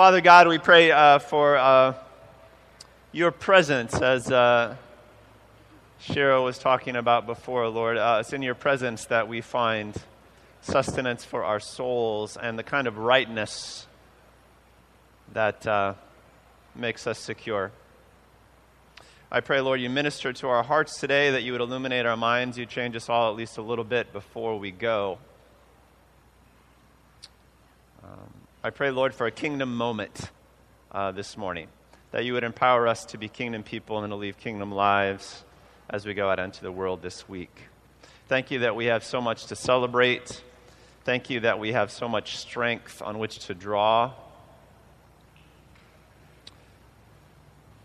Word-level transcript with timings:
Father 0.00 0.22
God, 0.22 0.48
we 0.48 0.56
pray 0.56 0.90
uh, 0.90 1.18
for 1.18 1.58
uh, 1.58 1.92
your 3.12 3.30
presence 3.30 4.00
as 4.00 4.32
uh, 4.32 4.74
Cheryl 6.00 6.42
was 6.42 6.56
talking 6.56 6.96
about 6.96 7.26
before, 7.26 7.68
Lord. 7.68 7.98
Uh, 7.98 8.16
it's 8.20 8.32
in 8.32 8.40
your 8.40 8.54
presence 8.54 9.04
that 9.08 9.28
we 9.28 9.42
find 9.42 9.94
sustenance 10.62 11.26
for 11.26 11.44
our 11.44 11.60
souls 11.60 12.38
and 12.38 12.58
the 12.58 12.62
kind 12.62 12.86
of 12.86 12.96
rightness 12.96 13.86
that 15.34 15.66
uh, 15.66 15.92
makes 16.74 17.06
us 17.06 17.18
secure. 17.18 17.70
I 19.30 19.40
pray, 19.40 19.60
Lord, 19.60 19.82
you 19.82 19.90
minister 19.90 20.32
to 20.32 20.48
our 20.48 20.62
hearts 20.62 20.98
today, 20.98 21.32
that 21.32 21.42
you 21.42 21.52
would 21.52 21.60
illuminate 21.60 22.06
our 22.06 22.16
minds, 22.16 22.56
you 22.56 22.64
change 22.64 22.96
us 22.96 23.10
all 23.10 23.30
at 23.30 23.36
least 23.36 23.58
a 23.58 23.62
little 23.62 23.84
bit 23.84 24.14
before 24.14 24.58
we 24.58 24.70
go. 24.70 25.18
Um, 28.02 28.39
I 28.62 28.68
pray, 28.68 28.90
Lord, 28.90 29.14
for 29.14 29.26
a 29.26 29.30
kingdom 29.30 29.74
moment 29.74 30.30
uh, 30.92 31.12
this 31.12 31.38
morning, 31.38 31.68
that 32.10 32.26
you 32.26 32.34
would 32.34 32.44
empower 32.44 32.86
us 32.86 33.06
to 33.06 33.16
be 33.16 33.26
kingdom 33.26 33.62
people 33.62 34.04
and 34.04 34.10
to 34.10 34.16
live 34.16 34.36
kingdom 34.36 34.70
lives 34.70 35.44
as 35.88 36.04
we 36.04 36.12
go 36.12 36.28
out 36.28 36.38
into 36.38 36.60
the 36.60 36.70
world 36.70 37.00
this 37.00 37.26
week. 37.26 37.68
Thank 38.28 38.50
you 38.50 38.58
that 38.58 38.76
we 38.76 38.84
have 38.84 39.02
so 39.02 39.22
much 39.22 39.46
to 39.46 39.56
celebrate. 39.56 40.44
Thank 41.04 41.30
you 41.30 41.40
that 41.40 41.58
we 41.58 41.72
have 41.72 41.90
so 41.90 42.06
much 42.06 42.36
strength 42.36 43.00
on 43.00 43.18
which 43.18 43.46
to 43.46 43.54
draw. 43.54 44.12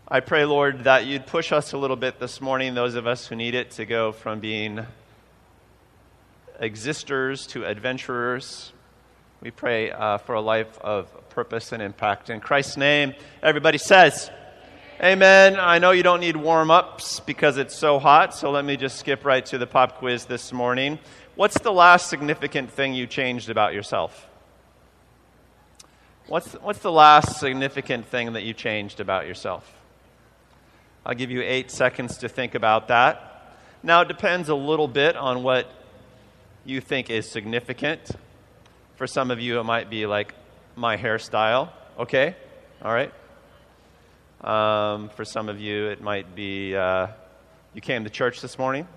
I 0.06 0.20
pray, 0.20 0.44
Lord, 0.44 0.84
that 0.84 1.06
you'd 1.06 1.26
push 1.26 1.52
us 1.52 1.72
a 1.72 1.78
little 1.78 1.96
bit 1.96 2.20
this 2.20 2.42
morning, 2.42 2.74
those 2.74 2.96
of 2.96 3.06
us 3.06 3.26
who 3.26 3.34
need 3.34 3.54
it, 3.54 3.70
to 3.72 3.86
go 3.86 4.12
from 4.12 4.40
being 4.40 4.84
existers 6.60 7.46
to 7.46 7.64
adventurers. 7.64 8.74
We 9.42 9.50
pray 9.50 9.90
uh, 9.90 10.18
for 10.18 10.34
a 10.34 10.40
life 10.40 10.78
of 10.80 11.28
purpose 11.28 11.72
and 11.72 11.82
impact. 11.82 12.30
In 12.30 12.40
Christ's 12.40 12.76
name, 12.76 13.14
everybody 13.42 13.78
says, 13.78 14.30
Amen. 14.98 15.52
Amen. 15.52 15.60
I 15.60 15.78
know 15.78 15.90
you 15.90 16.02
don't 16.02 16.20
need 16.20 16.36
warm 16.36 16.70
ups 16.70 17.20
because 17.20 17.58
it's 17.58 17.74
so 17.74 17.98
hot, 17.98 18.34
so 18.34 18.50
let 18.50 18.64
me 18.64 18.78
just 18.78 18.98
skip 18.98 19.26
right 19.26 19.44
to 19.46 19.58
the 19.58 19.66
pop 19.66 19.98
quiz 19.98 20.24
this 20.24 20.54
morning. 20.54 20.98
What's 21.34 21.58
the 21.58 21.70
last 21.70 22.08
significant 22.08 22.72
thing 22.72 22.94
you 22.94 23.06
changed 23.06 23.50
about 23.50 23.74
yourself? 23.74 24.26
What's, 26.28 26.54
what's 26.54 26.78
the 26.78 26.90
last 26.90 27.38
significant 27.38 28.06
thing 28.06 28.32
that 28.32 28.42
you 28.42 28.54
changed 28.54 29.00
about 29.00 29.26
yourself? 29.26 29.70
I'll 31.04 31.14
give 31.14 31.30
you 31.30 31.42
eight 31.42 31.70
seconds 31.70 32.16
to 32.18 32.28
think 32.30 32.54
about 32.54 32.88
that. 32.88 33.54
Now, 33.82 34.00
it 34.00 34.08
depends 34.08 34.48
a 34.48 34.54
little 34.54 34.88
bit 34.88 35.14
on 35.14 35.42
what 35.42 35.70
you 36.64 36.80
think 36.80 37.10
is 37.10 37.30
significant. 37.30 38.10
For 38.96 39.06
some 39.06 39.30
of 39.30 39.40
you, 39.40 39.60
it 39.60 39.64
might 39.64 39.90
be 39.90 40.06
like 40.06 40.34
my 40.74 40.96
hairstyle. 40.96 41.70
Okay? 41.98 42.34
All 42.82 42.92
right? 42.92 43.12
Um, 44.40 45.10
for 45.10 45.24
some 45.24 45.48
of 45.48 45.60
you, 45.60 45.88
it 45.88 46.00
might 46.00 46.34
be 46.34 46.74
uh, 46.74 47.08
you 47.74 47.80
came 47.80 48.04
to 48.04 48.10
church 48.10 48.40
this 48.40 48.58
morning. 48.58 48.88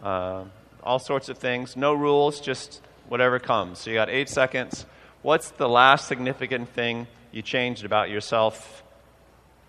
Uh, 0.00 0.44
all 0.82 1.00
sorts 1.00 1.28
of 1.28 1.38
things. 1.38 1.76
No 1.76 1.92
rules, 1.92 2.40
just 2.40 2.80
whatever 3.08 3.38
comes. 3.40 3.80
So 3.80 3.90
you 3.90 3.96
got 3.96 4.08
eight 4.08 4.28
seconds. 4.28 4.86
What's 5.22 5.50
the 5.50 5.68
last 5.68 6.06
significant 6.06 6.68
thing 6.68 7.08
you 7.32 7.42
changed 7.42 7.84
about 7.84 8.10
yourself? 8.10 8.84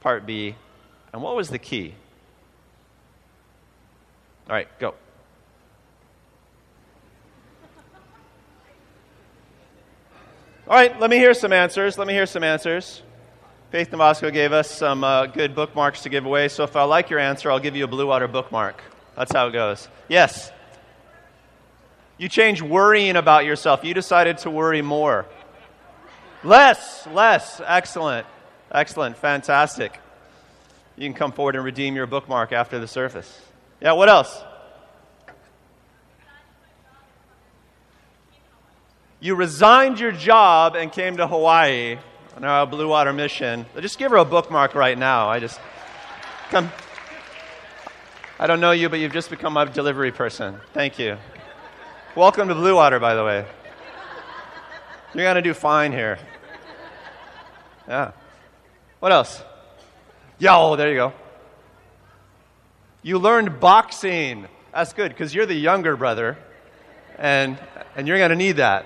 Part 0.01 0.27
B. 0.27 0.55
And 1.13 1.23
what 1.23 1.35
was 1.35 1.49
the 1.49 1.57
key? 1.57 1.95
All 4.47 4.55
right, 4.55 4.67
go. 4.79 4.93
All 10.69 10.75
right, 10.75 10.99
let 10.99 11.09
me 11.09 11.15
hear 11.15 11.33
some 11.33 11.53
answers. 11.53 11.97
Let 11.97 12.07
me 12.07 12.13
hear 12.13 12.25
some 12.25 12.43
answers. 12.43 13.01
Faith 13.71 13.89
Navasco 13.89 14.33
gave 14.33 14.51
us 14.51 14.69
some 14.69 15.01
uh, 15.01 15.27
good 15.27 15.55
bookmarks 15.55 16.01
to 16.01 16.09
give 16.09 16.25
away, 16.25 16.49
so 16.49 16.65
if 16.65 16.75
I 16.75 16.83
like 16.83 17.09
your 17.09 17.19
answer, 17.19 17.49
I'll 17.49 17.61
give 17.61 17.77
you 17.77 17.85
a 17.85 17.87
Blue 17.87 18.07
Water 18.07 18.27
bookmark. 18.27 18.81
That's 19.15 19.31
how 19.31 19.47
it 19.47 19.53
goes. 19.53 19.87
Yes? 20.09 20.51
You 22.17 22.27
change 22.27 22.61
worrying 22.61 23.15
about 23.15 23.45
yourself. 23.45 23.85
You 23.85 23.93
decided 23.93 24.39
to 24.39 24.49
worry 24.49 24.81
more. 24.81 25.25
Less, 26.43 27.07
less. 27.07 27.61
Excellent. 27.65 28.27
Excellent. 28.69 29.15
Fantastic. 29.15 29.97
You 30.97 31.07
can 31.07 31.13
come 31.13 31.31
forward 31.31 31.55
and 31.55 31.63
redeem 31.63 31.95
your 31.95 32.07
bookmark 32.07 32.51
after 32.51 32.77
the 32.77 32.89
service. 32.89 33.39
Yeah, 33.79 33.93
what 33.93 34.09
else? 34.09 34.43
You 39.19 39.33
resigned 39.33 39.99
your 39.99 40.11
job 40.11 40.75
and 40.75 40.91
came 40.91 41.17
to 41.17 41.25
Hawaii 41.25 41.97
on 42.35 42.43
our 42.43 42.67
Blue 42.67 42.87
Water 42.87 43.11
mission. 43.11 43.65
Just 43.79 43.97
give 43.97 44.11
her 44.11 44.17
a 44.17 44.25
bookmark 44.25 44.75
right 44.75 44.95
now. 44.95 45.27
I 45.27 45.39
just 45.39 45.59
come. 46.51 46.71
I 48.39 48.45
don't 48.45 48.59
know 48.59 48.69
you, 48.69 48.89
but 48.89 48.99
you've 48.99 49.13
just 49.13 49.31
become 49.31 49.53
my 49.53 49.65
delivery 49.65 50.11
person. 50.11 50.59
Thank 50.71 50.99
you. 50.99 51.17
Welcome 52.15 52.47
to 52.49 52.53
Blue 52.53 52.75
Water, 52.75 52.99
by 52.99 53.15
the 53.15 53.23
way. 53.23 53.43
You're 55.15 55.23
going 55.23 55.35
to 55.35 55.41
do 55.41 55.55
fine 55.55 55.91
here. 55.91 56.19
Yeah. 57.87 58.11
What 58.99 59.11
else? 59.11 59.41
Yo, 60.37 60.75
there 60.75 60.89
you 60.89 60.95
go. 60.95 61.13
You 63.01 63.17
learned 63.17 63.59
boxing. 63.59 64.47
That's 64.71 64.93
good 64.93 65.09
because 65.09 65.33
you're 65.33 65.47
the 65.47 65.55
younger 65.55 65.97
brother, 65.97 66.37
and, 67.17 67.57
and 67.95 68.07
you're 68.07 68.19
going 68.19 68.29
to 68.29 68.35
need 68.35 68.57
that. 68.57 68.85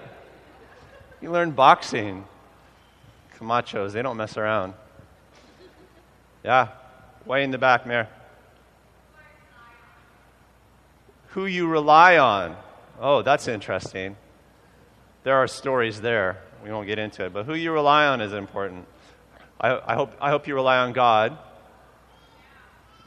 You 1.22 1.30
learned 1.30 1.56
boxing. 1.56 2.26
Camachos, 3.38 3.92
they 3.92 4.02
don't 4.02 4.18
mess 4.18 4.38
around. 4.38 4.74
Yeah, 6.44 6.70
way 7.26 7.44
in 7.44 7.52
the 7.52 7.58
back, 7.58 7.86
Mayor. 7.86 8.08
Who 11.30 11.46
you 11.46 11.68
rely 11.68 12.18
on. 12.18 12.58
Oh, 13.00 13.22
that's 13.22 13.48
interesting. 13.48 14.18
There 15.24 15.36
are 15.36 15.48
stories 15.48 16.02
there. 16.02 16.42
We 16.64 16.72
won't 16.72 16.88
get 16.88 17.00
into 17.00 17.26
it, 17.26 17.34
but 17.34 17.46
who 17.46 17.54
you 17.54 17.72
rely 17.72 18.08
on 18.08 18.22
is 18.22 18.34
important. 18.34 18.86
I, 19.60 19.80
I, 19.86 19.96
hope, 19.96 20.14
I 20.20 20.30
hope 20.30 20.48
you 20.48 20.56
rely 20.56 20.78
on 20.78 20.94
God. 20.94 21.38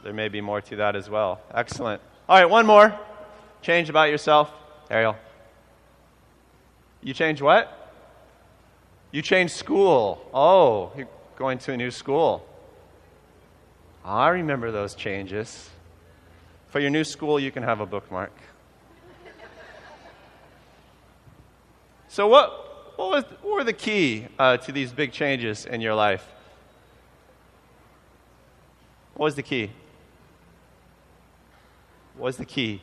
There 0.03 0.13
may 0.13 0.29
be 0.29 0.41
more 0.41 0.61
to 0.61 0.75
that 0.77 0.95
as 0.95 1.09
well. 1.09 1.41
Excellent. 1.53 2.01
All 2.27 2.37
right, 2.37 2.49
one 2.49 2.65
more. 2.65 2.97
Change 3.61 3.89
about 3.89 4.09
yourself. 4.09 4.51
Ariel. 4.89 5.15
You 7.01 7.13
change 7.13 7.41
what? 7.41 7.84
You 9.11 9.21
change 9.21 9.51
school. 9.51 10.29
Oh, 10.33 10.91
you're 10.97 11.07
going 11.37 11.57
to 11.59 11.73
a 11.73 11.77
new 11.77 11.91
school. 11.91 12.45
I 14.03 14.29
remember 14.29 14.71
those 14.71 14.93
changes. 14.93 15.69
For 16.67 16.79
your 16.79 16.89
new 16.89 17.03
school, 17.03 17.39
you 17.39 17.51
can 17.51 17.63
have 17.63 17.79
a 17.79 17.85
bookmark. 17.85 18.31
So, 22.07 22.27
what, 22.27 22.97
what, 22.97 23.09
was, 23.09 23.23
what 23.41 23.53
were 23.55 23.63
the 23.65 23.73
key 23.73 24.27
uh, 24.39 24.55
to 24.57 24.71
these 24.71 24.93
big 24.93 25.11
changes 25.11 25.65
in 25.65 25.81
your 25.81 25.95
life? 25.95 26.25
What 29.15 29.25
was 29.25 29.35
the 29.35 29.43
key? 29.43 29.71
What 32.15 32.27
was 32.27 32.37
the 32.37 32.45
key 32.45 32.81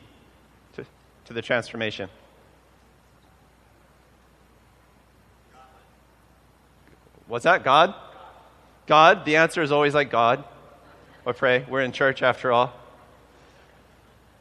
to, 0.73 0.85
to 1.25 1.33
the 1.33 1.41
transformation? 1.41 2.09
What's 7.33 7.45
that? 7.45 7.63
God? 7.63 7.95
God? 8.85 9.25
The 9.25 9.37
answer 9.37 9.63
is 9.63 9.71
always 9.71 9.95
like 9.95 10.11
God. 10.11 10.43
Or 11.25 11.33
pray. 11.33 11.65
We're 11.67 11.81
in 11.81 11.91
church 11.91 12.21
after 12.21 12.51
all. 12.51 12.71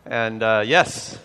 And 0.04 0.42
uh, 0.42 0.62
yes, 0.66 1.19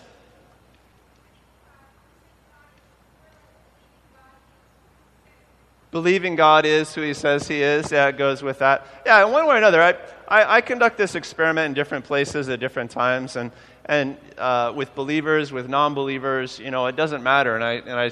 believing 5.90 6.36
God 6.36 6.64
is 6.64 6.94
who 6.94 7.02
He 7.02 7.12
says 7.12 7.46
He 7.46 7.62
is. 7.62 7.92
Yeah, 7.92 8.08
it 8.08 8.16
goes 8.16 8.42
with 8.42 8.60
that. 8.60 8.86
Yeah, 9.04 9.26
in 9.26 9.30
one 9.30 9.46
way 9.46 9.56
or 9.56 9.58
another, 9.58 9.82
I, 9.82 9.90
I, 10.26 10.56
I 10.56 10.60
conduct 10.62 10.96
this 10.96 11.14
experiment 11.14 11.66
in 11.66 11.74
different 11.74 12.06
places 12.06 12.48
at 12.48 12.60
different 12.60 12.92
times, 12.92 13.36
and, 13.36 13.52
and 13.84 14.16
uh, 14.38 14.72
with 14.74 14.94
believers, 14.94 15.52
with 15.52 15.68
non 15.68 15.92
believers, 15.92 16.58
you 16.58 16.70
know, 16.70 16.86
it 16.86 16.96
doesn't 16.96 17.22
matter. 17.22 17.54
And 17.54 17.62
I, 17.62 17.72
and 17.72 18.00
I, 18.00 18.10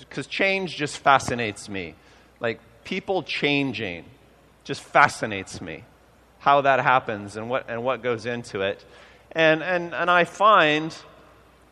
because 0.00 0.26
change 0.26 0.74
just 0.74 0.98
fascinates 0.98 1.68
me. 1.68 1.94
Like 2.40 2.60
people 2.88 3.22
changing 3.22 4.02
just 4.64 4.82
fascinates 4.82 5.60
me. 5.60 5.84
How 6.38 6.62
that 6.62 6.80
happens 6.80 7.36
and 7.36 7.50
what, 7.50 7.68
and 7.68 7.84
what 7.84 8.02
goes 8.02 8.24
into 8.24 8.62
it. 8.62 8.82
And, 9.32 9.62
and, 9.62 9.94
and 9.94 10.10
I 10.10 10.24
find, 10.24 10.96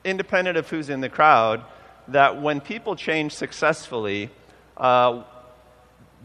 independent 0.05 0.59
of 0.59 0.69
who's 0.69 0.91
in 0.91 1.01
the 1.01 1.09
crowd, 1.09 1.65
that 2.09 2.43
when 2.43 2.61
people 2.61 2.97
change 2.97 3.33
successfully, 3.33 4.29
uh, 4.77 5.23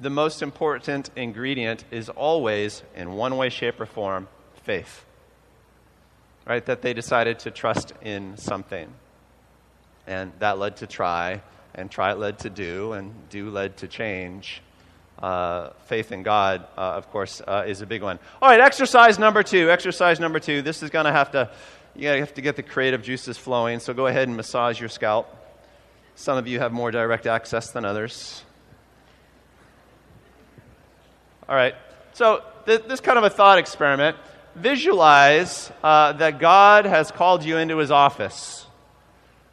the 0.01 0.09
most 0.09 0.41
important 0.41 1.09
ingredient 1.15 1.85
is 1.89 2.09
always, 2.09 2.83
in 2.93 3.13
one 3.13 3.37
way, 3.37 3.47
shape, 3.47 3.79
or 3.79 3.85
form, 3.85 4.27
faith. 4.63 5.05
Right? 6.45 6.65
That 6.65 6.81
they 6.81 6.93
decided 6.93 7.39
to 7.39 7.51
trust 7.51 7.93
in 8.01 8.35
something. 8.35 8.89
And 10.05 10.33
that 10.39 10.59
led 10.59 10.75
to 10.77 10.87
try, 10.87 11.43
and 11.73 11.89
try 11.89 12.11
led 12.11 12.39
to 12.39 12.49
do, 12.49 12.91
and 12.91 13.13
do 13.29 13.49
led 13.49 13.77
to 13.77 13.87
change. 13.87 14.61
Uh, 15.21 15.69
faith 15.85 16.11
in 16.11 16.23
God, 16.23 16.65
uh, 16.77 16.93
of 16.93 17.09
course, 17.11 17.41
uh, 17.47 17.63
is 17.67 17.81
a 17.81 17.85
big 17.85 18.01
one. 18.01 18.19
All 18.41 18.49
right, 18.49 18.59
exercise 18.59 19.19
number 19.19 19.43
two. 19.43 19.69
Exercise 19.69 20.19
number 20.19 20.39
two. 20.39 20.61
This 20.61 20.81
is 20.81 20.89
going 20.89 21.05
to 21.05 21.11
have 21.11 21.31
to, 21.31 21.49
you 21.95 22.07
have 22.07 22.33
to 22.33 22.41
get 22.41 22.55
the 22.55 22.63
creative 22.63 23.03
juices 23.03 23.37
flowing. 23.37 23.79
So 23.79 23.93
go 23.93 24.07
ahead 24.07 24.27
and 24.27 24.35
massage 24.35 24.79
your 24.79 24.89
scalp. 24.89 25.37
Some 26.15 26.37
of 26.37 26.47
you 26.47 26.59
have 26.59 26.71
more 26.71 26.91
direct 26.91 27.27
access 27.27 27.71
than 27.71 27.85
others. 27.85 28.43
All 31.47 31.55
right. 31.55 31.75
So 32.13 32.43
th- 32.65 32.83
this 32.87 32.99
kind 32.99 33.17
of 33.17 33.23
a 33.23 33.29
thought 33.29 33.59
experiment. 33.59 34.17
Visualize 34.55 35.71
uh, 35.81 36.13
that 36.13 36.39
God 36.39 36.85
has 36.85 37.09
called 37.11 37.45
you 37.45 37.57
into 37.57 37.77
His 37.77 37.91
office. 37.91 38.65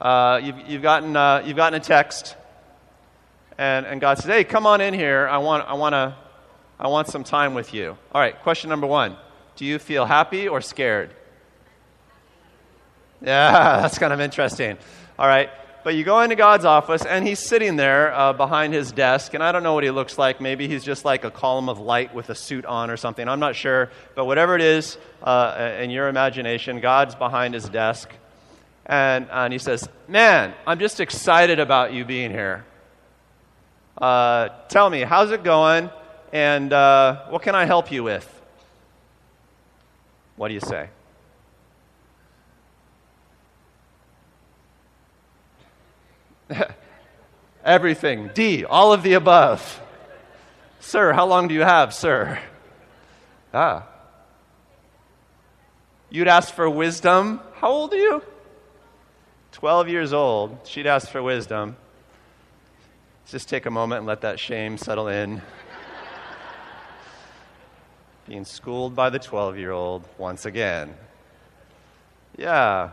Uh, 0.01 0.41
you've, 0.43 0.69
you've, 0.69 0.83
gotten, 0.83 1.47
you've 1.47 1.57
gotten 1.57 1.81
a 1.81 1.83
text 1.83 2.37
and, 3.59 3.87
and 3.87 4.01
God 4.01 4.19
says, 4.19 4.27
hey, 4.27 4.45
come 4.45 4.67
on 4.67 4.81
in 4.81 4.95
here. 4.95 5.27
I 5.29 5.39
want, 5.39 5.69
I, 5.69 5.75
want 5.75 5.93
to, 5.93 6.15
I 6.79 6.87
want 6.87 7.09
some 7.09 7.25
time 7.25 7.55
with 7.55 7.75
you. 7.75 7.99
All 8.13 8.21
right, 8.21 8.41
question 8.43 8.71
number 8.71 8.87
one 8.87 9.17
Do 9.57 9.65
you 9.65 9.79
feel 9.81 10.07
happy 10.07 10.49
or 10.49 10.61
scared? 10.61 11.11
Yeah, 13.21 13.81
that's 13.83 13.99
kind 13.99 14.13
of 14.13 14.21
interesting. 14.21 14.79
All 15.19 15.27
right, 15.27 15.51
but 15.83 15.97
you 15.97 16.05
go 16.05 16.21
into 16.21 16.37
God's 16.37 16.65
office, 16.65 17.05
and 17.05 17.27
he's 17.27 17.41
sitting 17.41 17.75
there 17.75 18.15
uh, 18.15 18.33
behind 18.33 18.75
his 18.75 18.93
desk, 18.93 19.35
and 19.35 19.43
I 19.43 19.51
don't 19.51 19.65
know 19.65 19.75
what 19.75 19.83
he 19.83 19.91
looks 19.91 20.17
like. 20.17 20.41
Maybe 20.41 20.69
he's 20.69 20.85
just 20.85 21.05
like 21.05 21.25
a 21.25 21.31
column 21.31 21.69
of 21.69 21.81
light 21.81 22.15
with 22.15 22.31
a 22.31 22.37
suit 22.37 22.65
on 22.65 22.91
or 22.91 22.97
something. 22.97 23.27
I'm 23.27 23.41
not 23.41 23.57
sure. 23.57 23.91
But 24.15 24.27
whatever 24.27 24.55
it 24.55 24.63
is 24.63 24.99
uh, 25.21 25.77
in 25.81 25.91
your 25.91 26.07
imagination, 26.07 26.79
God's 26.79 27.17
behind 27.17 27.55
his 27.55 27.69
desk. 27.69 28.09
And, 28.87 29.29
and 29.33 29.53
he 29.53 29.59
says, 29.59 29.89
Man, 30.07 30.55
I'm 30.65 30.79
just 30.79 31.01
excited 31.01 31.59
about 31.59 31.93
you 31.93 32.05
being 32.05 32.31
here. 32.31 32.65
Uh, 34.01 34.49
tell 34.69 34.89
me, 34.89 35.01
how's 35.01 35.33
it 35.33 35.43
going? 35.43 35.91
And 36.33 36.73
uh, 36.73 37.27
what 37.31 37.43
can 37.43 37.55
I 37.55 37.65
help 37.65 37.91
you 37.91 38.05
with? 38.05 38.27
What 40.37 40.49
do 40.49 40.55
you 40.55 40.61
say? 40.61 40.89
Everything. 47.65 48.31
D, 48.35 48.65
all 48.65 48.93
of 48.93 49.03
the 49.03 49.15
above. 49.15 49.81
Sir, 50.81 51.13
how 51.13 51.27
long 51.27 51.49
do 51.49 51.55
you 51.55 51.63
have, 51.63 51.93
sir? 51.93 52.39
Ah. 53.53 53.87
You'd 56.09 56.29
ask 56.29 56.55
for 56.55 56.71
wisdom. 56.71 57.41
How 57.55 57.69
old 57.69 57.93
are 57.93 57.97
you? 57.97 58.23
12 59.53 59.89
years 59.89 60.13
old. 60.13 60.61
She'd 60.65 60.87
ask 60.87 61.09
for 61.09 61.23
wisdom. 61.23 61.77
Just 63.29 63.51
take 63.51 63.67
a 63.67 63.71
moment 63.71 63.99
and 63.99 64.07
let 64.07 64.23
that 64.23 64.41
shame 64.41 64.79
settle 64.79 65.09
in. 65.09 65.43
Being 68.27 68.47
schooled 68.47 68.97
by 68.97 69.11
the 69.11 69.19
12 69.19 69.59
year 69.59 69.71
old 69.71 70.09
once 70.17 70.47
again. 70.47 70.95
Yeah. 72.39 72.93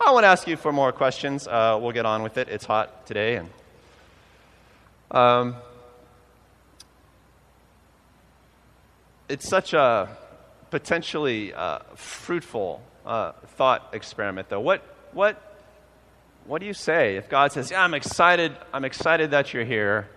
I 0.00 0.10
want 0.10 0.24
to 0.24 0.28
ask 0.28 0.48
you 0.48 0.56
for 0.56 0.72
more 0.72 0.90
questions. 0.90 1.46
Uh, 1.46 1.78
we'll 1.80 1.92
get 1.92 2.04
on 2.04 2.24
with 2.24 2.36
it. 2.36 2.48
It's 2.48 2.64
hot 2.64 3.06
today. 3.06 3.36
And, 3.36 3.50
um, 5.12 5.56
it's 9.28 9.48
such 9.48 9.72
a 9.72 10.08
potentially 10.70 11.54
uh, 11.54 11.78
fruitful 11.94 12.82
uh, 13.06 13.32
thought 13.56 13.90
experiment, 13.92 14.48
though. 14.48 14.58
What, 14.58 14.82
what 15.12 15.53
what 16.46 16.60
do 16.60 16.66
you 16.66 16.74
say 16.74 17.16
if 17.16 17.28
God 17.28 17.52
says, 17.52 17.70
"Yeah, 17.70 17.82
I'm 17.82 17.94
excited. 17.94 18.56
I'm 18.72 18.84
excited 18.84 19.30
that 19.30 19.52
you're 19.52 19.64
here. 19.64 20.08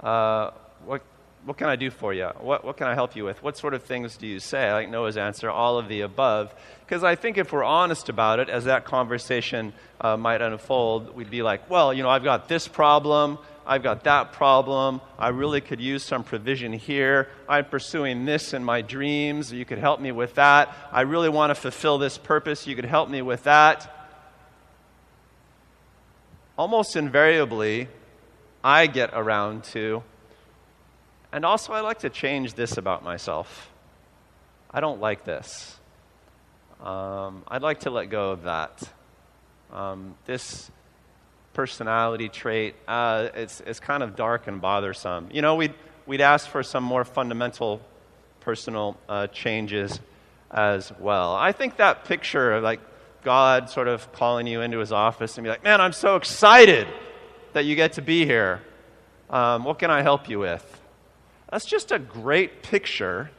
Uh, 0.00 0.50
what 0.84 1.02
what 1.44 1.56
can 1.56 1.68
I 1.68 1.76
do 1.76 1.90
for 1.90 2.12
you? 2.12 2.26
What 2.40 2.64
what 2.64 2.76
can 2.76 2.86
I 2.86 2.94
help 2.94 3.16
you 3.16 3.24
with? 3.24 3.42
What 3.42 3.56
sort 3.56 3.74
of 3.74 3.82
things 3.82 4.16
do 4.16 4.26
you 4.26 4.40
say?" 4.40 4.68
I 4.68 4.72
like 4.74 4.90
Noah's 4.90 5.16
answer, 5.16 5.50
all 5.50 5.78
of 5.78 5.88
the 5.88 6.02
above, 6.02 6.54
because 6.86 7.02
I 7.02 7.14
think 7.14 7.38
if 7.38 7.52
we're 7.52 7.64
honest 7.64 8.08
about 8.08 8.40
it, 8.40 8.50
as 8.50 8.64
that 8.64 8.84
conversation 8.84 9.72
uh, 10.00 10.16
might 10.16 10.42
unfold, 10.42 11.14
we'd 11.14 11.30
be 11.30 11.42
like, 11.42 11.70
"Well, 11.70 11.94
you 11.94 12.02
know, 12.02 12.10
I've 12.10 12.24
got 12.24 12.48
this 12.48 12.68
problem." 12.68 13.38
I've 13.66 13.84
got 13.84 14.02
that 14.02 14.32
problem. 14.32 15.00
I 15.16 15.28
really 15.28 15.60
could 15.60 15.80
use 15.80 16.02
some 16.02 16.24
provision 16.24 16.72
here. 16.72 17.28
I'm 17.48 17.66
pursuing 17.66 18.24
this 18.24 18.52
in 18.52 18.64
my 18.64 18.82
dreams. 18.82 19.52
You 19.52 19.64
could 19.64 19.78
help 19.78 20.00
me 20.00 20.10
with 20.10 20.34
that. 20.36 20.74
I 20.90 21.02
really 21.02 21.28
want 21.28 21.50
to 21.50 21.54
fulfill 21.54 21.98
this 21.98 22.18
purpose. 22.18 22.66
You 22.66 22.74
could 22.74 22.86
help 22.86 23.08
me 23.08 23.22
with 23.22 23.44
that 23.44 23.99
almost 26.60 26.94
invariably, 26.94 27.88
I 28.62 28.86
get 28.86 29.12
around 29.14 29.64
to. 29.72 30.02
And 31.32 31.46
also, 31.46 31.72
I 31.72 31.80
like 31.80 32.00
to 32.00 32.10
change 32.10 32.52
this 32.52 32.76
about 32.76 33.02
myself. 33.02 33.70
I 34.70 34.80
don't 34.80 35.00
like 35.00 35.24
this. 35.24 35.78
Um, 36.84 37.44
I'd 37.48 37.62
like 37.62 37.80
to 37.80 37.90
let 37.90 38.10
go 38.10 38.32
of 38.32 38.42
that. 38.42 38.82
Um, 39.72 40.16
this 40.26 40.70
personality 41.54 42.28
trait, 42.28 42.74
uh, 42.86 43.30
it's, 43.34 43.62
it's 43.62 43.80
kind 43.80 44.02
of 44.02 44.14
dark 44.14 44.46
and 44.46 44.60
bothersome. 44.60 45.30
You 45.32 45.40
know, 45.40 45.54
we'd, 45.54 45.72
we'd 46.04 46.20
ask 46.20 46.46
for 46.46 46.62
some 46.62 46.84
more 46.84 47.06
fundamental 47.06 47.80
personal 48.40 48.98
uh, 49.08 49.28
changes 49.28 49.98
as 50.50 50.92
well. 50.98 51.34
I 51.34 51.52
think 51.52 51.78
that 51.78 52.04
picture, 52.04 52.60
like 52.60 52.80
God 53.22 53.70
sort 53.70 53.88
of 53.88 54.12
calling 54.12 54.46
you 54.46 54.60
into 54.60 54.78
his 54.78 54.92
office 54.92 55.36
and 55.36 55.44
be 55.44 55.50
like, 55.50 55.64
man, 55.64 55.80
I'm 55.80 55.92
so 55.92 56.16
excited 56.16 56.88
that 57.52 57.64
you 57.64 57.76
get 57.76 57.94
to 57.94 58.02
be 58.02 58.24
here. 58.24 58.62
Um, 59.28 59.64
what 59.64 59.78
can 59.78 59.90
I 59.90 60.02
help 60.02 60.28
you 60.28 60.38
with? 60.38 60.80
That's 61.50 61.64
just 61.64 61.92
a 61.92 61.98
great 61.98 62.62
picture 62.62 63.30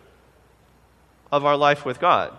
of 1.32 1.46
our 1.46 1.56
life 1.56 1.86
with 1.86 2.00
God. 2.00 2.38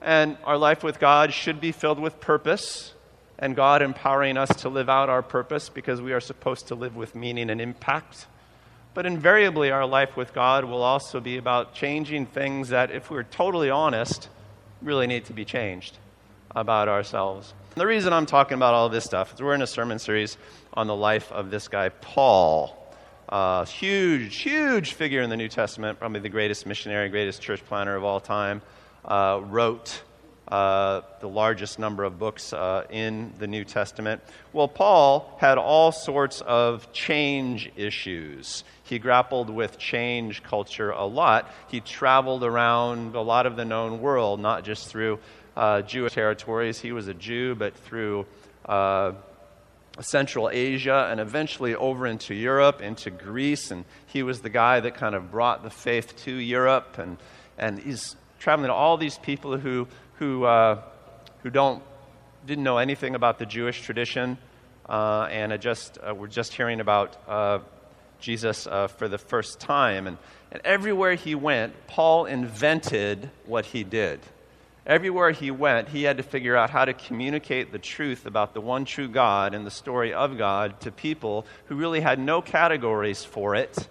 And 0.00 0.36
our 0.44 0.58
life 0.58 0.82
with 0.82 0.98
God 0.98 1.32
should 1.32 1.60
be 1.60 1.72
filled 1.72 2.00
with 2.00 2.20
purpose 2.20 2.94
and 3.38 3.56
God 3.56 3.82
empowering 3.82 4.36
us 4.36 4.48
to 4.62 4.68
live 4.68 4.88
out 4.88 5.08
our 5.08 5.22
purpose 5.22 5.68
because 5.68 6.00
we 6.00 6.12
are 6.12 6.20
supposed 6.20 6.68
to 6.68 6.74
live 6.74 6.96
with 6.96 7.14
meaning 7.14 7.50
and 7.50 7.60
impact. 7.60 8.26
But 8.94 9.06
invariably, 9.06 9.70
our 9.70 9.86
life 9.86 10.16
with 10.16 10.34
God 10.34 10.64
will 10.64 10.82
also 10.82 11.18
be 11.18 11.38
about 11.38 11.74
changing 11.74 12.26
things 12.26 12.68
that, 12.68 12.90
if 12.90 13.10
we're 13.10 13.22
totally 13.22 13.70
honest, 13.70 14.28
really 14.82 15.06
need 15.06 15.24
to 15.26 15.32
be 15.32 15.44
changed 15.44 15.98
about 16.54 16.88
ourselves. 16.88 17.54
The 17.74 17.86
reason 17.86 18.12
I'm 18.12 18.26
talking 18.26 18.56
about 18.56 18.74
all 18.74 18.88
this 18.88 19.04
stuff 19.04 19.34
is 19.34 19.40
we're 19.40 19.54
in 19.54 19.62
a 19.62 19.66
sermon 19.66 19.98
series 19.98 20.36
on 20.74 20.86
the 20.86 20.94
life 20.94 21.32
of 21.32 21.50
this 21.50 21.68
guy, 21.68 21.88
Paul. 21.88 22.78
Uh, 23.28 23.64
huge, 23.64 24.36
huge 24.36 24.92
figure 24.92 25.22
in 25.22 25.30
the 25.30 25.36
New 25.36 25.48
Testament, 25.48 25.98
probably 25.98 26.20
the 26.20 26.28
greatest 26.28 26.66
missionary, 26.66 27.08
greatest 27.08 27.40
church 27.40 27.64
planter 27.64 27.96
of 27.96 28.04
all 28.04 28.20
time. 28.20 28.60
Uh, 29.04 29.40
wrote 29.44 30.02
uh, 30.48 31.00
the 31.20 31.28
largest 31.28 31.78
number 31.78 32.04
of 32.04 32.18
books 32.18 32.52
uh, 32.52 32.84
in 32.90 33.32
the 33.38 33.46
New 33.46 33.64
Testament. 33.64 34.20
Well, 34.52 34.68
Paul 34.68 35.34
had 35.40 35.56
all 35.56 35.92
sorts 35.92 36.42
of 36.42 36.92
change 36.92 37.72
issues. 37.74 38.64
He 38.84 38.98
grappled 38.98 39.48
with 39.48 39.78
change 39.78 40.42
culture 40.42 40.90
a 40.90 41.06
lot. 41.06 41.50
He 41.68 41.80
traveled 41.80 42.44
around 42.44 43.14
a 43.14 43.22
lot 43.22 43.46
of 43.46 43.56
the 43.56 43.64
known 43.64 44.02
world, 44.02 44.40
not 44.40 44.62
just 44.62 44.88
through 44.88 45.20
uh, 45.56 45.82
Jewish 45.82 46.14
territories. 46.14 46.80
He 46.80 46.92
was 46.92 47.08
a 47.08 47.14
Jew, 47.14 47.54
but 47.54 47.76
through 47.76 48.26
uh, 48.66 49.12
Central 50.00 50.48
Asia 50.50 51.08
and 51.10 51.20
eventually 51.20 51.74
over 51.74 52.06
into 52.06 52.34
Europe, 52.34 52.80
into 52.80 53.10
Greece. 53.10 53.70
And 53.70 53.84
he 54.06 54.22
was 54.22 54.40
the 54.40 54.50
guy 54.50 54.80
that 54.80 54.94
kind 54.94 55.14
of 55.14 55.30
brought 55.30 55.62
the 55.62 55.70
faith 55.70 56.16
to 56.24 56.32
Europe. 56.32 56.98
And, 56.98 57.18
and 57.58 57.78
he's 57.78 58.16
traveling 58.38 58.68
to 58.68 58.74
all 58.74 58.96
these 58.96 59.18
people 59.18 59.58
who, 59.58 59.86
who, 60.14 60.44
uh, 60.44 60.80
who 61.42 61.50
don't, 61.50 61.82
didn't 62.46 62.64
know 62.64 62.78
anything 62.78 63.14
about 63.14 63.38
the 63.38 63.46
Jewish 63.46 63.82
tradition 63.82 64.38
uh, 64.88 65.28
and 65.30 65.60
just, 65.60 65.98
uh, 65.98 66.14
were 66.14 66.28
just 66.28 66.54
hearing 66.54 66.80
about 66.80 67.16
uh, 67.28 67.58
Jesus 68.18 68.66
uh, 68.66 68.86
for 68.88 69.08
the 69.08 69.18
first 69.18 69.60
time. 69.60 70.06
And, 70.06 70.16
and 70.50 70.60
everywhere 70.64 71.14
he 71.14 71.34
went, 71.34 71.74
Paul 71.86 72.26
invented 72.26 73.30
what 73.46 73.66
he 73.66 73.84
did. 73.84 74.20
Everywhere 74.84 75.30
he 75.30 75.52
went, 75.52 75.88
he 75.88 76.02
had 76.02 76.16
to 76.16 76.24
figure 76.24 76.56
out 76.56 76.70
how 76.70 76.84
to 76.84 76.92
communicate 76.92 77.70
the 77.70 77.78
truth 77.78 78.26
about 78.26 78.52
the 78.52 78.60
one 78.60 78.84
true 78.84 79.08
God 79.08 79.54
and 79.54 79.64
the 79.64 79.70
story 79.70 80.12
of 80.12 80.36
God 80.36 80.80
to 80.80 80.90
people 80.90 81.46
who 81.66 81.76
really 81.76 82.00
had 82.00 82.18
no 82.18 82.42
categories 82.42 83.24
for 83.24 83.54
it 83.54 83.88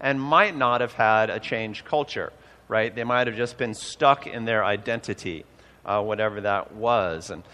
and 0.00 0.20
might 0.20 0.56
not 0.56 0.80
have 0.80 0.94
had 0.94 1.30
a 1.30 1.38
changed 1.38 1.84
culture, 1.84 2.32
right? 2.66 2.92
They 2.92 3.04
might 3.04 3.28
have 3.28 3.36
just 3.36 3.56
been 3.56 3.72
stuck 3.72 4.26
in 4.26 4.44
their 4.44 4.64
identity, 4.64 5.44
uh, 5.86 6.02
whatever 6.02 6.40
that 6.40 6.74
was. 6.74 7.30
And 7.30 7.44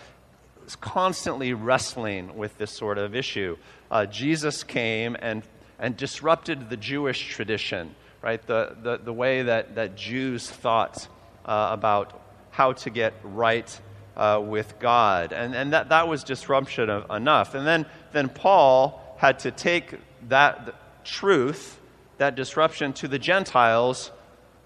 was 0.64 0.76
constantly 0.76 1.52
wrestling 1.54 2.36
with 2.36 2.56
this 2.58 2.70
sort 2.70 2.98
of 2.98 3.14
issue. 3.14 3.56
Uh, 3.90 4.06
Jesus 4.06 4.62
came 4.62 5.16
and, 5.20 5.42
and 5.78 5.96
disrupted 5.96 6.68
the 6.70 6.76
Jewish 6.76 7.28
tradition, 7.28 7.94
right? 8.22 8.46
The, 8.46 8.76
the, 8.82 8.98
the 8.98 9.12
way 9.12 9.42
that, 9.42 9.74
that 9.76 9.94
Jews 9.94 10.50
thought 10.50 11.08
uh, 11.44 11.68
about 11.72 12.27
how 12.58 12.72
to 12.72 12.90
get 12.90 13.14
right 13.22 13.80
uh, 14.16 14.42
with 14.44 14.80
God. 14.80 15.32
And, 15.32 15.54
and 15.54 15.72
that, 15.72 15.90
that 15.90 16.08
was 16.08 16.24
disruption 16.24 16.90
of, 16.90 17.08
enough. 17.08 17.54
And 17.54 17.64
then, 17.64 17.86
then 18.10 18.28
Paul 18.28 19.00
had 19.16 19.38
to 19.40 19.52
take 19.52 19.94
that 20.28 21.04
truth 21.04 21.78
that 22.16 22.34
disruption 22.34 22.92
to 22.94 23.06
the 23.06 23.20
Gentiles 23.20 24.10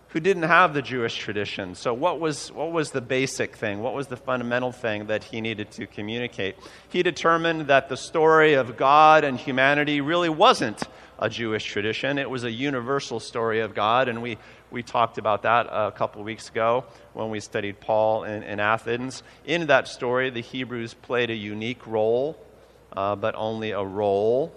who 0.08 0.20
didn't 0.20 0.44
have 0.44 0.72
the 0.72 0.80
Jewish 0.80 1.16
tradition. 1.16 1.74
So, 1.74 1.92
what 1.92 2.18
was, 2.18 2.50
what 2.52 2.72
was 2.72 2.92
the 2.92 3.02
basic 3.02 3.56
thing? 3.56 3.80
What 3.80 3.92
was 3.92 4.06
the 4.06 4.16
fundamental 4.16 4.72
thing 4.72 5.08
that 5.08 5.24
he 5.24 5.42
needed 5.42 5.70
to 5.72 5.86
communicate? 5.86 6.56
He 6.88 7.02
determined 7.02 7.66
that 7.66 7.90
the 7.90 7.98
story 7.98 8.54
of 8.54 8.78
God 8.78 9.22
and 9.22 9.38
humanity 9.38 10.00
really 10.00 10.30
wasn't 10.30 10.82
a 11.18 11.28
Jewish 11.28 11.64
tradition, 11.64 12.18
it 12.18 12.28
was 12.28 12.42
a 12.42 12.50
universal 12.50 13.20
story 13.20 13.60
of 13.60 13.74
God. 13.74 14.08
And 14.08 14.22
we, 14.22 14.38
we 14.72 14.82
talked 14.82 15.18
about 15.18 15.42
that 15.42 15.66
a 15.70 15.92
couple 15.92 16.22
weeks 16.22 16.48
ago 16.48 16.84
when 17.12 17.30
we 17.30 17.40
studied 17.40 17.78
Paul 17.78 18.24
in, 18.24 18.42
in 18.42 18.58
Athens. 18.58 19.22
In 19.44 19.66
that 19.66 19.86
story, 19.86 20.30
the 20.30 20.40
Hebrews 20.40 20.94
played 20.94 21.30
a 21.30 21.34
unique 21.34 21.86
role, 21.86 22.36
uh, 22.96 23.14
but 23.16 23.34
only 23.36 23.72
a 23.72 23.84
role. 23.84 24.52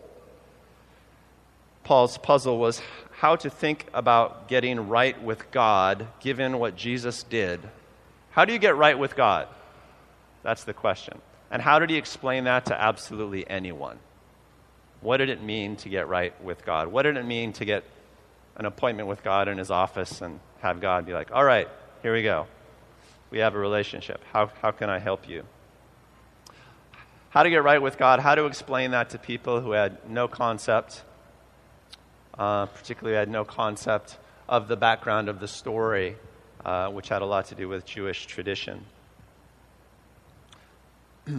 Paul's 1.83 2.17
puzzle 2.17 2.57
was 2.57 2.81
how 3.11 3.35
to 3.35 3.49
think 3.49 3.87
about 3.93 4.47
getting 4.47 4.87
right 4.87 5.21
with 5.21 5.51
God 5.51 6.07
given 6.21 6.57
what 6.59 6.75
Jesus 6.75 7.23
did. 7.23 7.59
How 8.31 8.45
do 8.45 8.53
you 8.53 8.59
get 8.59 8.75
right 8.75 8.97
with 8.97 9.15
God? 9.15 9.47
That's 10.43 10.63
the 10.63 10.73
question. 10.73 11.21
And 11.51 11.61
how 11.61 11.79
did 11.79 11.89
he 11.89 11.97
explain 11.97 12.45
that 12.45 12.67
to 12.67 12.81
absolutely 12.81 13.47
anyone? 13.49 13.99
What 15.01 15.17
did 15.17 15.29
it 15.29 15.43
mean 15.43 15.75
to 15.77 15.89
get 15.89 16.07
right 16.07 16.33
with 16.43 16.65
God? 16.65 16.87
What 16.87 17.03
did 17.03 17.17
it 17.17 17.25
mean 17.25 17.53
to 17.53 17.65
get 17.65 17.83
an 18.55 18.65
appointment 18.65 19.07
with 19.07 19.23
God 19.23 19.47
in 19.47 19.57
his 19.57 19.71
office 19.71 20.21
and 20.21 20.39
have 20.61 20.79
God 20.79 21.05
be 21.05 21.13
like, 21.13 21.31
all 21.31 21.43
right, 21.43 21.67
here 22.01 22.13
we 22.13 22.23
go. 22.23 22.47
We 23.31 23.39
have 23.39 23.55
a 23.55 23.59
relationship. 23.59 24.21
How, 24.31 24.51
how 24.61 24.71
can 24.71 24.89
I 24.89 24.99
help 24.99 25.27
you? 25.27 25.43
How 27.29 27.43
to 27.43 27.49
get 27.49 27.63
right 27.63 27.81
with 27.81 27.97
God, 27.97 28.19
how 28.19 28.35
to 28.35 28.45
explain 28.45 28.91
that 28.91 29.09
to 29.09 29.17
people 29.17 29.59
who 29.59 29.71
had 29.71 30.09
no 30.09 30.27
concept 30.27 31.03
uh, 32.37 32.65
particularly, 32.67 33.17
had 33.17 33.29
no 33.29 33.45
concept 33.45 34.17
of 34.47 34.67
the 34.67 34.75
background 34.75 35.29
of 35.29 35.39
the 35.39 35.47
story, 35.47 36.17
uh, 36.65 36.89
which 36.89 37.09
had 37.09 37.21
a 37.21 37.25
lot 37.25 37.45
to 37.45 37.55
do 37.55 37.67
with 37.67 37.85
Jewish 37.85 38.25
tradition. 38.25 38.85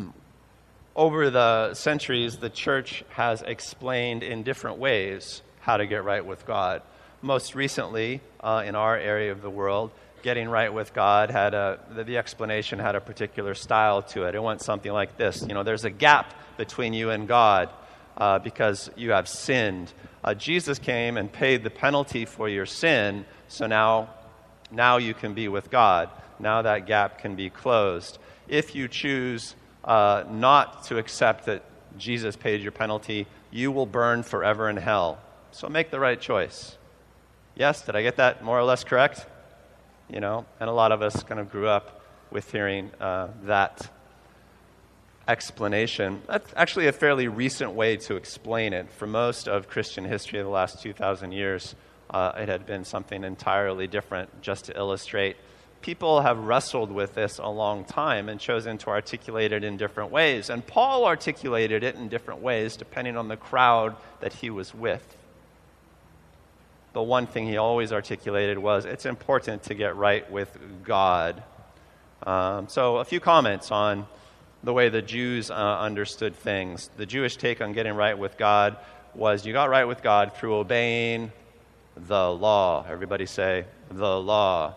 Over 0.97 1.31
the 1.31 1.75
centuries, 1.75 2.39
the 2.39 2.49
church 2.49 3.05
has 3.11 3.43
explained 3.43 4.23
in 4.23 4.43
different 4.43 4.79
ways 4.79 5.43
how 5.61 5.77
to 5.77 5.87
get 5.87 6.05
right 6.05 6.25
with 6.25 6.47
God. 6.47 6.81
Most 7.23 7.55
recently, 7.55 8.21
uh, 8.41 8.63
in 8.67 8.75
our 8.75 8.97
area 8.97 9.33
of 9.33 9.43
the 9.43 9.51
world, 9.51 9.91
getting 10.23 10.49
right 10.49 10.73
with 10.73 10.93
God 10.93 11.31
had 11.31 11.55
a, 11.55 11.79
the, 11.95 12.05
the 12.05 12.19
explanation 12.19 12.79
had 12.79 12.95
a 12.95 13.01
particular 13.01 13.55
style 13.55 14.03
to 14.03 14.25
it. 14.25 14.35
It 14.35 14.43
went 14.43 14.61
something 14.61 14.93
like 14.93 15.17
this 15.17 15.43
You 15.43 15.55
know, 15.55 15.63
there's 15.63 15.85
a 15.85 15.91
gap 15.91 16.35
between 16.57 16.93
you 16.93 17.11
and 17.11 17.27
God 17.27 17.71
uh, 18.17 18.39
because 18.39 18.91
you 18.97 19.13
have 19.13 19.29
sinned. 19.29 19.93
Uh, 20.23 20.35
Jesus 20.35 20.79
came 20.79 21.17
and 21.17 21.33
paid 21.33 21.63
the 21.63 21.71
penalty 21.71 22.25
for 22.25 22.49
your 22.49 22.67
sin, 22.67 23.25
so 23.49 23.67
now, 23.67 24.11
now 24.71 24.97
you 24.97 25.15
can 25.15 25.35
be 25.35 25.49
with 25.49 25.71
God. 25.71 26.11
Now 26.39 26.63
that 26.63 26.87
gap 26.87 27.19
can 27.19 27.37
be 27.37 27.49
closed. 27.49 28.19
If 28.49 28.75
you 28.75 28.89
choose 28.89 29.55
uh, 29.85 30.25
not 30.29 30.85
to 30.85 30.99
accept 30.99 31.47
that 31.47 31.63
Jesus 31.97 32.37
paid 32.37 32.61
your 32.61 32.73
penalty, 32.73 33.27
you 33.51 33.73
will 33.73 33.87
burn 33.87 34.23
forever 34.23 34.69
in 34.69 34.77
hell. 34.77 35.19
So 35.53 35.69
make 35.69 35.91
the 35.91 36.01
right 36.01 36.21
choice. 36.21 36.77
Yes, 37.57 37.87
did 37.87 37.97
I 37.97 38.03
get 38.03 38.17
that 38.17 38.45
more 38.45 38.59
or 38.59 38.65
less 38.65 38.85
correct? 38.85 39.25
You 40.11 40.21
know, 40.21 40.45
and 40.61 40.69
a 40.69 40.73
lot 40.73 40.93
of 40.93 41.01
us 41.01 41.23
kind 41.23 41.41
of 41.41 41.51
grew 41.51 41.67
up 41.67 42.03
with 42.31 42.53
hearing 42.53 42.91
uh, 43.01 43.29
that 43.45 43.91
explanation. 45.27 46.21
That's 46.27 46.53
actually 46.55 46.89
a 46.89 46.93
fairly 46.93 47.29
recent 47.29 47.73
way 47.73 47.97
to 47.97 48.17
explain 48.17 48.75
it. 48.75 48.91
For 48.93 49.07
most 49.07 49.49
of 49.49 49.69
Christian 49.69 50.05
history 50.05 50.39
of 50.39 50.45
the 50.45 50.51
last 50.51 50.83
2,000 50.83 51.33
years, 51.33 51.75
uh, 52.11 52.33
it 52.37 52.51
had 52.51 52.67
been 52.67 52.85
something 52.85 53.25
entirely 53.25 53.87
different, 53.87 54.43
just 54.43 54.67
to 54.67 54.77
illustrate. 54.77 55.39
People 55.81 56.21
have 56.21 56.39
wrestled 56.39 56.93
with 56.93 57.15
this 57.15 57.39
a 57.39 57.49
long 57.49 57.87
time 57.87 58.29
and 58.29 58.39
chosen 58.39 58.77
to 58.79 58.91
articulate 58.91 59.53
it 59.53 59.65
in 59.65 59.79
different 59.79 60.11
ways. 60.11 60.51
And 60.51 60.65
Paul 60.67 61.07
articulated 61.07 61.83
it 61.83 61.95
in 61.95 62.09
different 62.09 62.43
ways 62.43 62.77
depending 62.77 63.17
on 63.17 63.29
the 63.29 63.37
crowd 63.39 63.97
that 64.21 64.35
he 64.35 64.51
was 64.51 64.75
with. 64.75 65.17
The 66.97 67.03
one 67.03 67.27
thing 67.27 67.47
he 67.47 67.59
always 67.59 67.93
articulated 67.93 68.57
was 68.57 68.87
it's 68.87 69.05
important 69.05 69.65
to 69.65 69.75
get 69.75 69.97
right 69.97 70.33
with 70.33 70.59
God. 70.83 71.43
Um, 72.23 72.69
so, 72.69 72.97
a 72.97 73.05
few 73.05 73.21
comments 73.21 73.71
on 73.71 74.07
the 74.63 74.73
way 74.73 74.89
the 74.89 75.03
Jews 75.03 75.51
uh, 75.51 75.55
understood 75.55 76.35
things. 76.35 76.89
The 76.97 77.05
Jewish 77.05 77.37
take 77.37 77.61
on 77.61 77.75
getting 77.75 77.93
right 77.93 78.19
with 78.19 78.39
God 78.39 78.79
was 79.15 79.45
you 79.45 79.53
got 79.53 79.69
right 79.69 79.85
with 79.85 80.03
God 80.03 80.39
through 80.39 80.55
obeying 80.55 81.33
the 81.99 82.33
law. 82.33 82.87
Everybody 82.89 83.27
say, 83.27 83.67
the 83.91 84.19
law. 84.19 84.77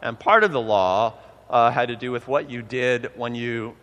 And 0.00 0.18
part 0.18 0.42
of 0.42 0.52
the 0.52 0.60
law 0.62 1.18
uh, 1.50 1.70
had 1.70 1.88
to 1.88 1.96
do 1.96 2.12
with 2.12 2.26
what 2.26 2.48
you 2.48 2.62
did 2.62 3.10
when 3.14 3.34
you 3.34 3.76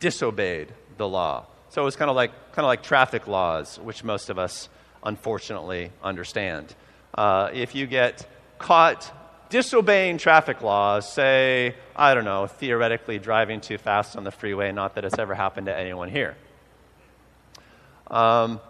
disobeyed 0.00 0.68
the 0.98 1.08
law. 1.08 1.46
So 1.70 1.80
it 1.80 1.86
was 1.86 1.96
kind 1.96 2.10
of 2.10 2.14
like, 2.14 2.32
kind 2.52 2.66
of 2.66 2.68
like 2.68 2.82
traffic 2.82 3.26
laws, 3.26 3.80
which 3.82 4.04
most 4.04 4.28
of 4.28 4.38
us 4.38 4.68
unfortunately 5.06 5.92
understand. 6.02 6.74
Uh, 7.14 7.48
if 7.54 7.74
you 7.74 7.86
get 7.86 8.28
caught 8.58 9.10
disobeying 9.48 10.18
traffic 10.18 10.60
laws, 10.60 11.10
say, 11.10 11.74
I 11.94 12.14
don't 12.14 12.24
know, 12.24 12.46
theoretically 12.46 13.18
driving 13.18 13.60
too 13.60 13.78
fast 13.78 14.16
on 14.16 14.24
the 14.24 14.32
freeway, 14.32 14.72
not 14.72 14.96
that 14.96 15.04
it's 15.04 15.18
ever 15.18 15.34
happened 15.34 15.66
to 15.66 15.76
anyone 15.76 16.10
here. 16.10 16.36
Um, 18.08 18.60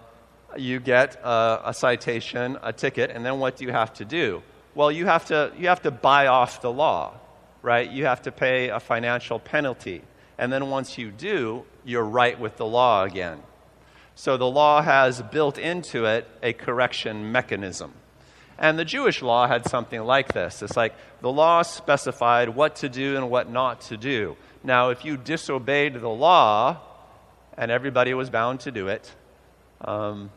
you 0.57 0.79
get 0.79 1.17
a, 1.25 1.63
a 1.67 1.75
citation, 1.75 2.59
a 2.63 2.73
ticket, 2.73 3.11
and 3.11 3.25
then 3.25 3.39
what 3.39 3.57
do 3.57 3.65
you 3.65 3.73
have 3.73 3.93
to 3.95 4.05
do? 4.05 4.43
Well, 4.75 4.93
you 4.93 5.07
have 5.07 5.27
to, 5.27 5.53
you 5.59 5.69
have 5.69 5.83
to 5.83 5.91
buy 5.91 6.27
off 6.27 6.61
the 6.61 6.71
law, 6.71 7.15
right? 7.63 7.91
You 7.91 8.05
have 8.05 8.23
to 8.23 8.33
pay 8.33 8.69
a 8.69 8.79
financial 8.79 9.39
penalty. 9.39 10.03
And 10.39 10.53
then 10.53 10.69
once 10.69 10.99
you 10.99 11.11
do, 11.11 11.65
you're 11.85 12.05
right 12.05 12.39
with 12.39 12.59
the 12.59 12.67
law 12.67 13.05
again. 13.05 13.43
So 14.17 14.39
the 14.39 14.47
law 14.47 14.81
has 14.81 15.21
built 15.21 15.59
into 15.59 16.07
it 16.07 16.27
a 16.43 16.55
correction 16.55 17.31
mechanism. 17.33 17.93
And 18.59 18.79
the 18.79 18.85
Jewish 18.85 19.21
law 19.21 19.47
had 19.47 19.69
something 19.69 20.01
like 20.01 20.33
this. 20.33 20.63
It's 20.63 20.77
like 20.77 20.95
the 21.21 21.31
law 21.31 21.61
specified 21.61 22.49
what 22.49 22.77
to 22.77 22.89
do 22.89 23.17
and 23.17 23.29
what 23.29 23.51
not 23.51 23.83
to 23.83 23.99
do. 23.99 24.39
Now, 24.65 24.89
if 24.89 25.05
you 25.05 25.19
disobeyed 25.19 25.95
the 25.95 26.09
law, 26.09 26.81
and 27.59 27.71
everybody 27.71 28.15
was 28.15 28.31
bound 28.31 28.61
to 28.61 28.71
do 28.71 28.89
it 28.89 29.15
um, 29.83 30.31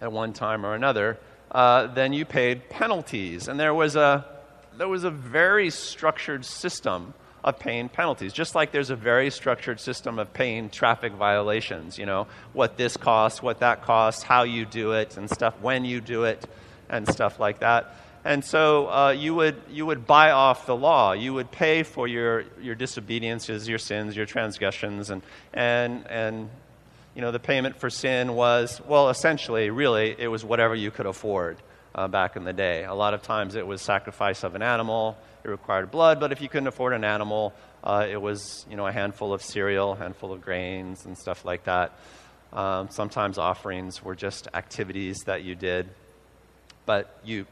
at 0.00 0.10
one 0.10 0.32
time 0.32 0.66
or 0.66 0.74
another, 0.74 1.16
uh, 1.52 1.86
then 1.86 2.12
you 2.12 2.24
paid 2.24 2.68
penalties. 2.70 3.46
And 3.46 3.58
there 3.58 3.72
was, 3.72 3.94
a, 3.94 4.26
there 4.76 4.88
was 4.88 5.04
a 5.04 5.10
very 5.10 5.70
structured 5.70 6.44
system 6.44 7.14
of 7.42 7.58
paying 7.58 7.88
penalties, 7.88 8.32
just 8.32 8.54
like 8.54 8.72
there's 8.72 8.90
a 8.90 8.96
very 8.96 9.30
structured 9.30 9.80
system 9.80 10.18
of 10.18 10.32
paying 10.32 10.70
traffic 10.70 11.12
violations. 11.12 11.98
You 11.98 12.06
know, 12.06 12.26
what 12.52 12.76
this 12.76 12.96
costs, 12.96 13.42
what 13.42 13.60
that 13.60 13.82
costs, 13.82 14.22
how 14.22 14.42
you 14.42 14.64
do 14.64 14.92
it, 14.92 15.16
and 15.16 15.30
stuff, 15.30 15.54
when 15.60 15.84
you 15.84 16.00
do 16.00 16.24
it 16.24 16.44
and 16.88 17.08
stuff 17.08 17.38
like 17.40 17.60
that. 17.60 17.94
And 18.24 18.44
so 18.44 18.90
uh, 18.90 19.10
you, 19.10 19.34
would, 19.34 19.62
you 19.70 19.86
would 19.86 20.06
buy 20.06 20.30
off 20.32 20.66
the 20.66 20.76
law. 20.76 21.12
You 21.12 21.32
would 21.34 21.50
pay 21.50 21.82
for 21.82 22.06
your, 22.06 22.44
your 22.60 22.74
disobediences, 22.74 23.66
your 23.66 23.78
sins, 23.78 24.14
your 24.14 24.26
transgressions. 24.26 25.08
And, 25.08 25.22
and, 25.54 26.06
and, 26.06 26.50
you 27.14 27.22
know, 27.22 27.32
the 27.32 27.38
payment 27.38 27.76
for 27.76 27.88
sin 27.88 28.34
was, 28.34 28.80
well, 28.86 29.08
essentially, 29.08 29.70
really, 29.70 30.14
it 30.18 30.28
was 30.28 30.44
whatever 30.44 30.74
you 30.74 30.90
could 30.90 31.06
afford 31.06 31.56
uh, 31.94 32.08
back 32.08 32.36
in 32.36 32.44
the 32.44 32.52
day. 32.52 32.84
A 32.84 32.94
lot 32.94 33.14
of 33.14 33.22
times 33.22 33.54
it 33.54 33.66
was 33.66 33.82
sacrifice 33.82 34.44
of 34.44 34.54
an 34.54 34.62
animal. 34.62 35.16
It 35.44 35.48
required 35.48 35.90
blood, 35.90 36.20
but 36.20 36.32
if 36.32 36.40
you 36.40 36.48
couldn't 36.48 36.68
afford 36.68 36.92
an 36.92 37.04
animal, 37.04 37.54
uh, 37.82 38.06
it 38.08 38.20
was, 38.20 38.66
you 38.68 38.76
know, 38.76 38.86
a 38.86 38.92
handful 38.92 39.32
of 39.32 39.42
cereal, 39.42 39.94
handful 39.94 40.32
of 40.32 40.42
grains, 40.42 41.06
and 41.06 41.16
stuff 41.16 41.44
like 41.44 41.64
that. 41.64 41.92
Um, 42.52 42.90
sometimes 42.90 43.38
offerings 43.38 44.02
were 44.02 44.14
just 44.14 44.48
activities 44.54 45.18
that 45.26 45.42
you 45.42 45.54
did 45.54 45.88
but 46.90 47.20
you, 47.24 47.46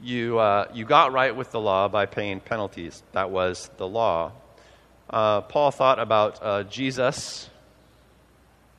you, 0.00 0.38
uh, 0.38 0.68
you 0.72 0.84
got 0.84 1.12
right 1.12 1.34
with 1.34 1.50
the 1.50 1.58
law 1.58 1.88
by 1.88 2.06
paying 2.06 2.38
penalties. 2.38 3.02
That 3.10 3.30
was 3.30 3.68
the 3.76 3.88
law. 3.88 4.30
Uh, 5.10 5.40
Paul 5.40 5.72
thought 5.72 5.98
about 5.98 6.38
uh, 6.40 6.62
Jesus 6.62 7.50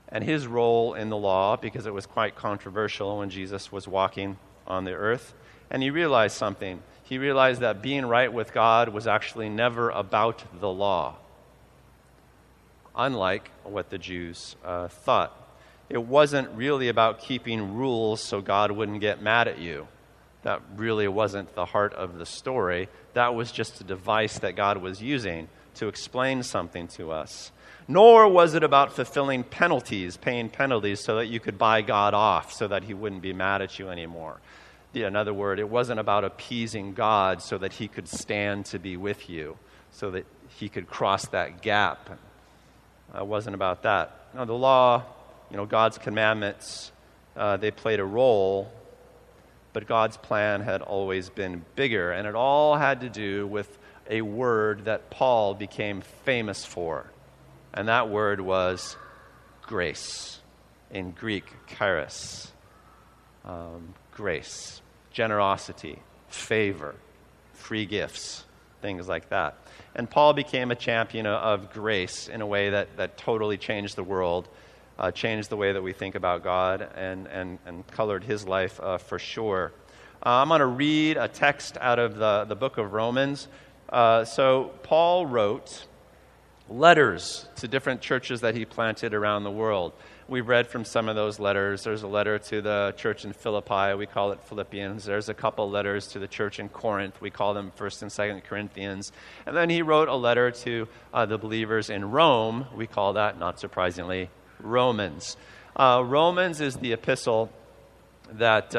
and 0.07 0.23
his 0.23 0.47
role 0.47 0.93
in 0.93 1.09
the 1.09 1.17
law 1.17 1.57
because 1.57 1.85
it 1.85 1.93
was 1.93 2.05
quite 2.05 2.35
controversial 2.35 3.17
when 3.19 3.29
Jesus 3.29 3.73
was 3.73 3.85
walking 3.85 4.37
on 4.67 4.85
the 4.85 4.93
earth. 4.93 5.33
And 5.69 5.81
he 5.81 5.89
realized 5.89 6.35
something. 6.35 6.81
He 7.03 7.17
realized 7.17 7.61
that 7.61 7.81
being 7.81 8.05
right 8.05 8.31
with 8.31 8.53
God 8.53 8.89
was 8.89 9.07
actually 9.07 9.49
never 9.49 9.89
about 9.89 10.43
the 10.59 10.69
law, 10.69 11.17
unlike 12.95 13.49
what 13.63 13.89
the 13.89 13.97
Jews 13.97 14.55
uh, 14.63 14.87
thought 14.87 15.37
it 15.93 16.03
wasn't 16.03 16.49
really 16.55 16.87
about 16.87 17.19
keeping 17.19 17.75
rules 17.75 18.19
so 18.19 18.41
God 18.41 18.71
wouldn't 18.71 18.99
get 18.99 19.21
mad 19.21 19.47
at 19.47 19.59
you. 19.59 19.87
That 20.43 20.61
really 20.75 21.07
wasn't 21.07 21.53
the 21.55 21.65
heart 21.65 21.93
of 21.93 22.17
the 22.17 22.25
story. 22.25 22.89
That 23.13 23.35
was 23.35 23.51
just 23.51 23.79
a 23.79 23.83
device 23.83 24.39
that 24.39 24.55
God 24.55 24.77
was 24.77 25.03
using 25.03 25.47
to 25.75 25.87
explain 25.87 26.43
something 26.43 26.87
to 26.89 27.11
us. 27.11 27.51
Nor 27.87 28.29
was 28.29 28.53
it 28.53 28.63
about 28.63 28.93
fulfilling 28.93 29.43
penalties, 29.43 30.15
paying 30.15 30.49
penalties 30.49 31.01
so 31.01 31.17
that 31.17 31.27
you 31.27 31.39
could 31.39 31.57
buy 31.57 31.81
God 31.81 32.13
off 32.13 32.53
so 32.53 32.67
that 32.67 32.83
he 32.83 32.93
wouldn't 32.93 33.21
be 33.21 33.33
mad 33.33 33.61
at 33.61 33.77
you 33.77 33.89
anymore. 33.89 34.39
In 34.93 35.15
other 35.15 35.33
words, 35.33 35.59
it 35.59 35.69
wasn't 35.69 35.99
about 35.99 36.23
appeasing 36.23 36.93
God 36.93 37.41
so 37.41 37.57
that 37.57 37.73
he 37.73 37.87
could 37.87 38.07
stand 38.07 38.67
to 38.67 38.79
be 38.79 38.95
with 38.95 39.29
you, 39.29 39.57
so 39.91 40.11
that 40.11 40.25
he 40.49 40.69
could 40.69 40.87
cross 40.87 41.25
that 41.27 41.61
gap. 41.61 42.09
It 43.15 43.25
wasn't 43.25 43.55
about 43.55 43.83
that. 43.83 44.15
Now, 44.33 44.45
the 44.45 44.53
law, 44.53 45.03
you 45.49 45.57
know, 45.57 45.65
God's 45.65 45.97
commandments, 45.97 46.91
uh, 47.35 47.57
they 47.57 47.71
played 47.71 47.99
a 47.99 48.05
role, 48.05 48.71
but 49.73 49.87
God's 49.87 50.17
plan 50.17 50.61
had 50.61 50.81
always 50.81 51.29
been 51.29 51.65
bigger, 51.75 52.11
and 52.11 52.27
it 52.27 52.35
all 52.35 52.75
had 52.75 53.01
to 53.01 53.09
do 53.09 53.47
with 53.47 53.77
a 54.09 54.21
word 54.21 54.85
that 54.85 55.09
Paul 55.09 55.53
became 55.53 56.01
famous 56.25 56.65
for, 56.65 57.11
and 57.73 57.87
that 57.87 58.09
word 58.09 58.41
was 58.41 58.97
grace. 59.61 60.39
In 60.91 61.11
Greek, 61.11 61.45
charis. 61.67 62.51
Um, 63.45 63.93
grace, 64.11 64.81
generosity, 65.11 65.99
favor, 66.29 66.95
free 67.53 67.85
gifts, 67.85 68.45
things 68.81 69.07
like 69.07 69.29
that. 69.29 69.57
And 69.95 70.09
Paul 70.09 70.33
became 70.33 70.71
a 70.71 70.75
champion 70.75 71.25
of 71.25 71.73
grace 71.73 72.27
in 72.27 72.41
a 72.41 72.47
way 72.47 72.69
that, 72.69 72.95
that 72.97 73.17
totally 73.17 73.57
changed 73.57 73.95
the 73.95 74.03
world, 74.03 74.47
uh, 74.97 75.11
changed 75.11 75.49
the 75.49 75.57
way 75.57 75.73
that 75.73 75.81
we 75.81 75.93
think 75.93 76.15
about 76.15 76.43
God, 76.43 76.87
and, 76.95 77.27
and, 77.27 77.59
and 77.65 77.85
colored 77.87 78.23
his 78.23 78.47
life 78.47 78.79
uh, 78.81 78.97
for 78.97 79.19
sure. 79.19 79.71
Uh, 80.25 80.29
I'm 80.29 80.47
going 80.47 80.59
to 80.59 80.65
read 80.65 81.17
a 81.17 81.27
text 81.27 81.77
out 81.81 81.99
of 81.99 82.15
the, 82.15 82.45
the 82.45 82.55
book 82.55 82.77
of 82.77 82.93
Romans. 82.93 83.47
Uh, 83.93 84.25
so, 84.25 84.71
Paul 84.81 85.27
wrote 85.27 85.85
letters 86.67 87.47
to 87.57 87.67
different 87.67 88.01
churches 88.01 88.41
that 88.41 88.55
he 88.55 88.65
planted 88.65 89.13
around 89.13 89.43
the 89.43 89.51
world. 89.51 89.93
We've 90.27 90.47
read 90.47 90.65
from 90.65 90.83
some 90.83 91.07
of 91.07 91.15
those 91.15 91.39
letters. 91.39 91.83
There's 91.83 92.01
a 92.01 92.07
letter 92.07 92.39
to 92.39 92.61
the 92.63 92.95
church 92.97 93.23
in 93.23 93.33
Philippi. 93.33 93.93
We 93.93 94.07
call 94.07 94.31
it 94.31 94.41
Philippians. 94.45 95.05
There's 95.05 95.29
a 95.29 95.35
couple 95.35 95.69
letters 95.69 96.07
to 96.07 96.19
the 96.19 96.27
church 96.27 96.59
in 96.59 96.69
Corinth. 96.69 97.21
We 97.21 97.29
call 97.29 97.53
them 97.53 97.71
1st 97.77 98.01
and 98.01 98.11
2nd 98.11 98.43
Corinthians. 98.45 99.11
And 99.45 99.55
then 99.55 99.69
he 99.69 99.83
wrote 99.83 100.07
a 100.07 100.15
letter 100.15 100.49
to 100.49 100.87
uh, 101.13 101.27
the 101.27 101.37
believers 101.37 101.91
in 101.91 102.09
Rome. 102.09 102.65
We 102.73 102.87
call 102.87 103.13
that, 103.13 103.37
not 103.37 103.59
surprisingly, 103.59 104.31
Romans. 104.59 105.37
Uh, 105.75 106.03
Romans 106.03 106.61
is 106.61 106.77
the 106.77 106.93
epistle 106.93 107.51
that. 108.31 108.75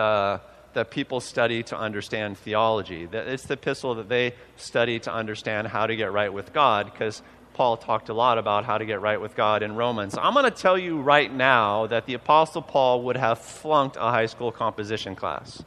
That 0.74 0.90
people 0.90 1.20
study 1.20 1.62
to 1.64 1.78
understand 1.78 2.36
theology. 2.36 3.08
It's 3.12 3.44
the 3.44 3.54
epistle 3.54 3.94
that 3.94 4.08
they 4.08 4.34
study 4.56 4.98
to 4.98 5.12
understand 5.12 5.68
how 5.68 5.86
to 5.86 5.94
get 5.94 6.12
right 6.12 6.32
with 6.32 6.52
God, 6.52 6.90
because 6.92 7.22
Paul 7.52 7.76
talked 7.76 8.08
a 8.08 8.14
lot 8.14 8.38
about 8.38 8.64
how 8.64 8.78
to 8.78 8.84
get 8.84 9.00
right 9.00 9.20
with 9.20 9.36
God 9.36 9.62
in 9.62 9.76
Romans. 9.76 10.18
I'm 10.20 10.34
going 10.34 10.44
to 10.44 10.50
tell 10.50 10.76
you 10.76 11.00
right 11.00 11.32
now 11.32 11.86
that 11.86 12.06
the 12.06 12.14
Apostle 12.14 12.60
Paul 12.60 13.02
would 13.04 13.16
have 13.16 13.38
flunked 13.38 13.94
a 13.94 14.10
high 14.10 14.26
school 14.26 14.50
composition 14.50 15.14
class. 15.14 15.62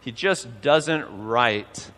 He 0.00 0.12
just 0.12 0.62
doesn't 0.62 1.04
write 1.26 1.90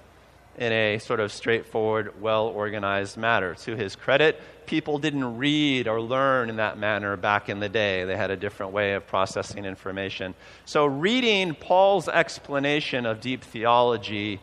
in 0.60 0.72
a 0.72 0.98
sort 0.98 1.18
of 1.18 1.32
straightforward, 1.32 2.20
well 2.20 2.46
organized 2.46 3.16
manner. 3.16 3.54
To 3.54 3.74
his 3.74 3.96
credit, 3.96 4.40
people 4.66 4.98
didn't 4.98 5.38
read 5.38 5.88
or 5.88 6.00
learn 6.00 6.50
in 6.50 6.56
that 6.56 6.78
manner 6.78 7.16
back 7.16 7.48
in 7.48 7.58
the 7.58 7.68
day. 7.68 8.04
They 8.04 8.16
had 8.16 8.30
a 8.30 8.36
different 8.36 8.72
way 8.72 8.92
of 8.92 9.06
processing 9.06 9.64
information. 9.64 10.34
So, 10.66 10.86
reading 10.86 11.54
Paul's 11.54 12.08
explanation 12.08 13.06
of 13.06 13.20
deep 13.20 13.42
theology 13.42 14.38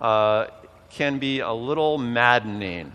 uh, 0.00 0.46
can 0.90 1.18
be 1.18 1.40
a 1.40 1.52
little 1.52 1.98
maddening 1.98 2.92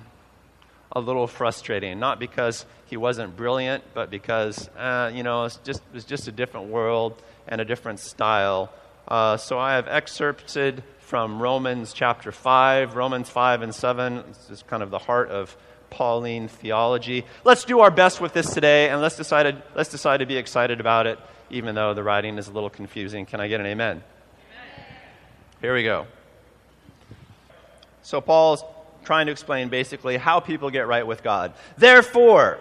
a 0.96 1.00
little 1.00 1.28
frustrating. 1.28 2.00
Not 2.00 2.20
because 2.20 2.66
he 2.86 2.98
wasn't 2.98 3.36
brilliant, 3.36 3.84
but 3.94 4.10
because, 4.10 4.70
uh, 4.78 5.12
you 5.14 5.24
know, 5.24 5.46
it's 5.46 5.58
just, 5.58 5.80
it 5.80 5.94
was 5.94 6.06
just 6.06 6.28
a 6.28 6.32
different 6.32 6.68
world 6.68 7.22
and 7.48 7.60
a 7.60 7.66
different 7.66 8.00
style. 8.00 8.72
Uh, 9.08 9.38
so 9.38 9.60
I 9.60 9.74
have 9.74 9.88
excerpted 9.88 10.84
from 11.14 11.40
Romans 11.40 11.94
chapter 11.94 12.32
5, 12.32 12.96
Romans 12.96 13.30
5 13.30 13.62
and 13.62 13.76
7. 13.76 14.24
This 14.28 14.50
is 14.50 14.64
kind 14.64 14.82
of 14.82 14.90
the 14.90 14.98
heart 14.98 15.30
of 15.30 15.56
Pauline 15.92 16.48
theology. 16.48 17.24
Let's 17.44 17.66
do 17.66 17.82
our 17.82 17.92
best 17.92 18.20
with 18.20 18.34
this 18.34 18.52
today, 18.52 18.90
and 18.90 19.00
let's 19.00 19.16
decide, 19.16 19.62
let's 19.76 19.92
decide 19.92 20.22
to 20.22 20.26
be 20.26 20.38
excited 20.38 20.80
about 20.80 21.06
it, 21.06 21.20
even 21.52 21.76
though 21.76 21.94
the 21.94 22.02
writing 22.02 22.40
is 22.40 22.48
a 22.48 22.52
little 22.52 22.72
confusing. 22.72 23.28
Can 23.28 23.40
I 23.40 23.48
get 23.48 23.60
an 23.60 23.68
amen? 23.68 23.98
amen. 23.98 24.86
Here 25.62 25.76
we 25.76 25.84
go. 25.84 26.08
So 28.02 28.20
Paul's 28.20 28.64
trying 29.04 29.28
to 29.28 29.32
explain 29.32 29.70
basically 29.70 30.18
how 30.18 30.40
people 30.40 30.72
get 30.72 30.88
right 30.88 31.06
with 31.06 31.22
God. 31.22 31.54
Therefore, 31.78 32.58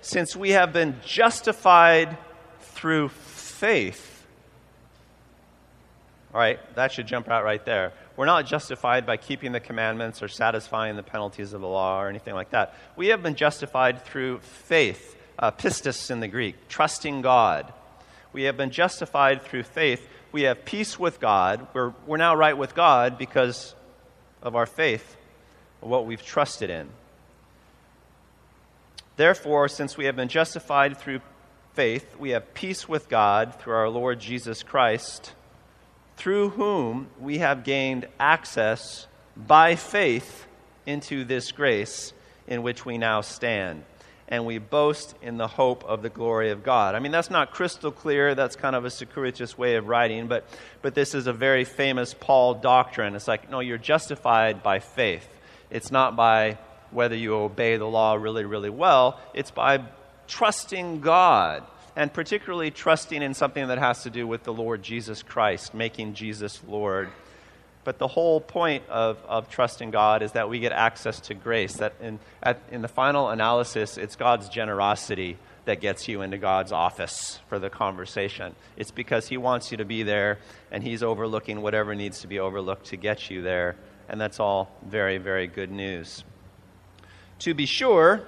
since 0.00 0.34
we 0.34 0.52
have 0.52 0.72
been 0.72 0.98
justified 1.04 2.16
through 2.60 3.10
faith, 3.10 4.13
all 6.34 6.40
right, 6.40 6.58
that 6.74 6.90
should 6.90 7.06
jump 7.06 7.28
out 7.28 7.44
right 7.44 7.64
there. 7.64 7.92
We're 8.16 8.26
not 8.26 8.44
justified 8.46 9.06
by 9.06 9.18
keeping 9.18 9.52
the 9.52 9.60
commandments 9.60 10.20
or 10.20 10.26
satisfying 10.26 10.96
the 10.96 11.04
penalties 11.04 11.52
of 11.52 11.60
the 11.60 11.68
law 11.68 12.02
or 12.02 12.08
anything 12.08 12.34
like 12.34 12.50
that. 12.50 12.74
We 12.96 13.08
have 13.08 13.22
been 13.22 13.36
justified 13.36 14.04
through 14.04 14.40
faith, 14.40 15.16
uh, 15.38 15.52
pistis 15.52 16.10
in 16.10 16.18
the 16.18 16.26
Greek, 16.26 16.68
trusting 16.68 17.22
God. 17.22 17.72
We 18.32 18.42
have 18.44 18.56
been 18.56 18.70
justified 18.70 19.42
through 19.42 19.62
faith. 19.62 20.04
We 20.32 20.42
have 20.42 20.64
peace 20.64 20.98
with 20.98 21.20
God. 21.20 21.68
We're, 21.72 21.94
we're 22.04 22.16
now 22.16 22.34
right 22.34 22.58
with 22.58 22.74
God 22.74 23.16
because 23.16 23.76
of 24.42 24.56
our 24.56 24.66
faith 24.66 25.16
what 25.84 26.06
we've 26.06 26.24
trusted 26.24 26.68
in. 26.68 26.88
Therefore, 29.16 29.68
since 29.68 29.96
we 29.96 30.06
have 30.06 30.16
been 30.16 30.28
justified 30.28 30.96
through 30.96 31.20
faith, 31.74 32.16
we 32.18 32.30
have 32.30 32.54
peace 32.54 32.88
with 32.88 33.08
God 33.08 33.54
through 33.60 33.74
our 33.74 33.88
Lord 33.88 34.18
Jesus 34.18 34.64
Christ, 34.64 35.32
through 36.16 36.50
whom 36.50 37.08
we 37.20 37.38
have 37.38 37.64
gained 37.64 38.06
access 38.18 39.06
by 39.36 39.74
faith 39.76 40.46
into 40.86 41.24
this 41.24 41.52
grace 41.52 42.12
in 42.46 42.62
which 42.62 42.84
we 42.84 42.98
now 42.98 43.20
stand. 43.20 43.84
And 44.28 44.46
we 44.46 44.58
boast 44.58 45.14
in 45.22 45.36
the 45.36 45.46
hope 45.46 45.84
of 45.84 46.02
the 46.02 46.08
glory 46.08 46.50
of 46.50 46.62
God. 46.62 46.94
I 46.94 46.98
mean, 46.98 47.12
that's 47.12 47.30
not 47.30 47.52
crystal 47.52 47.92
clear. 47.92 48.34
That's 48.34 48.56
kind 48.56 48.74
of 48.74 48.84
a 48.84 48.90
circuitous 48.90 49.58
way 49.58 49.76
of 49.76 49.86
writing, 49.86 50.28
but, 50.28 50.46
but 50.80 50.94
this 50.94 51.14
is 51.14 51.26
a 51.26 51.32
very 51.32 51.64
famous 51.64 52.14
Paul 52.14 52.54
doctrine. 52.54 53.14
It's 53.16 53.28
like, 53.28 53.50
no, 53.50 53.60
you're 53.60 53.76
justified 53.76 54.62
by 54.62 54.78
faith. 54.78 55.28
It's 55.70 55.90
not 55.90 56.16
by 56.16 56.58
whether 56.90 57.16
you 57.16 57.34
obey 57.34 57.76
the 57.76 57.84
law 57.84 58.14
really, 58.14 58.44
really 58.44 58.70
well, 58.70 59.20
it's 59.34 59.50
by 59.50 59.82
trusting 60.26 61.00
God, 61.00 61.64
and 61.96 62.12
particularly 62.12 62.70
trusting 62.70 63.22
in 63.22 63.34
something 63.34 63.68
that 63.68 63.78
has 63.78 64.02
to 64.02 64.10
do 64.10 64.26
with 64.26 64.42
the 64.44 64.52
Lord 64.52 64.82
Jesus 64.82 65.22
Christ, 65.22 65.74
making 65.74 66.14
Jesus 66.14 66.60
Lord. 66.66 67.08
But 67.84 67.98
the 67.98 68.08
whole 68.08 68.40
point 68.40 68.84
of, 68.88 69.18
of 69.28 69.50
trusting 69.50 69.90
God 69.90 70.22
is 70.22 70.32
that 70.32 70.48
we 70.48 70.58
get 70.58 70.72
access 70.72 71.20
to 71.20 71.34
grace. 71.34 71.74
That 71.74 71.94
in, 72.00 72.18
at, 72.42 72.60
in 72.70 72.82
the 72.82 72.88
final 72.88 73.28
analysis, 73.28 73.98
it's 73.98 74.16
God's 74.16 74.48
generosity 74.48 75.36
that 75.66 75.80
gets 75.80 76.08
you 76.08 76.22
into 76.22 76.38
God's 76.38 76.72
office 76.72 77.40
for 77.48 77.58
the 77.58 77.70
conversation. 77.70 78.54
It's 78.76 78.90
because 78.90 79.28
He 79.28 79.36
wants 79.36 79.70
you 79.70 79.78
to 79.78 79.84
be 79.84 80.02
there, 80.02 80.38
and 80.70 80.82
He's 80.82 81.02
overlooking 81.02 81.62
whatever 81.62 81.94
needs 81.94 82.20
to 82.20 82.26
be 82.26 82.38
overlooked 82.38 82.86
to 82.86 82.96
get 82.96 83.30
you 83.30 83.42
there 83.42 83.76
and 84.08 84.20
that's 84.20 84.40
all 84.40 84.70
very, 84.86 85.18
very 85.18 85.46
good 85.46 85.70
news. 85.70 86.24
To 87.40 87.54
be 87.54 87.66
sure, 87.66 88.26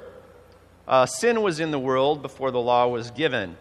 uh, 0.88 1.06
sin 1.06 1.42
was 1.42 1.60
in 1.60 1.70
the 1.70 1.78
world 1.78 2.22
before 2.22 2.50
the 2.50 2.60
law 2.60 2.86
was 2.86 3.10
given, 3.10 3.56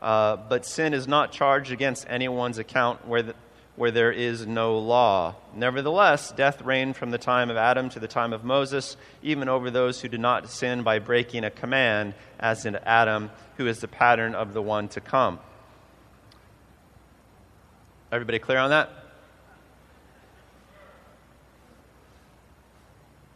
uh, 0.00 0.36
but 0.36 0.64
sin 0.64 0.94
is 0.94 1.06
not 1.06 1.32
charged 1.32 1.70
against 1.70 2.06
anyone's 2.08 2.58
account 2.58 3.06
where, 3.06 3.22
the, 3.22 3.34
where 3.76 3.90
there 3.90 4.10
is 4.10 4.46
no 4.46 4.78
law. 4.78 5.34
Nevertheless, 5.54 6.32
death 6.32 6.62
reigned 6.62 6.96
from 6.96 7.10
the 7.10 7.18
time 7.18 7.50
of 7.50 7.56
Adam 7.56 7.88
to 7.90 8.00
the 8.00 8.08
time 8.08 8.32
of 8.32 8.42
Moses, 8.42 8.96
even 9.22 9.48
over 9.48 9.70
those 9.70 10.00
who 10.00 10.08
did 10.08 10.20
not 10.20 10.48
sin 10.48 10.82
by 10.82 10.98
breaking 10.98 11.44
a 11.44 11.50
command, 11.50 12.14
as 12.40 12.64
in 12.64 12.76
Adam, 12.76 13.30
who 13.58 13.66
is 13.66 13.80
the 13.80 13.88
pattern 13.88 14.34
of 14.34 14.54
the 14.54 14.62
one 14.62 14.88
to 14.88 15.00
come. 15.00 15.38
Everybody 18.10 18.38
clear 18.38 18.58
on 18.58 18.70
that? 18.70 18.90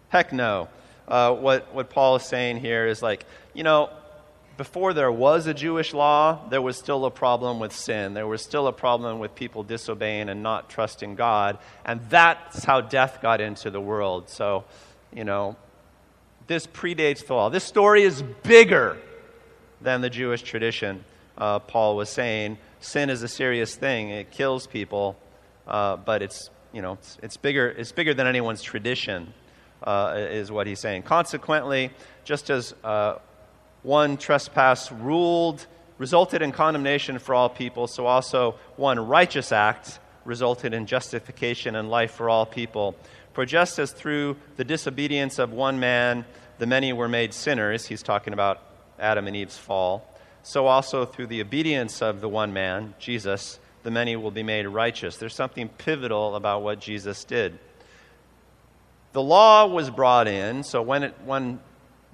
Heck 0.09 0.33
no. 0.33 0.69
Uh, 1.09 1.33
what, 1.35 1.73
what 1.75 1.91
Paul 1.91 2.17
is 2.17 2.25
saying 2.25 2.59
here 2.59 2.87
is 2.87 3.03
like, 3.03 3.25
you 3.55 3.63
know, 3.63 3.91
before 4.57 4.95
there 4.95 5.13
was 5.13 5.47
a 5.47 5.55
Jewish 5.55 5.93
law, 5.93 6.49
there 6.49 6.63
was 6.63 6.77
still 6.77 7.05
a 7.05 7.11
problem 7.11 7.61
with 7.61 7.73
sin. 7.73 8.15
There 8.15 8.27
was 8.27 8.43
still 8.43 8.67
a 8.67 8.73
problem 8.73 9.19
with 9.19 9.35
people 9.35 9.63
disobeying 9.63 10.29
and 10.29 10.43
not 10.43 10.71
trusting 10.71 11.15
God. 11.15 11.59
And 11.85 12.01
that's 12.09 12.65
how 12.65 12.81
death 12.81 13.21
got 13.21 13.41
into 13.41 13.71
the 13.71 13.81
world. 13.81 14.31
So, 14.31 14.65
you 15.13 15.25
know, 15.25 15.57
this 16.47 16.67
predates 16.67 17.27
the 17.27 17.35
law. 17.35 17.51
This 17.51 17.65
story 17.65 18.03
is 18.03 18.23
bigger 18.43 18.97
than 19.81 20.01
the 20.01 20.11
Jewish 20.11 20.43
tradition. 20.43 21.05
Uh, 21.37 21.59
Paul 21.59 21.97
was 21.97 22.09
saying 22.09 22.57
sin 22.81 23.11
is 23.11 23.23
a 23.23 23.29
serious 23.29 23.75
thing, 23.75 24.11
it 24.11 24.31
kills 24.31 24.67
people, 24.67 25.19
uh, 25.67 25.97
but 25.97 26.23
it's, 26.23 26.51
you 26.73 26.81
know, 26.81 26.95
it's, 26.95 27.19
it's, 27.23 27.37
bigger, 27.37 27.69
it's 27.69 27.93
bigger 27.93 28.15
than 28.15 28.27
anyone's 28.27 28.63
tradition. 28.63 29.35
Uh, 29.83 30.15
is 30.17 30.51
what 30.51 30.67
he's 30.67 30.81
saying. 30.81 31.03
Consequently, 31.03 31.91
just 32.25 32.51
as 32.51 32.75
uh, 32.85 33.17
one 33.83 34.17
trespass 34.17 34.91
ruled, 34.91 35.67
resulted 35.99 36.43
in 36.43 36.53
condemnation 36.53 37.19
for 37.19 37.35
all 37.35 37.49
people, 37.49 37.87
so 37.87 38.07
also 38.07 38.57
one 38.77 38.99
righteous 38.99 39.53
act 39.53 39.99
resulted 40.25 40.75
in 40.75 40.87
justification 40.87 41.77
and 41.77 41.89
life 41.89 42.13
for 42.13 42.29
all 42.29 42.45
people. 42.45 42.97
For 43.33 43.47
just 43.47 43.79
as 43.79 43.93
through 43.93 44.37
the 44.57 44.65
disobedience 44.65 45.39
of 45.39 45.53
one 45.53 45.79
man 45.79 46.25
the 46.59 46.67
many 46.67 46.93
were 46.93 47.09
made 47.09 47.35
sinners, 47.35 47.87
he's 47.87 48.03
talking 48.03 48.33
about 48.33 48.63
Adam 48.99 49.27
and 49.27 49.37
Eve's 49.37 49.59
fall, 49.59 50.11
so 50.43 50.67
also 50.67 51.05
through 51.05 51.27
the 51.27 51.41
obedience 51.41 52.01
of 52.01 52.21
the 52.21 52.29
one 52.29 52.53
man, 52.53 52.95
Jesus, 52.99 53.59
the 53.83 53.91
many 53.91 54.17
will 54.17 54.31
be 54.31 54.43
made 54.43 54.67
righteous. 54.67 55.17
There's 55.17 55.35
something 55.35 55.69
pivotal 55.69 56.35
about 56.35 56.63
what 56.63 56.81
Jesus 56.81 57.25
did. 57.25 57.59
The 59.17 59.23
law 59.23 59.65
was 59.65 59.89
brought 59.89 60.29
in, 60.29 60.63
so 60.63 60.83
when, 60.83 61.05
it, 61.05 61.15
when, 61.25 61.59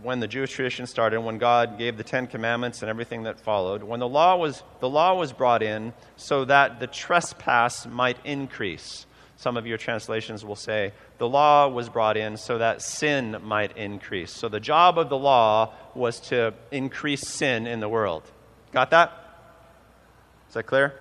when 0.05 0.21
the 0.21 0.29
Jewish 0.29 0.53
tradition 0.53 0.87
started, 0.87 1.21
when 1.21 1.37
God 1.37 1.77
gave 1.77 1.97
the 1.97 2.05
Ten 2.05 2.29
Commandments 2.29 2.81
and 2.81 2.89
everything 2.89 3.25
that 3.25 3.41
followed, 3.41 3.83
when 3.83 3.99
the 3.99 4.07
law 4.07 4.37
was, 4.37 4.63
the 4.79 4.89
law 4.89 5.19
was 5.19 5.33
brought 5.33 5.65
in 5.65 5.95
so 6.15 6.45
that 6.45 6.79
the 6.79 6.87
trespass 6.87 7.87
might 7.87 8.19
increase. 8.25 9.05
Some 9.35 9.57
of 9.57 9.67
your 9.67 9.79
translations 9.79 10.45
will 10.45 10.55
say 10.55 10.93
the 11.19 11.29
law 11.29 11.67
was 11.67 11.89
brought 11.89 12.17
in 12.17 12.37
so 12.37 12.59
that 12.59 12.81
sin 12.83 13.37
might 13.43 13.77
increase. 13.77 14.31
So 14.31 14.49
the 14.49 14.61
job 14.61 14.97
of 14.97 15.09
the 15.09 15.19
law 15.19 15.73
was 15.97 16.21
to 16.29 16.55
increase 16.71 17.27
sin 17.27 17.67
in 17.67 17.81
the 17.81 17.89
world. 17.89 18.23
Got 18.71 18.91
that? 18.91 19.13
Is 20.47 20.55
that 20.55 20.67
clear? 20.69 20.95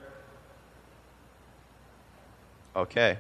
Okay. 2.76 3.20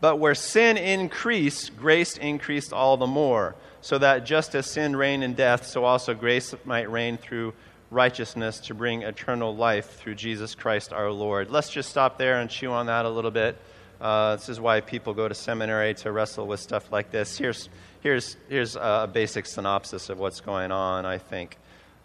But 0.00 0.16
where 0.16 0.34
sin 0.34 0.76
increased, 0.76 1.76
grace 1.76 2.16
increased 2.16 2.72
all 2.72 2.96
the 2.96 3.06
more, 3.06 3.56
so 3.80 3.98
that 3.98 4.24
just 4.24 4.54
as 4.54 4.66
sin 4.66 4.94
reigned 4.94 5.24
in 5.24 5.34
death, 5.34 5.66
so 5.66 5.84
also 5.84 6.14
grace 6.14 6.54
might 6.64 6.90
reign 6.90 7.16
through 7.16 7.54
righteousness 7.90 8.60
to 8.60 8.74
bring 8.74 9.02
eternal 9.02 9.56
life 9.56 9.96
through 9.98 10.14
Jesus 10.14 10.54
Christ 10.54 10.92
our 10.92 11.10
Lord. 11.10 11.50
Let's 11.50 11.70
just 11.70 11.88
stop 11.88 12.18
there 12.18 12.40
and 12.40 12.50
chew 12.50 12.70
on 12.70 12.86
that 12.86 13.06
a 13.06 13.10
little 13.10 13.30
bit. 13.30 13.56
Uh, 14.00 14.36
this 14.36 14.48
is 14.48 14.60
why 14.60 14.80
people 14.80 15.14
go 15.14 15.26
to 15.26 15.34
seminary 15.34 15.94
to 15.94 16.12
wrestle 16.12 16.46
with 16.46 16.60
stuff 16.60 16.92
like 16.92 17.10
this. 17.10 17.36
Here's, 17.36 17.68
here's, 18.00 18.36
here's 18.48 18.76
a 18.76 19.10
basic 19.12 19.46
synopsis 19.46 20.10
of 20.10 20.18
what's 20.18 20.40
going 20.40 20.70
on, 20.70 21.06
I 21.06 21.18
think. 21.18 21.56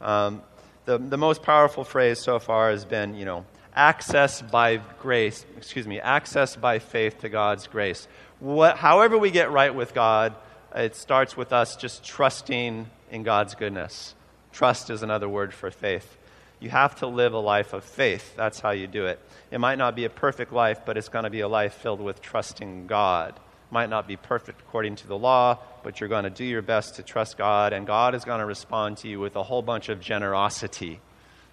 Um, 0.02 0.42
the, 0.86 0.98
the 0.98 1.18
most 1.18 1.44
powerful 1.44 1.84
phrase 1.84 2.20
so 2.20 2.40
far 2.40 2.72
has 2.72 2.86
been, 2.86 3.14
you 3.14 3.26
know, 3.26 3.46
access 3.76 4.42
by 4.42 4.78
grace, 5.00 5.46
excuse 5.58 5.88
me, 5.88 6.00
access 6.00 6.56
by 6.56 6.80
faith 6.80 7.20
to 7.20 7.30
God's 7.30 7.68
grace. 7.68 8.08
What, 8.40 8.78
however, 8.78 9.18
we 9.18 9.32
get 9.32 9.52
right 9.52 9.74
with 9.74 9.94
God, 9.94 10.36
it 10.76 10.96
starts 10.96 11.38
with 11.38 11.54
us 11.54 11.76
just 11.76 12.04
trusting 12.04 12.88
in 13.12 13.24
God's 13.24 13.56
goodness. 13.56 14.16
Trust 14.52 14.90
is 14.90 15.04
another 15.04 15.30
word 15.30 15.54
for 15.54 15.72
faith. 15.72 16.18
You 16.60 16.70
have 16.70 16.96
to 16.98 17.08
live 17.08 17.34
a 17.34 17.40
life 17.40 17.74
of 17.74 17.84
faith. 17.84 18.36
That's 18.38 18.60
how 18.60 18.72
you 18.72 18.88
do 18.88 19.06
it. 19.06 19.20
It 19.52 19.60
might 19.60 19.78
not 19.78 19.96
be 19.96 20.06
a 20.06 20.10
perfect 20.10 20.54
life, 20.54 20.82
but 20.86 20.98
it's 20.98 21.10
going 21.10 21.26
to 21.26 21.30
be 21.30 21.42
a 21.42 21.48
life 21.48 21.74
filled 21.74 22.00
with 22.00 22.22
trusting 22.22 22.88
God. 22.88 23.40
Might 23.70 23.90
not 23.90 24.08
be 24.08 24.16
perfect 24.16 24.62
according 24.62 24.96
to 24.98 25.08
the 25.08 25.18
law, 25.18 25.58
but 25.84 26.00
you're 26.00 26.10
going 26.10 26.24
to 26.24 26.30
do 26.30 26.46
your 26.46 26.62
best 26.62 26.96
to 26.96 27.04
trust 27.04 27.38
God, 27.38 27.74
and 27.74 27.88
God 27.88 28.16
is 28.16 28.24
going 28.24 28.40
to 28.40 28.46
respond 28.46 28.98
to 29.00 29.10
you 29.10 29.20
with 29.20 29.36
a 29.36 29.44
whole 29.44 29.62
bunch 29.62 29.90
of 29.90 30.00
generosity. 30.00 31.02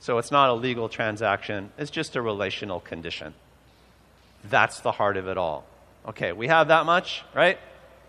So 0.00 0.16
it's 0.16 0.30
not 0.30 0.48
a 0.48 0.54
legal 0.54 0.88
transaction, 0.88 1.70
it's 1.76 1.90
just 1.90 2.16
a 2.16 2.22
relational 2.22 2.80
condition. 2.80 3.34
That's 4.44 4.80
the 4.80 4.92
heart 4.92 5.18
of 5.18 5.28
it 5.28 5.36
all. 5.36 5.66
Okay, 6.08 6.32
we 6.32 6.48
have 6.48 6.68
that 6.68 6.86
much, 6.86 7.22
right? 7.34 7.58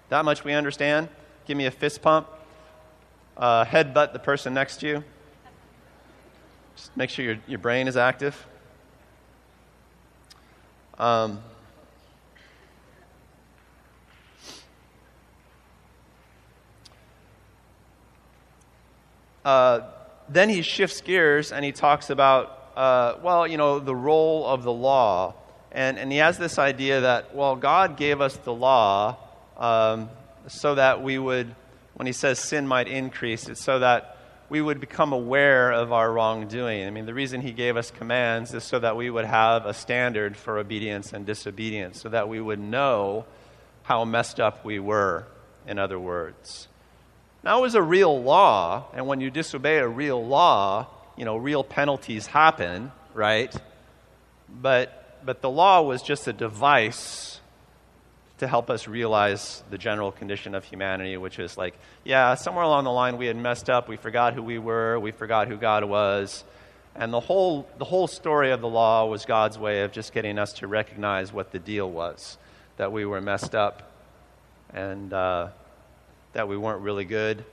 That 0.07 0.23
much 0.23 0.45
we 0.45 0.53
understand. 0.53 1.09
Give 1.45 1.57
me 1.57 1.65
a 1.65 1.71
fist 1.71 2.01
pump. 2.01 2.27
Uh, 3.35 3.65
headbutt 3.65 4.13
the 4.13 4.19
person 4.19 4.53
next 4.53 4.77
to 4.77 4.87
you. 4.87 5.03
Just 6.77 6.95
make 6.95 7.09
sure 7.09 7.25
your, 7.25 7.37
your 7.47 7.59
brain 7.59 7.89
is 7.89 7.97
active. 7.97 8.47
Um, 10.97 11.39
uh, 19.43 19.81
then 20.31 20.49
he 20.49 20.61
shifts 20.61 21.01
gears 21.01 21.51
and 21.51 21.65
he 21.65 21.71
talks 21.71 22.09
about, 22.09 22.71
uh, 22.75 23.15
well, 23.21 23.47
you 23.47 23.57
know, 23.57 23.79
the 23.79 23.95
role 23.95 24.47
of 24.47 24.63
the 24.63 24.71
law. 24.71 25.33
And, 25.71 25.99
and 25.99 26.11
he 26.11 26.17
has 26.19 26.37
this 26.37 26.57
idea 26.57 27.01
that, 27.01 27.35
well, 27.35 27.55
God 27.55 27.97
gave 27.97 28.21
us 28.21 28.35
the 28.37 28.53
law 28.53 29.17
um, 29.57 30.09
so 30.47 30.75
that 30.75 31.01
we 31.01 31.17
would, 31.17 31.55
when 31.95 32.07
he 32.07 32.13
says 32.13 32.39
sin 32.39 32.67
might 32.67 32.87
increase, 32.87 33.47
it's 33.47 33.63
so 33.63 33.79
that 33.79 34.17
we 34.49 34.61
would 34.61 34.81
become 34.81 35.13
aware 35.13 35.71
of 35.71 35.93
our 35.93 36.11
wrongdoing. 36.11 36.85
I 36.85 36.89
mean, 36.89 37.05
the 37.05 37.13
reason 37.13 37.39
he 37.39 37.53
gave 37.53 37.77
us 37.77 37.89
commands 37.89 38.53
is 38.53 38.65
so 38.65 38.79
that 38.79 38.97
we 38.97 39.09
would 39.09 39.23
have 39.23 39.65
a 39.65 39.73
standard 39.73 40.35
for 40.35 40.57
obedience 40.57 41.13
and 41.13 41.25
disobedience, 41.25 42.01
so 42.01 42.09
that 42.09 42.27
we 42.27 42.41
would 42.41 42.59
know 42.59 43.25
how 43.83 44.03
messed 44.03 44.41
up 44.41 44.65
we 44.65 44.77
were, 44.77 45.25
in 45.65 45.79
other 45.79 45.97
words. 45.97 46.67
Now, 47.43 47.57
it 47.57 47.61
was 47.61 47.75
a 47.75 47.81
real 47.81 48.21
law, 48.21 48.85
and 48.93 49.07
when 49.07 49.19
you 49.19 49.31
disobey 49.31 49.77
a 49.79 49.87
real 49.87 50.23
law, 50.23 50.87
you 51.17 51.25
know, 51.25 51.37
real 51.37 51.63
penalties 51.63 52.27
happen, 52.27 52.91
right? 53.15 53.53
But, 54.47 55.19
but 55.25 55.41
the 55.41 55.49
law 55.49 55.81
was 55.81 56.03
just 56.03 56.27
a 56.27 56.33
device 56.33 57.39
to 58.37 58.47
help 58.47 58.69
us 58.69 58.87
realize 58.87 59.63
the 59.71 59.77
general 59.77 60.11
condition 60.11 60.53
of 60.53 60.65
humanity, 60.65 61.17
which 61.17 61.39
is 61.39 61.57
like, 61.57 61.73
yeah, 62.03 62.35
somewhere 62.35 62.63
along 62.63 62.83
the 62.83 62.91
line 62.91 63.17
we 63.17 63.27
had 63.27 63.37
messed 63.37 63.69
up, 63.69 63.89
we 63.89 63.97
forgot 63.97 64.33
who 64.35 64.43
we 64.43 64.59
were, 64.59 64.99
we 64.99 65.11
forgot 65.11 65.47
who 65.47 65.57
God 65.57 65.83
was. 65.83 66.43
And 66.95 67.11
the 67.13 67.19
whole, 67.19 67.67
the 67.77 67.85
whole 67.85 68.07
story 68.07 68.51
of 68.51 68.61
the 68.61 68.67
law 68.67 69.05
was 69.05 69.25
God's 69.25 69.57
way 69.57 69.81
of 69.81 69.91
just 69.91 70.13
getting 70.13 70.37
us 70.37 70.53
to 70.53 70.67
recognize 70.67 71.31
what 71.31 71.51
the 71.51 71.59
deal 71.59 71.89
was 71.89 72.37
that 72.77 72.91
we 72.91 73.05
were 73.05 73.21
messed 73.21 73.53
up 73.53 73.91
and 74.73 75.13
uh, 75.13 75.49
that 76.33 76.47
we 76.47 76.57
weren't 76.57 76.81
really 76.81 77.05
good 77.05 77.43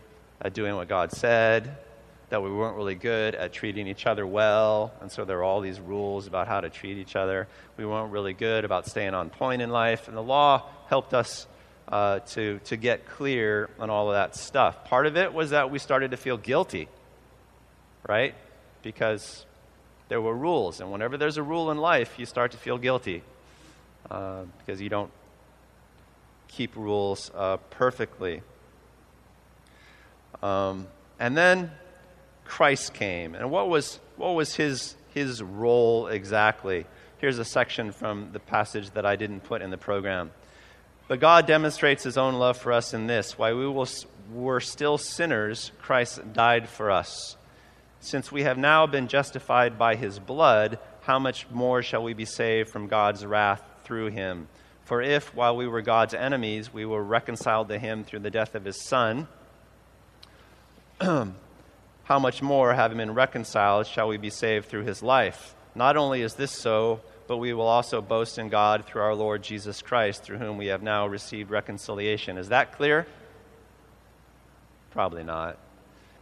at 0.41 0.55
doing 0.55 0.75
what 0.77 0.89
God 0.89 1.13
said, 1.13 1.77
that 2.31 2.43
we 2.43 2.51
weren't 2.51 2.77
really 2.77 2.95
good 2.95 3.35
at 3.35 3.53
treating 3.53 3.87
each 3.87 4.07
other 4.07 4.27
well, 4.27 4.93
and 5.01 5.11
so 5.11 5.25
there 5.25 5.39
are 5.39 5.45
all 5.45 5.61
these 5.61 5.81
rules 5.81 6.27
about 6.27 6.47
how 6.47 6.61
to 6.61 6.69
treat 6.69 6.99
each 6.99 7.17
other. 7.17 7.49
We 7.77 7.87
weren't 7.87 8.13
really 8.13 8.35
good 8.35 8.65
about 8.65 8.87
staying 8.87 9.15
on 9.15 9.31
point 9.31 9.63
in 9.63 9.71
life, 9.71 10.09
and 10.09 10.17
the 10.17 10.23
law 10.23 10.65
helped 10.89 11.15
us 11.15 11.47
uh, 11.89 12.21
to, 12.21 12.61
to 12.67 12.77
get 12.77 13.07
clear 13.07 13.71
on 13.79 13.89
all 13.89 14.09
of 14.09 14.15
that 14.15 14.37
stuff. 14.37 14.85
Part 14.85 15.07
of 15.07 15.17
it 15.17 15.33
was 15.33 15.51
that 15.51 15.71
we 15.71 15.79
started 15.79 16.11
to 16.11 16.17
feel 16.17 16.37
guilty, 16.37 16.89
right? 18.07 18.35
Because 18.83 19.47
there 20.09 20.21
were 20.21 20.35
rules, 20.35 20.81
and 20.81 20.93
whenever 20.93 21.17
there's 21.17 21.39
a 21.39 21.43
rule 21.43 21.71
in 21.71 21.79
life, 21.79 22.19
you 22.19 22.27
start 22.27 22.53
to 22.53 22.59
feel 22.59 22.79
guilty 22.79 23.23
uh, 24.11 24.43
because 24.59 24.81
you 24.81 24.89
don't 24.89 25.11
keep 26.49 26.77
rules 26.77 27.31
uh, 27.35 27.57
perfectly. 27.71 28.43
Um, 30.43 30.87
and 31.19 31.37
then 31.37 31.71
Christ 32.45 32.95
came. 32.95 33.35
And 33.35 33.51
what 33.51 33.69
was, 33.69 33.99
what 34.17 34.31
was 34.31 34.55
his, 34.55 34.95
his 35.15 35.43
role 35.43 36.07
exactly? 36.07 36.87
Here's 37.19 37.39
a 37.39 37.45
section 37.45 37.93
from 37.93 38.31
the 38.33 38.41
passage 38.41 38.91
that 38.91 39.05
I 39.05 39.17
didn't 39.17 39.41
put 39.41 39.63
in 39.63 39.71
the 39.71 39.79
program. 39.79 40.31
But 41.09 41.21
God 41.21 41.47
demonstrates 41.47 42.05
his 42.05 42.19
own 42.19 42.35
love 42.35 42.59
for 42.59 42.73
us 42.73 42.95
in 42.95 43.07
this 43.07 43.39
while 43.39 43.57
we 43.57 43.67
will, 43.67 43.89
were 44.33 44.61
still 44.61 44.99
sinners, 44.99 45.73
Christ 45.81 46.33
died 46.33 46.69
for 46.69 46.91
us. 46.91 47.37
Since 48.01 48.31
we 48.31 48.43
have 48.43 48.59
now 48.59 48.87
been 48.87 49.09
justified 49.09 49.79
by 49.79 49.97
his 49.97 50.19
blood, 50.19 50.79
how 51.01 51.19
much 51.19 51.51
more 51.51 51.83
shall 51.83 52.03
we 52.03 52.15
be 52.15 52.27
saved 52.27 52.69
from 52.69 52.87
God's 52.87 53.27
wrath 53.27 53.63
through 53.85 54.11
him? 54.11 54.49
For 54.85 55.03
if, 55.03 55.35
while 55.35 55.57
we 55.57 55.67
were 55.67 55.83
God's 55.83 56.15
enemies, 56.15 56.73
we 56.73 56.85
were 56.85 57.03
reconciled 57.03 57.69
to 57.69 57.79
him 57.79 58.05
through 58.05 58.21
the 58.21 58.31
death 58.31 58.55
of 58.55 58.65
his 58.65 58.87
Son, 58.87 59.27
how 61.01 62.19
much 62.19 62.43
more, 62.43 62.75
having 62.75 62.99
been 62.99 63.15
reconciled, 63.15 63.87
shall 63.87 64.09
we 64.09 64.17
be 64.17 64.31
saved 64.31 64.69
through 64.69 64.85
his 64.85 65.03
life? 65.03 65.55
Not 65.75 65.97
only 65.97 66.23
is 66.23 66.35
this 66.35 66.51
so, 66.51 67.01
but 67.29 67.37
we 67.37 67.53
will 67.53 67.69
also 67.69 68.01
boast 68.01 68.39
in 68.39 68.49
God 68.49 68.85
through 68.85 69.03
our 69.03 69.15
Lord 69.15 69.43
Jesus 69.43 69.81
Christ, 69.81 70.25
through 70.25 70.39
whom 70.39 70.57
we 70.57 70.67
have 70.67 70.83
now 70.83 71.07
received 71.07 71.51
reconciliation. 71.51 72.37
Is 72.37 72.49
that 72.49 72.73
clear? 72.73 73.07
Probably 74.91 75.23
not. 75.23 75.59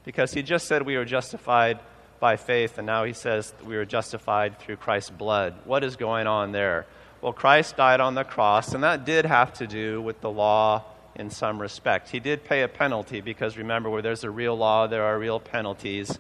Because 0.04 0.34
he 0.34 0.42
just 0.42 0.66
said 0.66 0.82
we 0.82 0.96
were 0.96 1.04
justified 1.04 1.78
by 2.20 2.36
faith, 2.36 2.76
and 2.76 2.86
now 2.86 3.04
he 3.04 3.12
says 3.12 3.54
we 3.64 3.76
were 3.76 3.84
justified 3.84 4.58
through 4.58 4.76
Christ's 4.76 5.10
blood. 5.10 5.54
What 5.64 5.84
is 5.84 5.96
going 5.96 6.26
on 6.26 6.52
there? 6.52 6.86
Well, 7.22 7.32
Christ 7.32 7.76
died 7.76 8.00
on 8.00 8.14
the 8.14 8.24
cross, 8.24 8.74
and 8.74 8.84
that 8.84 9.06
did 9.06 9.24
have 9.24 9.54
to 9.54 9.66
do 9.66 10.02
with 10.02 10.20
the 10.20 10.30
law 10.30 10.84
in 11.18 11.31
some 11.31 11.61
respect. 11.61 12.11
He 12.11 12.20
did 12.20 12.44
pay 12.44 12.62
a 12.62 12.68
penalty 12.68 13.20
because 13.20 13.57
remember, 13.57 13.90
where 13.90 14.02
there's 14.02 14.24
a 14.24 14.31
real 14.31 14.57
law, 14.57 14.87
there 14.87 15.05
are 15.05 15.18
real 15.18 15.40
penalties. 15.40 16.18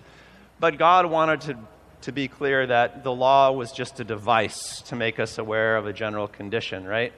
But 0.58 0.78
God 0.78 1.06
wanted 1.06 1.40
to, 1.42 1.58
to 2.02 2.12
be 2.12 2.28
clear 2.28 2.66
that 2.66 3.04
the 3.04 3.12
law 3.12 3.52
was 3.52 3.72
just 3.72 4.00
a 4.00 4.04
device 4.04 4.80
to 4.82 4.96
make 4.96 5.20
us 5.20 5.38
aware 5.38 5.76
of 5.76 5.86
a 5.86 5.92
general 5.92 6.28
condition, 6.28 6.84
right? 6.84 7.12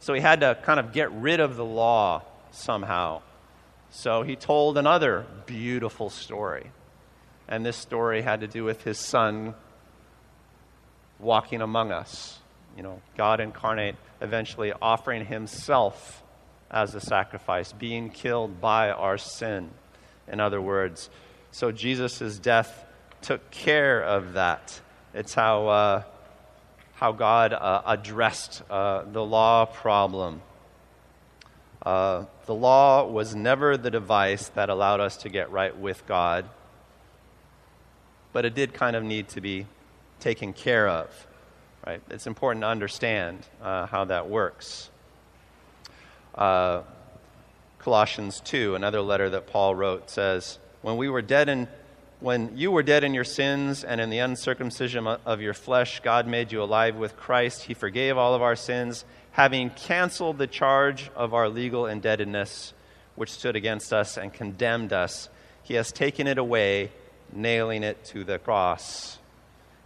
So 0.00 0.14
he 0.14 0.20
had 0.20 0.40
to 0.40 0.58
kind 0.62 0.80
of 0.80 0.92
get 0.92 1.12
rid 1.12 1.40
of 1.40 1.56
the 1.56 1.64
law 1.64 2.22
somehow. 2.50 3.22
So 3.90 4.22
he 4.22 4.36
told 4.36 4.78
another 4.78 5.26
beautiful 5.46 6.10
story. 6.10 6.70
And 7.48 7.64
this 7.64 7.76
story 7.76 8.22
had 8.22 8.40
to 8.40 8.46
do 8.46 8.64
with 8.64 8.84
his 8.84 8.98
son 8.98 9.54
walking 11.18 11.62
among 11.62 11.92
us. 11.92 12.38
You 12.76 12.82
know, 12.82 13.00
God 13.16 13.40
incarnate, 13.40 13.96
eventually 14.20 14.72
offering 14.80 15.24
himself 15.24 16.22
as 16.70 16.94
a 16.94 17.00
sacrifice, 17.00 17.72
being 17.72 18.10
killed 18.10 18.60
by 18.60 18.90
our 18.90 19.18
sin, 19.18 19.70
in 20.26 20.40
other 20.40 20.60
words. 20.60 21.08
So 21.50 21.72
Jesus' 21.72 22.38
death 22.38 22.84
took 23.22 23.50
care 23.50 24.02
of 24.02 24.34
that. 24.34 24.80
It's 25.14 25.34
how, 25.34 25.68
uh, 25.68 26.02
how 26.94 27.12
God 27.12 27.52
uh, 27.52 27.82
addressed 27.86 28.62
uh, 28.70 29.04
the 29.10 29.24
law 29.24 29.64
problem. 29.64 30.42
Uh, 31.84 32.24
the 32.46 32.54
law 32.54 33.06
was 33.06 33.34
never 33.34 33.76
the 33.76 33.90
device 33.90 34.48
that 34.50 34.68
allowed 34.68 35.00
us 35.00 35.16
to 35.18 35.28
get 35.28 35.50
right 35.50 35.76
with 35.76 36.06
God, 36.06 36.44
but 38.32 38.44
it 38.44 38.54
did 38.54 38.74
kind 38.74 38.94
of 38.94 39.02
need 39.02 39.28
to 39.30 39.40
be 39.40 39.66
taken 40.20 40.52
care 40.52 40.88
of. 40.88 41.26
Right? 41.86 42.02
It's 42.10 42.26
important 42.26 42.62
to 42.62 42.68
understand 42.68 43.46
uh, 43.62 43.86
how 43.86 44.04
that 44.06 44.28
works. 44.28 44.90
Uh, 46.38 46.84
Colossians 47.80 48.40
2, 48.40 48.76
another 48.76 49.00
letter 49.00 49.28
that 49.30 49.48
Paul 49.48 49.74
wrote, 49.74 50.08
says, 50.08 50.60
When 50.82 50.96
we 50.96 51.08
were 51.08 51.20
dead 51.20 51.48
in 51.48 51.66
when 52.20 52.56
you 52.56 52.72
were 52.72 52.82
dead 52.82 53.04
in 53.04 53.14
your 53.14 53.22
sins 53.22 53.84
and 53.84 54.00
in 54.00 54.10
the 54.10 54.18
uncircumcision 54.18 55.06
of 55.06 55.40
your 55.40 55.54
flesh, 55.54 56.00
God 56.00 56.26
made 56.26 56.50
you 56.50 56.60
alive 56.60 56.96
with 56.96 57.16
Christ. 57.16 57.62
He 57.62 57.74
forgave 57.74 58.16
all 58.16 58.34
of 58.34 58.42
our 58.42 58.56
sins, 58.56 59.04
having 59.30 59.70
canceled 59.70 60.38
the 60.38 60.48
charge 60.48 61.12
of 61.14 61.32
our 61.32 61.48
legal 61.48 61.86
indebtedness, 61.86 62.72
which 63.14 63.30
stood 63.30 63.54
against 63.54 63.92
us 63.92 64.16
and 64.16 64.32
condemned 64.32 64.92
us. 64.92 65.28
He 65.62 65.74
has 65.74 65.92
taken 65.92 66.26
it 66.26 66.38
away, 66.38 66.90
nailing 67.32 67.84
it 67.84 68.04
to 68.06 68.24
the 68.24 68.40
cross. 68.40 69.18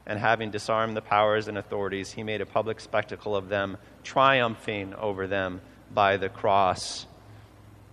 And 0.07 0.19
having 0.19 0.51
disarmed 0.51 0.97
the 0.97 1.03
powers 1.03 1.49
and 1.49 1.59
authorities, 1.59 2.13
he 2.13 2.23
made 2.23 2.41
a 2.41 2.47
public 2.47 2.81
spectacle 2.81 3.37
of 3.37 3.51
them, 3.51 3.77
triumphing 4.05 4.95
over 4.95 5.27
them 5.27 5.61
by 5.95 6.17
the 6.17 6.29
cross. 6.29 7.07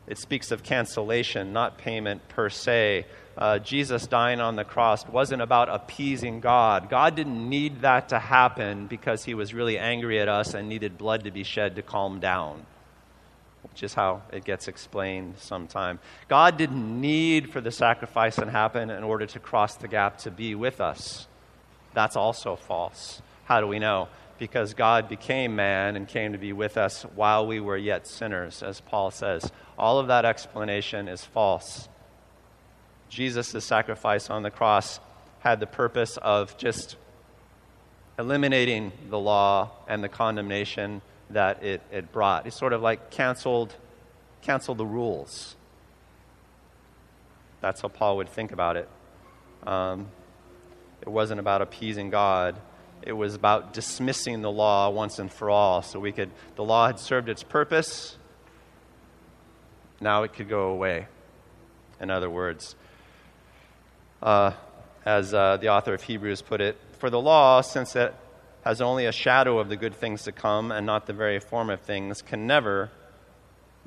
It 0.08 0.18
speaks 0.18 0.52
of 0.52 0.64
cancellation, 0.64 1.54
not 1.54 1.78
payment 1.78 2.28
per 2.30 2.50
se 2.50 3.06
uh, 3.40 3.58
Jesus 3.58 4.06
dying 4.06 4.42
on 4.42 4.58
the 4.58 4.66
cross 4.66 5.08
wasn't 5.08 5.42
about 5.42 5.70
appeasing 5.70 6.42
God. 6.42 6.90
God 6.90 7.16
didn't 7.16 7.50
need 7.50 7.82
that 7.82 8.10
to 8.10 8.20
happen 8.20 8.88
because 8.88 9.24
he 9.24 9.34
was 9.34 9.54
really 9.54 9.78
angry 9.78 10.20
at 10.20 10.28
us 10.28 10.54
and 10.54 10.68
needed 10.68 10.98
blood 10.98 11.24
to 11.24 11.32
be 11.32 11.44
shed 11.44 11.78
to 11.78 11.82
calm 11.82 12.20
down, 12.20 12.66
which 13.72 13.82
is 13.82 13.94
how 13.94 14.24
it 14.34 14.44
gets 14.44 14.68
explained 14.68 15.36
sometime. 15.38 16.00
God 16.28 16.58
didn't 16.58 17.00
need 17.00 17.50
for 17.54 17.62
the 17.62 17.72
sacrifice 17.72 18.36
to 18.36 18.50
happen 18.50 18.90
in 18.90 19.06
order 19.06 19.26
to 19.28 19.40
cross 19.40 19.76
the 19.76 19.88
gap 19.88 20.18
to 20.20 20.32
be 20.32 20.54
with 20.54 20.82
us. 20.82 21.26
That's 21.94 22.18
also 22.18 22.58
false. 22.58 23.22
How 23.46 23.62
do 23.62 23.68
we 23.68 23.80
know? 23.80 24.10
Because 24.40 24.74
God 24.74 25.10
became 25.10 25.56
man 25.56 25.96
and 25.96 26.08
came 26.08 26.32
to 26.32 26.38
be 26.38 26.54
with 26.54 26.78
us 26.78 27.04
while 27.14 27.46
we 27.46 27.60
were 27.60 27.78
yet 27.78 28.08
sinners, 28.08 28.64
as 28.64 28.80
Paul 28.80 29.12
says. 29.12 29.52
All 29.78 30.00
of 30.00 30.08
that 30.08 30.26
explanation 30.26 31.08
is 31.08 31.24
false. 31.24 31.90
Jesus' 33.10 33.64
sacrifice 33.66 34.30
on 34.30 34.44
the 34.44 34.52
cross 34.52 35.00
had 35.40 35.60
the 35.60 35.68
purpose 35.68 36.18
of 36.18 36.58
just 36.58 36.96
eliminating 38.18 38.92
the 39.10 39.20
law 39.20 39.72
and 39.88 40.04
the 40.04 40.10
condemnation 40.10 41.02
that 41.30 41.64
it, 41.64 41.82
it 41.92 42.12
brought. 42.12 42.48
It 42.48 42.54
sort 42.54 42.74
of 42.74 42.82
like 42.82 43.12
canceled, 43.12 43.76
canceled 44.42 44.78
the 44.78 44.86
rules. 44.86 45.56
That's 47.62 47.82
how 47.82 47.88
Paul 47.88 48.18
would 48.18 48.30
think 48.30 48.52
about 48.52 48.78
it. 48.78 48.90
Um, 49.66 50.08
it 51.02 51.10
wasn't 51.10 51.40
about 51.40 51.62
appeasing 51.62 52.10
God. 52.10 52.56
It 53.02 53.14
was 53.14 53.36
about 53.36 53.74
dismissing 53.74 54.42
the 54.42 54.52
law 54.52 54.90
once 54.90 55.20
and 55.20 55.32
for 55.32 55.50
all. 55.50 55.82
So 55.82 56.00
we 56.00 56.12
could, 56.12 56.32
the 56.56 56.64
law 56.64 56.88
had 56.88 57.00
served 57.00 57.30
its 57.30 57.44
purpose. 57.44 58.18
Now 60.02 60.24
it 60.24 60.34
could 60.34 60.50
go 60.50 60.70
away. 60.70 61.08
In 62.00 62.10
other 62.10 62.30
words, 62.30 62.76
uh, 64.22 64.52
as 65.06 65.34
uh, 65.34 65.58
the 65.58 65.70
author 65.70 65.94
of 65.94 66.04
Hebrews 66.04 66.42
put 66.42 66.62
it, 66.62 66.78
for 67.00 67.10
the 67.10 67.20
law, 67.20 67.62
since 67.62 67.96
it 67.96 68.14
has 68.64 68.82
only 68.82 69.06
a 69.06 69.12
shadow 69.12 69.60
of 69.60 69.70
the 69.70 69.78
good 69.78 69.96
things 69.96 70.24
to 70.24 70.32
come 70.32 70.72
and 70.72 70.86
not 70.86 71.06
the 71.08 71.14
very 71.14 71.40
form 71.40 71.70
of 71.70 71.82
things, 71.82 72.22
can 72.22 72.46
never, 72.46 72.92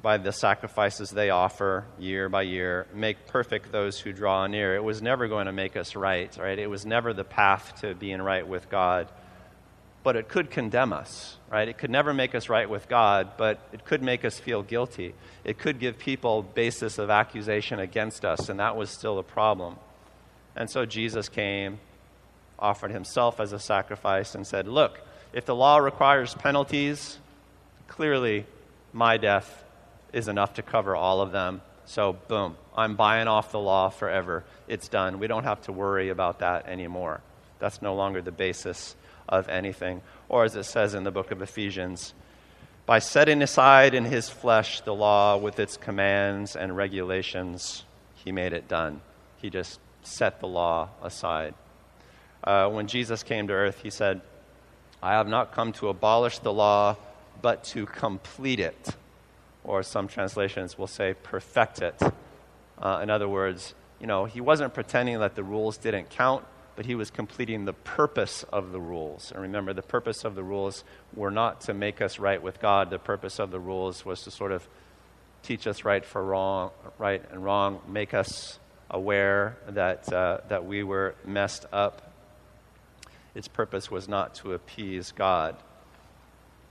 by 0.01 0.19
the 0.19 0.33
sacrifices 0.33 1.11
they 1.11 1.31
offer 1.31 1.85
year 1.99 2.29
by 2.29 2.43
year, 2.43 2.87
make 2.95 3.27
perfect 3.27 3.71
those 3.71 3.99
who 3.99 4.13
draw 4.13 4.47
near. 4.47 4.75
It 4.75 4.83
was 4.83 5.01
never 5.01 5.29
going 5.29 5.47
to 5.47 5.53
make 5.53 5.77
us 5.77 5.95
right, 5.95 6.37
right? 6.39 6.59
It 6.59 6.69
was 6.69 6.85
never 6.85 7.13
the 7.13 7.25
path 7.25 7.81
to 7.81 7.95
being 7.95 8.21
right 8.21 8.47
with 8.47 8.69
God. 8.69 9.09
But 10.03 10.17
it 10.17 10.29
could 10.29 10.51
condemn 10.51 10.93
us, 10.93 11.37
right? 11.49 11.69
It 11.69 11.79
could 11.79 11.91
never 11.91 12.13
make 12.13 12.35
us 12.35 12.49
right 12.49 12.69
with 12.69 12.89
God, 12.89 13.37
but 13.37 13.61
it 13.73 13.85
could 13.85 14.03
make 14.03 14.25
us 14.25 14.39
feel 14.39 14.63
guilty. 14.63 15.15
It 15.45 15.59
could 15.59 15.79
give 15.79 15.99
people 15.99 16.43
basis 16.43 16.99
of 16.99 17.09
accusation 17.09 17.79
against 17.79 18.25
us, 18.25 18.49
and 18.49 18.59
that 18.59 18.77
was 18.77 18.91
still 18.91 19.21
a 19.21 19.23
problem. 19.23 19.77
And 20.57 20.69
so 20.69 20.85
Jesus 20.85 21.29
came, 21.29 21.79
offered 22.59 22.91
himself 22.91 23.39
as 23.39 23.53
a 23.53 23.61
sacrifice, 23.61 24.35
and 24.35 24.45
said, 24.45 24.67
Look, 24.67 25.01
if 25.33 25.45
the 25.47 25.55
law 25.55 25.79
requires 25.79 26.35
penalties, 26.35 27.19
clearly 27.87 28.45
my 28.93 29.19
death 29.19 29.62
is 30.13 30.29
enough 30.29 30.55
to 30.55 30.63
cover 30.63 30.95
all 30.95 31.21
of 31.21 31.33
them. 31.33 31.63
So, 31.85 32.15
boom, 32.29 32.57
I'm 32.77 32.97
buying 32.97 33.29
off 33.29 33.53
the 33.53 33.59
law 33.59 33.89
forever. 33.89 34.45
It's 34.69 34.89
done. 34.89 35.19
We 35.19 35.27
don't 35.27 35.45
have 35.45 35.63
to 35.63 35.73
worry 35.73 36.11
about 36.11 36.39
that 36.39 36.67
anymore. 36.67 37.21
That's 37.59 37.83
no 37.83 37.95
longer 37.95 38.23
the 38.23 38.33
basis 38.33 38.95
of 39.29 39.49
anything. 39.49 40.03
Or, 40.29 40.45
as 40.45 40.57
it 40.57 40.65
says 40.65 40.95
in 40.95 41.05
the 41.05 41.11
book 41.11 41.31
of 41.31 41.43
Ephesians, 41.43 42.15
by 42.87 42.99
setting 42.99 43.43
aside 43.43 43.95
in 43.95 44.05
his 44.05 44.29
flesh 44.29 44.81
the 44.81 44.95
law 44.95 45.37
with 45.37 45.59
its 45.59 45.77
commands 45.77 46.57
and 46.57 46.77
regulations, 46.77 47.85
he 48.15 48.33
made 48.33 48.53
it 48.53 48.69
done. 48.69 49.01
He 49.37 49.51
just 49.51 49.79
set 50.03 50.41
the 50.41 50.49
law 50.49 50.89
aside. 51.03 51.55
Uh, 52.43 52.69
when 52.69 52.89
Jesus 52.89 53.23
came 53.23 53.47
to 53.49 53.53
earth, 53.53 53.81
he 53.83 53.91
said, 53.91 54.21
I 55.03 55.13
have 55.13 55.29
not 55.29 55.53
come 55.53 55.73
to 55.75 55.89
abolish 55.89 56.39
the 56.39 56.53
law, 56.53 56.97
but 57.41 57.65
to 57.65 57.87
complete 57.87 58.61
it. 58.61 58.95
Or 59.65 59.83
some 59.83 60.09
translations 60.09 60.77
will 60.77 60.87
say, 60.87 61.15
perfect 61.15 61.83
it. 61.83 62.01
Uh, 62.79 63.01
in 63.03 63.11
other 63.11 63.29
words, 63.29 63.75
you 64.01 64.07
know, 64.07 64.25
he 64.25 64.41
wasn't 64.41 64.75
pretending 64.75 65.21
that 65.21 65.37
the 65.37 65.45
rules 65.45 65.77
didn't 65.77 66.11
count, 66.11 66.45
but 66.75 66.87
he 66.87 66.95
was 66.95 67.11
completing 67.11 67.65
the 67.65 67.73
purpose 67.73 68.45
of 68.53 68.73
the 68.73 68.81
rules. 68.81 69.31
And 69.31 69.43
remember, 69.43 69.73
the 69.73 69.83
purpose 69.83 70.25
of 70.25 70.35
the 70.35 70.43
rules 70.43 70.83
were 71.15 71.31
not 71.31 71.61
to 71.63 71.75
make 71.75 72.01
us 72.01 72.19
right 72.19 72.43
with 72.43 72.61
God. 72.61 72.91
The 72.91 72.99
purpose 72.99 73.39
of 73.39 73.51
the 73.51 73.61
rules 73.61 74.05
was 74.05 74.23
to 74.23 74.31
sort 74.31 74.53
of 74.53 74.67
teach 75.43 75.67
us 75.67 75.85
right 75.85 76.05
for 76.05 76.25
wrong, 76.25 76.71
right 76.99 77.23
and 77.31 77.45
wrong, 77.45 77.81
make 77.87 78.15
us 78.15 78.59
aware 78.91 79.57
that, 79.69 80.13
uh, 80.13 80.39
that 80.49 80.65
we 80.65 80.83
were 80.83 81.15
messed 81.25 81.67
up. 81.73 82.13
Its 83.35 83.49
purpose 83.49 83.91
was 83.91 84.09
not 84.09 84.35
to 84.37 84.53
appease 84.53 85.13
God. 85.13 85.57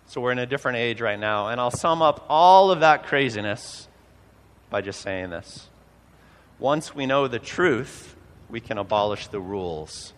So 0.07 0.19
we're 0.19 0.31
in 0.31 0.39
a 0.39 0.45
different 0.45 0.77
age 0.77 0.99
right 0.99 1.19
now, 1.19 1.47
and 1.47 1.61
I'll 1.61 1.71
sum 1.71 2.01
up 2.01 2.25
all 2.27 2.71
of 2.71 2.81
that 2.81 3.05
craziness 3.05 3.87
by 4.69 4.81
just 4.81 5.01
saying 5.01 5.29
this. 5.29 5.69
Once 6.59 6.93
we 6.93 7.05
know 7.05 7.27
the 7.27 7.39
truth, 7.39 8.15
we 8.49 8.59
can 8.59 8.77
abolish 8.77 9.27
the 9.27 9.39
rules, 9.39 10.13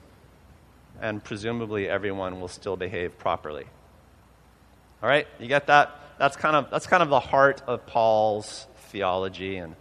and 1.00 1.24
presumably 1.24 1.88
everyone 1.88 2.41
will 2.41 2.48
still 2.48 2.76
behave 2.76 3.17
properly. 3.17 3.65
All 5.02 5.10
right, 5.10 5.28
you 5.39 5.48
get 5.48 5.67
that? 5.67 6.00
That's 6.17 6.36
kind 6.36 6.56
of, 6.56 6.69
that's 6.72 6.88
kind 6.88 7.04
of 7.04 7.10
the 7.10 7.19
heart 7.19 7.62
of 7.67 7.86
Paul's 7.86 8.67
theology 8.89 9.58
and 9.58 9.76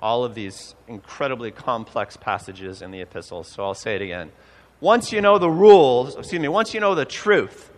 all 0.00 0.24
of 0.24 0.34
these 0.34 0.74
incredibly 0.88 1.50
complex 1.50 2.16
passages 2.16 2.82
in 2.82 2.90
the 2.90 3.00
epistles. 3.00 3.48
So 3.48 3.64
I'll 3.64 3.74
say 3.74 3.94
it 3.94 4.02
again. 4.02 4.32
Once 4.80 5.12
you 5.12 5.20
know 5.20 5.38
the 5.38 5.48
rules, 5.48 6.16
excuse 6.16 6.40
me, 6.40 6.48
once 6.48 6.74
you 6.74 6.80
know 6.80 6.94
the 6.94 7.04
truth, 7.04 7.70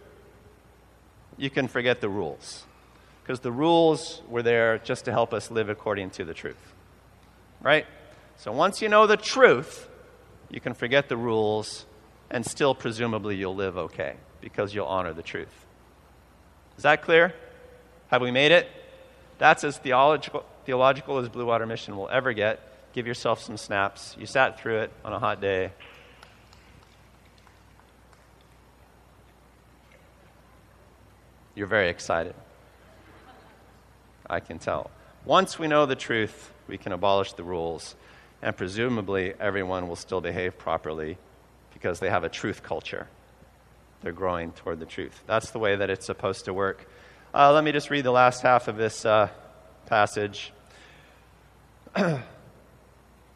you 1.36 1.50
can 1.50 1.68
forget 1.68 2.00
the 2.00 2.08
rules. 2.08 2.64
Because 3.22 3.40
the 3.40 3.52
rules 3.52 4.22
were 4.28 4.42
there 4.42 4.78
just 4.78 5.04
to 5.06 5.12
help 5.12 5.34
us 5.34 5.50
live 5.50 5.68
according 5.68 6.10
to 6.10 6.24
the 6.24 6.34
truth. 6.34 6.74
Right? 7.60 7.86
So 8.36 8.52
once 8.52 8.80
you 8.80 8.88
know 8.88 9.06
the 9.06 9.16
truth, 9.16 9.88
you 10.50 10.60
can 10.60 10.74
forget 10.74 11.08
the 11.08 11.16
rules, 11.16 11.86
and 12.30 12.44
still, 12.46 12.74
presumably, 12.74 13.36
you'll 13.36 13.54
live 13.54 13.76
okay 13.76 14.14
because 14.40 14.74
you'll 14.74 14.86
honor 14.86 15.12
the 15.12 15.22
truth. 15.22 15.66
Is 16.76 16.82
that 16.82 17.02
clear? 17.02 17.34
Have 18.08 18.22
we 18.22 18.30
made 18.30 18.52
it? 18.52 18.68
That's 19.38 19.64
as 19.64 19.78
theological, 19.78 20.44
theological 20.64 21.18
as 21.18 21.28
Blue 21.28 21.46
Water 21.46 21.66
Mission 21.66 21.96
will 21.96 22.08
ever 22.08 22.32
get. 22.32 22.60
Give 22.92 23.06
yourself 23.06 23.42
some 23.42 23.56
snaps. 23.56 24.16
You 24.18 24.26
sat 24.26 24.60
through 24.60 24.80
it 24.80 24.92
on 25.04 25.12
a 25.12 25.18
hot 25.18 25.40
day. 25.40 25.72
You're 31.56 31.66
very 31.66 31.88
excited. 31.88 32.34
I 34.28 34.40
can 34.40 34.58
tell. 34.58 34.90
Once 35.24 35.58
we 35.58 35.66
know 35.66 35.86
the 35.86 35.96
truth, 35.96 36.52
we 36.68 36.76
can 36.76 36.92
abolish 36.92 37.32
the 37.32 37.42
rules, 37.44 37.96
and 38.42 38.54
presumably 38.54 39.32
everyone 39.40 39.88
will 39.88 39.96
still 39.96 40.20
behave 40.20 40.58
properly 40.58 41.16
because 41.72 41.98
they 41.98 42.10
have 42.10 42.24
a 42.24 42.28
truth 42.28 42.62
culture. 42.62 43.08
They're 44.02 44.12
growing 44.12 44.52
toward 44.52 44.80
the 44.80 44.86
truth. 44.86 45.22
That's 45.26 45.50
the 45.50 45.58
way 45.58 45.76
that 45.76 45.88
it's 45.88 46.04
supposed 46.04 46.44
to 46.44 46.52
work. 46.52 46.86
Uh, 47.32 47.54
let 47.54 47.64
me 47.64 47.72
just 47.72 47.88
read 47.88 48.04
the 48.04 48.12
last 48.12 48.42
half 48.42 48.68
of 48.68 48.76
this 48.76 49.06
uh, 49.06 49.30
passage. 49.86 50.52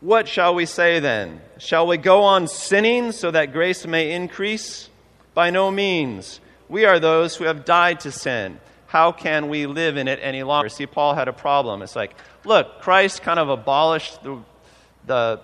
what 0.01 0.29
shall 0.29 0.55
we 0.55 0.67
say 0.67 1.01
then? 1.01 1.41
Shall 1.57 1.87
we 1.87 1.97
go 1.97 2.25
on 2.25 2.49
sinning 2.49 3.13
so 3.13 3.31
that 3.31 3.55
grace 3.55 3.87
may 3.87 4.13
increase? 4.13 4.91
By 5.33 5.49
no 5.49 5.71
means. 5.71 6.41
We 6.71 6.85
are 6.85 7.01
those 7.01 7.35
who 7.35 7.45
have 7.45 7.65
died 7.65 8.01
to 8.01 8.13
sin. 8.13 8.61
How 8.87 9.11
can 9.11 9.49
we 9.49 9.67
live 9.67 9.97
in 9.97 10.07
it 10.07 10.21
any 10.23 10.45
longer? 10.45 10.69
See, 10.69 10.87
Paul 10.87 11.15
had 11.15 11.27
a 11.27 11.33
problem. 11.33 11.83
It's 11.83 11.97
like, 11.97 12.15
look, 12.45 12.81
Christ 12.81 13.23
kind 13.23 13.41
of 13.41 13.49
abolished 13.49 14.23
the, 14.23 14.39
the, 15.05 15.41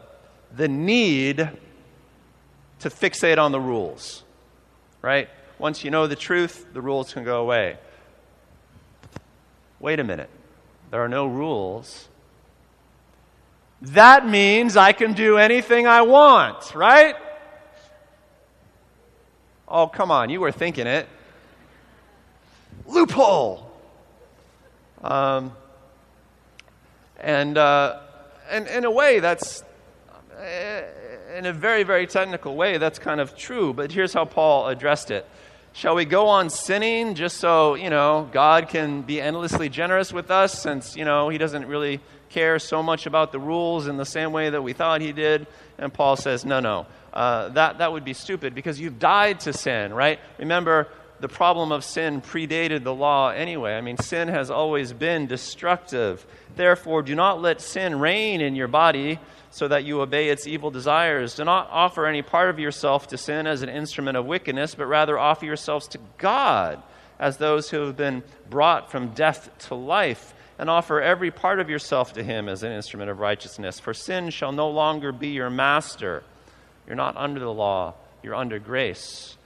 the 0.54 0.68
need 0.68 1.38
to 2.78 2.90
fixate 2.90 3.38
on 3.38 3.50
the 3.50 3.58
rules, 3.58 4.22
right? 5.02 5.28
Once 5.58 5.82
you 5.82 5.90
know 5.90 6.06
the 6.06 6.14
truth, 6.14 6.64
the 6.72 6.80
rules 6.80 7.12
can 7.12 7.24
go 7.24 7.40
away. 7.40 7.76
Wait 9.80 9.98
a 9.98 10.04
minute. 10.04 10.30
There 10.92 11.00
are 11.00 11.08
no 11.08 11.26
rules. 11.26 12.08
That 13.82 14.28
means 14.28 14.76
I 14.76 14.92
can 14.92 15.12
do 15.12 15.38
anything 15.38 15.88
I 15.88 16.02
want, 16.02 16.72
right? 16.72 17.16
Oh, 19.66 19.88
come 19.88 20.12
on, 20.12 20.30
you 20.30 20.40
were 20.40 20.52
thinking 20.52 20.86
it. 20.86 21.08
Loophole. 22.86 23.70
Um, 25.02 25.52
and, 27.18 27.56
uh, 27.56 28.00
and 28.50 28.66
in 28.66 28.84
a 28.84 28.90
way, 28.90 29.20
that's, 29.20 29.62
in 31.36 31.46
a 31.46 31.52
very, 31.52 31.82
very 31.82 32.06
technical 32.06 32.56
way, 32.56 32.78
that's 32.78 32.98
kind 32.98 33.20
of 33.20 33.36
true. 33.36 33.72
But 33.72 33.92
here's 33.92 34.12
how 34.12 34.24
Paul 34.24 34.68
addressed 34.68 35.10
it. 35.10 35.26
Shall 35.72 35.94
we 35.94 36.06
go 36.06 36.28
on 36.28 36.48
sinning 36.48 37.14
just 37.14 37.36
so, 37.36 37.74
you 37.74 37.90
know, 37.90 38.30
God 38.32 38.70
can 38.70 39.02
be 39.02 39.20
endlessly 39.20 39.68
generous 39.68 40.10
with 40.10 40.30
us 40.30 40.58
since, 40.62 40.96
you 40.96 41.04
know, 41.04 41.28
he 41.28 41.36
doesn't 41.36 41.66
really 41.66 42.00
care 42.30 42.58
so 42.58 42.82
much 42.82 43.04
about 43.04 43.30
the 43.30 43.38
rules 43.38 43.86
in 43.86 43.98
the 43.98 44.04
same 44.06 44.32
way 44.32 44.48
that 44.50 44.62
we 44.62 44.72
thought 44.72 45.00
he 45.00 45.12
did? 45.12 45.46
And 45.78 45.92
Paul 45.92 46.16
says, 46.16 46.44
no, 46.46 46.60
no. 46.60 46.86
Uh, 47.12 47.50
that, 47.50 47.78
that 47.78 47.92
would 47.92 48.04
be 48.04 48.14
stupid 48.14 48.54
because 48.54 48.80
you've 48.80 48.98
died 48.98 49.40
to 49.40 49.52
sin, 49.52 49.92
right? 49.92 50.18
Remember, 50.38 50.88
the 51.20 51.28
problem 51.28 51.72
of 51.72 51.84
sin 51.84 52.20
predated 52.20 52.82
the 52.82 52.94
law 52.94 53.30
anyway. 53.30 53.74
I 53.74 53.80
mean, 53.80 53.96
sin 53.96 54.28
has 54.28 54.50
always 54.50 54.92
been 54.92 55.26
destructive. 55.26 56.26
Therefore, 56.56 57.02
do 57.02 57.14
not 57.14 57.40
let 57.40 57.60
sin 57.60 57.98
reign 57.98 58.40
in 58.40 58.54
your 58.54 58.68
body 58.68 59.18
so 59.50 59.68
that 59.68 59.84
you 59.84 60.00
obey 60.00 60.28
its 60.28 60.46
evil 60.46 60.70
desires. 60.70 61.34
Do 61.34 61.44
not 61.44 61.68
offer 61.70 62.06
any 62.06 62.22
part 62.22 62.50
of 62.50 62.58
yourself 62.58 63.08
to 63.08 63.18
sin 63.18 63.46
as 63.46 63.62
an 63.62 63.68
instrument 63.68 64.16
of 64.16 64.26
wickedness, 64.26 64.74
but 64.74 64.86
rather 64.86 65.18
offer 65.18 65.46
yourselves 65.46 65.88
to 65.88 65.98
God 66.18 66.82
as 67.18 67.38
those 67.38 67.70
who 67.70 67.80
have 67.80 67.96
been 67.96 68.22
brought 68.50 68.90
from 68.90 69.08
death 69.08 69.48
to 69.58 69.74
life, 69.74 70.34
and 70.58 70.70
offer 70.70 71.00
every 71.00 71.30
part 71.30 71.60
of 71.60 71.68
yourself 71.68 72.14
to 72.14 72.22
Him 72.22 72.48
as 72.48 72.62
an 72.62 72.72
instrument 72.72 73.10
of 73.10 73.20
righteousness. 73.20 73.78
For 73.78 73.94
sin 73.94 74.30
shall 74.30 74.52
no 74.52 74.70
longer 74.70 75.12
be 75.12 75.28
your 75.28 75.50
master. 75.50 76.22
You're 76.86 76.96
not 76.96 77.16
under 77.16 77.40
the 77.40 77.52
law, 77.52 77.94
you're 78.22 78.34
under 78.34 78.58
grace. 78.58 79.36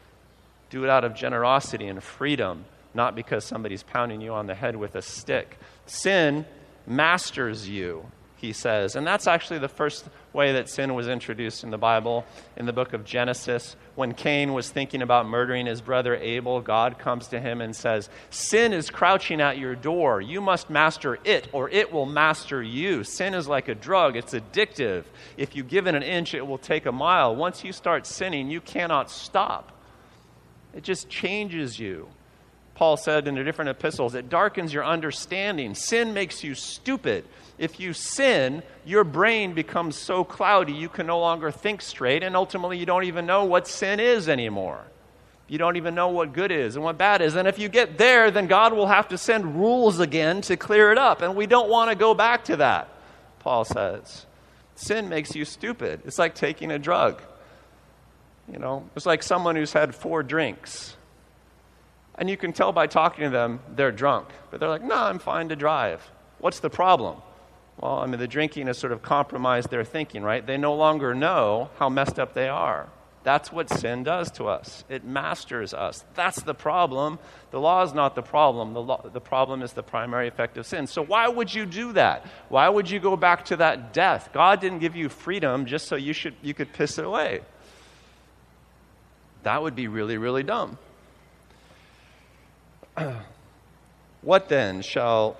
Do 0.71 0.85
it 0.85 0.91
out 0.91 1.05
of 1.05 1.15
generosity 1.15 1.89
and 1.89 2.03
freedom, 2.03 2.65
not 2.95 3.15
because 3.15 3.45
somebody's 3.45 3.83
pounding 3.83 4.21
you 4.21 4.33
on 4.33 4.47
the 4.47 4.55
head 4.55 4.77
with 4.77 4.95
a 4.95 5.03
stick. 5.03 5.59
Sin 5.87 6.47
masters 6.87 7.69
you, 7.69 8.07
he 8.37 8.53
says. 8.53 8.97
And 8.97 9.07
that's 9.07 9.27
actually 9.27 9.59
the 9.59 9.69
first 9.69 10.09
way 10.33 10.53
that 10.53 10.69
sin 10.69 10.95
was 10.95 11.09
introduced 11.09 11.63
in 11.65 11.71
the 11.71 11.79
Bible, 11.79 12.25
in 12.57 12.67
the 12.67 12.73
book 12.73 12.93
of 12.93 13.05
Genesis. 13.05 13.77
When 13.97 14.15
Cain 14.15 14.53
was 14.53 14.71
thinking 14.71 15.03
about 15.03 15.27
murdering 15.27 15.67
his 15.67 15.81
brother 15.81 16.17
Abel, 16.17 16.61
God 16.61 16.99
comes 16.99 17.29
to 17.29 17.41
him 17.41 17.61
and 17.61 17.75
says, 17.75 18.09
Sin 18.31 18.73
is 18.73 18.91
crouching 18.91 19.41
at 19.41 19.59
your 19.59 19.75
door. 19.75 20.21
You 20.21 20.41
must 20.41 20.71
master 20.71 21.19
it, 21.25 21.49
or 21.53 21.69
it 21.71 21.93
will 21.93 22.07
master 22.07 22.63
you. 22.63 23.05
Sin 23.05 23.35
is 23.35 23.47
like 23.47 23.69
a 23.69 23.75
drug, 23.75 24.17
it's 24.17 24.35
addictive. 24.35 25.05
If 25.37 25.55
you 25.55 25.63
give 25.63 25.87
it 25.87 25.95
an 25.95 26.03
inch, 26.03 26.35
it 26.35 26.47
will 26.47 26.59
take 26.59 26.87
a 26.87 26.93
mile. 26.93 27.35
Once 27.37 27.65
you 27.65 27.73
start 27.73 28.07
sinning, 28.07 28.51
you 28.51 28.61
cannot 28.61 29.11
stop. 29.11 29.73
It 30.75 30.83
just 30.83 31.09
changes 31.09 31.79
you. 31.79 32.09
Paul 32.75 32.97
said 32.97 33.29
in 33.29 33.35
the 33.35 33.45
different 33.45 33.69
epistles, 33.69 34.15
it 34.15 34.31
darkens 34.31 34.73
your 34.73 34.85
understanding. 34.85 35.75
Sin 35.75 36.15
makes 36.15 36.43
you 36.43 36.55
stupid. 36.55 37.27
If 37.59 37.79
you 37.79 37.93
sin, 37.93 38.63
your 38.87 39.05
brain 39.05 39.53
becomes 39.53 39.97
so 39.97 40.25
cloudy 40.25 40.73
you 40.73 40.89
can 40.89 41.07
no 41.07 41.21
longer 41.21 41.51
think 41.51 41.83
straight, 41.83 42.23
and 42.23 42.35
ultimately 42.35 42.79
you 42.79 42.87
don't 42.87 43.05
even 43.05 43.27
know 43.27 43.45
what 43.45 43.69
sin 43.69 44.01
is 44.01 44.31
anymore. 44.31 44.83
You 45.47 45.59
don't 45.59 45.77
even 45.77 45.95
know 45.95 46.09
what 46.09 46.33
good 46.33 46.53
is 46.53 46.77
and 46.77 46.85
what 46.85 46.97
bad 46.97 47.21
is. 47.21 47.35
And 47.35 47.49
if 47.49 47.59
you 47.59 47.69
get 47.69 47.99
there, 47.99 48.31
then 48.31 48.47
God 48.47 48.73
will 48.73 48.87
have 48.87 49.09
to 49.09 49.19
send 49.19 49.57
rules 49.57 49.99
again 49.99 50.41
to 50.43 50.57
clear 50.57 50.93
it 50.93 50.97
up. 50.97 51.23
And 51.23 51.35
we 51.35 51.47
don't 51.47 51.69
want 51.69 51.91
to 51.91 51.97
go 51.97 52.15
back 52.15 52.45
to 52.45 52.57
that, 52.57 52.89
Paul 53.41 53.65
says. 53.65 54.27
Sin 54.77 55.09
makes 55.09 55.35
you 55.35 55.45
stupid. 55.45 56.03
It's 56.07 56.19
like 56.19 56.35
taking 56.35 56.71
a 56.71 56.79
drug. 56.79 57.21
You 58.53 58.59
know, 58.59 58.89
it's 58.97 59.07
like 59.07 59.23
someone 59.23 59.57
who's 59.57 59.73
had 59.73 59.95
four 59.95 60.23
drinks. 60.23 60.97
And 62.17 62.29
you 62.29 62.37
can 62.37 62.53
tell 62.53 62.73
by 62.73 62.87
talking 62.87 63.25
to 63.25 63.31
them 63.31 63.61
they're 63.75 63.93
drunk. 63.93 64.29
But 64.51 64.61
they're 64.61 64.69
like, 64.69 64.83
no, 64.83 64.97
I'm 64.97 65.19
fine 65.19 65.49
to 65.49 65.57
drive. 65.57 66.03
What's 66.39 66.61
the 66.61 66.71
problem? 66.71 67.17
Well, 67.81 67.99
I 67.99 68.07
mean, 68.07 68.19
the 68.19 68.29
drinking 68.29 68.67
has 68.67 68.77
sort 68.77 68.93
of 68.93 69.01
compromised 69.01 69.71
their 69.71 69.85
thinking, 69.85 70.23
right? 70.23 70.47
They 70.47 70.59
no 70.59 70.75
longer 70.75 71.15
know 71.15 71.71
how 71.79 71.89
messed 71.89 72.19
up 72.19 72.35
they 72.35 72.49
are. 72.49 72.89
That's 73.23 73.53
what 73.53 73.69
sin 73.69 74.03
does 74.03 74.31
to 74.33 74.49
us. 74.49 74.85
It 74.89 75.05
masters 75.05 75.75
us. 75.75 76.05
That's 76.15 76.43
the 76.43 76.55
problem. 76.55 77.19
The 77.51 77.61
law 77.61 77.83
is 77.83 77.93
not 77.93 78.15
the 78.15 78.23
problem. 78.23 78.73
The, 78.73 78.81
law, 78.81 79.03
the 79.03 79.21
problem 79.21 79.63
is 79.63 79.73
the 79.75 79.83
primary 79.83 80.27
effect 80.27 80.57
of 80.57 80.67
sin. 80.67 80.87
So, 80.87 81.03
why 81.05 81.29
would 81.29 81.55
you 81.55 81.67
do 81.67 81.93
that? 81.93 82.27
Why 82.49 82.69
would 82.69 82.89
you 82.89 82.99
go 82.99 83.17
back 83.17 83.47
to 83.47 83.57
that 83.57 83.93
death? 83.93 84.31
God 84.33 84.61
didn't 84.61 84.79
give 84.79 84.97
you 84.97 85.11
freedom 85.11 85.67
just 85.67 85.87
so 85.87 85.97
you, 85.97 86.15
should, 86.15 86.35
you 86.41 86.55
could 86.55 86.73
piss 86.73 86.99
it 86.99 87.05
away. 87.05 87.43
That 89.43 89.63
would 89.63 89.75
be 89.75 89.89
really, 89.89 90.19
really 90.19 90.43
dumb. 90.43 90.79
what 94.23 94.49
then? 94.49 94.83
Shall 94.83 95.37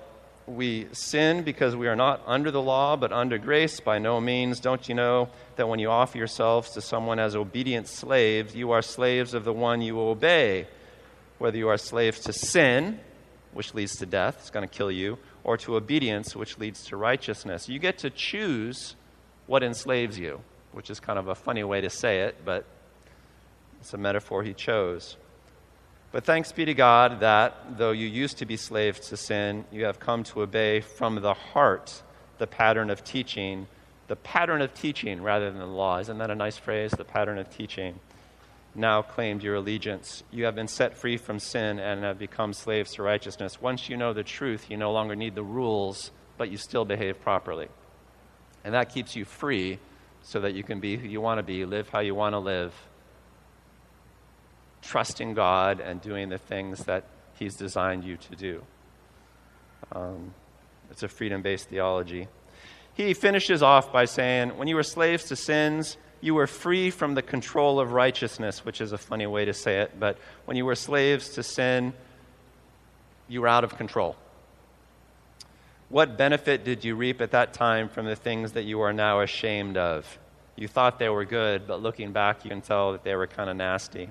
we 0.47 0.87
sin 0.91 1.43
because 1.43 1.75
we 1.75 1.87
are 1.87 1.95
not 1.95 2.21
under 2.25 2.51
the 2.51 2.61
law 2.61 2.95
but 2.95 3.11
under 3.11 3.37
grace? 3.37 3.79
By 3.79 3.99
no 3.99 4.19
means. 4.19 4.59
Don't 4.59 4.87
you 4.89 4.95
know 4.95 5.29
that 5.55 5.67
when 5.67 5.79
you 5.79 5.89
offer 5.89 6.17
yourselves 6.17 6.71
to 6.71 6.81
someone 6.81 7.19
as 7.19 7.35
obedient 7.35 7.87
slaves, 7.87 8.55
you 8.55 8.71
are 8.71 8.81
slaves 8.81 9.33
of 9.33 9.43
the 9.43 9.53
one 9.53 9.81
you 9.81 9.99
obey? 9.99 10.67
Whether 11.37 11.57
you 11.57 11.69
are 11.69 11.77
slaves 11.77 12.21
to 12.21 12.33
sin, 12.33 12.99
which 13.53 13.73
leads 13.73 13.97
to 13.97 14.05
death, 14.05 14.37
it's 14.39 14.49
going 14.49 14.67
to 14.67 14.73
kill 14.73 14.91
you, 14.91 15.17
or 15.43 15.57
to 15.57 15.75
obedience, 15.75 16.35
which 16.35 16.57
leads 16.57 16.85
to 16.85 16.97
righteousness. 16.97 17.67
You 17.67 17.79
get 17.79 17.99
to 17.99 18.09
choose 18.09 18.95
what 19.47 19.63
enslaves 19.63 20.17
you, 20.17 20.41
which 20.71 20.89
is 20.89 20.99
kind 20.99 21.17
of 21.17 21.27
a 21.27 21.35
funny 21.35 21.63
way 21.63 21.81
to 21.81 21.89
say 21.89 22.21
it, 22.21 22.37
but 22.45 22.65
it's 23.81 23.93
a 23.93 23.97
metaphor 23.97 24.43
he 24.43 24.53
chose. 24.53 25.17
But 26.11 26.23
thanks 26.23 26.51
be 26.51 26.65
to 26.65 26.73
God 26.73 27.21
that, 27.21 27.77
though 27.77 27.91
you 27.91 28.07
used 28.07 28.37
to 28.37 28.45
be 28.45 28.57
slaves 28.57 29.09
to 29.09 29.17
sin, 29.17 29.65
you 29.71 29.85
have 29.85 29.99
come 29.99 30.23
to 30.25 30.43
obey 30.43 30.81
from 30.81 31.15
the 31.15 31.33
heart 31.33 32.01
the 32.37 32.47
pattern 32.47 32.89
of 32.89 33.03
teaching, 33.03 33.67
the 34.07 34.15
pattern 34.15 34.61
of 34.61 34.73
teaching 34.73 35.21
rather 35.21 35.51
than 35.51 35.59
the 35.59 35.65
law. 35.65 35.99
Isn't 35.99 36.17
that 36.17 36.31
a 36.31 36.35
nice 36.35 36.57
phrase? 36.57 36.91
The 36.91 37.05
pattern 37.05 37.37
of 37.37 37.55
teaching. 37.55 37.99
Now 38.73 39.01
claimed 39.01 39.43
your 39.43 39.55
allegiance. 39.55 40.23
You 40.31 40.45
have 40.45 40.55
been 40.55 40.67
set 40.67 40.97
free 40.97 41.17
from 41.17 41.39
sin 41.39 41.79
and 41.79 42.03
have 42.03 42.17
become 42.17 42.53
slaves 42.53 42.93
to 42.95 43.03
righteousness. 43.03 43.61
Once 43.61 43.89
you 43.89 43.97
know 43.97 44.13
the 44.13 44.23
truth, 44.23 44.69
you 44.69 44.77
no 44.77 44.91
longer 44.91 45.15
need 45.15 45.35
the 45.35 45.43
rules, 45.43 46.11
but 46.37 46.49
you 46.49 46.57
still 46.57 46.85
behave 46.85 47.21
properly. 47.21 47.67
And 48.63 48.73
that 48.73 48.93
keeps 48.93 49.15
you 49.15 49.25
free 49.25 49.79
so 50.23 50.39
that 50.39 50.53
you 50.53 50.63
can 50.63 50.79
be 50.79 50.97
who 50.97 51.07
you 51.07 51.21
want 51.21 51.39
to 51.39 51.43
be, 51.43 51.65
live 51.65 51.89
how 51.89 51.99
you 51.99 52.15
want 52.15 52.33
to 52.33 52.39
live, 52.39 52.73
trusting 54.81 55.33
God 55.33 55.79
and 55.79 56.01
doing 56.01 56.29
the 56.29 56.37
things 56.37 56.85
that 56.85 57.03
He's 57.37 57.55
designed 57.55 58.03
you 58.03 58.17
to 58.17 58.35
do. 58.35 58.63
Um, 59.91 60.33
it's 60.89 61.03
a 61.03 61.07
freedom 61.07 61.41
based 61.41 61.69
theology. 61.69 62.27
He 62.93 63.13
finishes 63.13 63.63
off 63.63 63.91
by 63.91 64.05
saying, 64.05 64.57
When 64.57 64.67
you 64.67 64.75
were 64.75 64.83
slaves 64.83 65.25
to 65.25 65.35
sins, 65.35 65.97
you 66.19 66.35
were 66.35 66.47
free 66.47 66.91
from 66.91 67.15
the 67.15 67.21
control 67.21 67.79
of 67.79 67.93
righteousness, 67.93 68.63
which 68.63 68.79
is 68.79 68.91
a 68.91 68.97
funny 68.97 69.25
way 69.25 69.45
to 69.45 69.53
say 69.53 69.81
it, 69.81 69.99
but 69.99 70.17
when 70.45 70.55
you 70.55 70.65
were 70.65 70.75
slaves 70.75 71.29
to 71.29 71.43
sin, 71.43 71.93
you 73.27 73.41
were 73.41 73.47
out 73.47 73.63
of 73.63 73.75
control. 73.75 74.15
What 75.89 76.17
benefit 76.17 76.63
did 76.63 76.85
you 76.85 76.95
reap 76.95 77.21
at 77.21 77.31
that 77.31 77.53
time 77.53 77.89
from 77.89 78.05
the 78.05 78.15
things 78.15 78.53
that 78.53 78.63
you 78.63 78.81
are 78.81 78.93
now 78.93 79.21
ashamed 79.21 79.77
of? 79.77 80.19
You 80.55 80.67
thought 80.67 80.99
they 80.99 81.09
were 81.09 81.25
good, 81.25 81.67
but 81.67 81.81
looking 81.81 82.11
back, 82.11 82.45
you 82.45 82.49
can 82.49 82.61
tell 82.61 82.91
that 82.91 83.03
they 83.03 83.15
were 83.15 83.27
kind 83.27 83.49
of 83.49 83.57
nasty. 83.57 84.09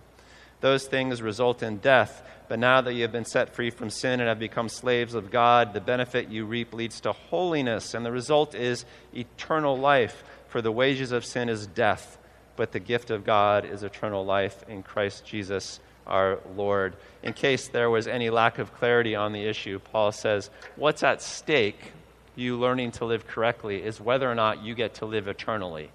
Those 0.60 0.86
things 0.86 1.22
result 1.22 1.62
in 1.62 1.78
death. 1.78 2.22
But 2.48 2.58
now 2.58 2.80
that 2.80 2.94
you 2.94 3.02
have 3.02 3.12
been 3.12 3.24
set 3.24 3.54
free 3.54 3.70
from 3.70 3.90
sin 3.90 4.20
and 4.20 4.28
have 4.28 4.38
become 4.38 4.68
slaves 4.68 5.14
of 5.14 5.30
God, 5.30 5.72
the 5.72 5.80
benefit 5.80 6.28
you 6.28 6.44
reap 6.44 6.74
leads 6.74 7.00
to 7.02 7.12
holiness, 7.12 7.94
and 7.94 8.04
the 8.04 8.10
result 8.10 8.54
is 8.54 8.84
eternal 9.14 9.78
life. 9.78 10.24
For 10.48 10.60
the 10.60 10.72
wages 10.72 11.12
of 11.12 11.24
sin 11.24 11.48
is 11.48 11.68
death, 11.68 12.18
but 12.56 12.72
the 12.72 12.80
gift 12.80 13.10
of 13.10 13.24
God 13.24 13.64
is 13.64 13.84
eternal 13.84 14.24
life 14.24 14.64
in 14.68 14.82
Christ 14.82 15.24
Jesus 15.24 15.78
our 16.06 16.40
Lord. 16.56 16.96
In 17.22 17.32
case 17.32 17.68
there 17.68 17.88
was 17.88 18.08
any 18.08 18.30
lack 18.30 18.58
of 18.58 18.74
clarity 18.74 19.14
on 19.14 19.32
the 19.32 19.44
issue, 19.44 19.78
Paul 19.78 20.12
says, 20.12 20.50
What's 20.76 21.02
at 21.02 21.22
stake, 21.22 21.92
you 22.34 22.58
learning 22.58 22.92
to 22.92 23.04
live 23.04 23.26
correctly, 23.26 23.82
is 23.82 24.00
whether 24.00 24.30
or 24.30 24.34
not 24.34 24.64
you 24.64 24.74
get 24.74 24.94
to 24.94 25.06
live 25.06 25.28
eternally. 25.28 25.90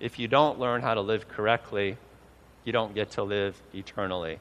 If 0.00 0.18
you 0.18 0.28
don't 0.28 0.58
learn 0.58 0.82
how 0.82 0.94
to 0.94 1.00
live 1.00 1.28
correctly, 1.28 1.96
you 2.64 2.72
don't 2.72 2.94
get 2.94 3.12
to 3.12 3.22
live 3.22 3.60
eternally 3.74 4.38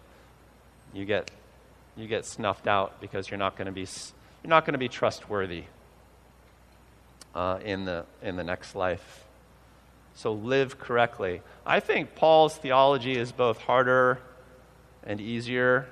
you 0.94 1.06
get, 1.06 1.30
you 1.96 2.08
get 2.08 2.26
snuffed 2.26 2.68
out 2.68 3.00
because 3.02 3.30
you're 3.30 3.38
not 3.38 3.56
going 3.56 3.68
to 3.68 3.72
be, 3.72 3.88
you're 4.44 4.50
not 4.50 4.66
going 4.66 4.74
to 4.74 4.80
be 4.80 4.90
trustworthy 4.90 5.64
uh, 7.36 7.60
in, 7.64 7.86
the, 7.86 8.06
in 8.22 8.36
the 8.36 8.44
next 8.44 8.76
life. 8.76 9.26
So 10.16 10.34
live 10.34 10.80
correctly. 10.80 11.42
I 11.66 11.80
think 11.80 12.16
Paul's 12.16 12.56
theology 12.56 13.18
is 13.18 13.32
both 13.32 13.60
harder 13.60 14.20
and 15.04 15.22
easier. 15.22 15.88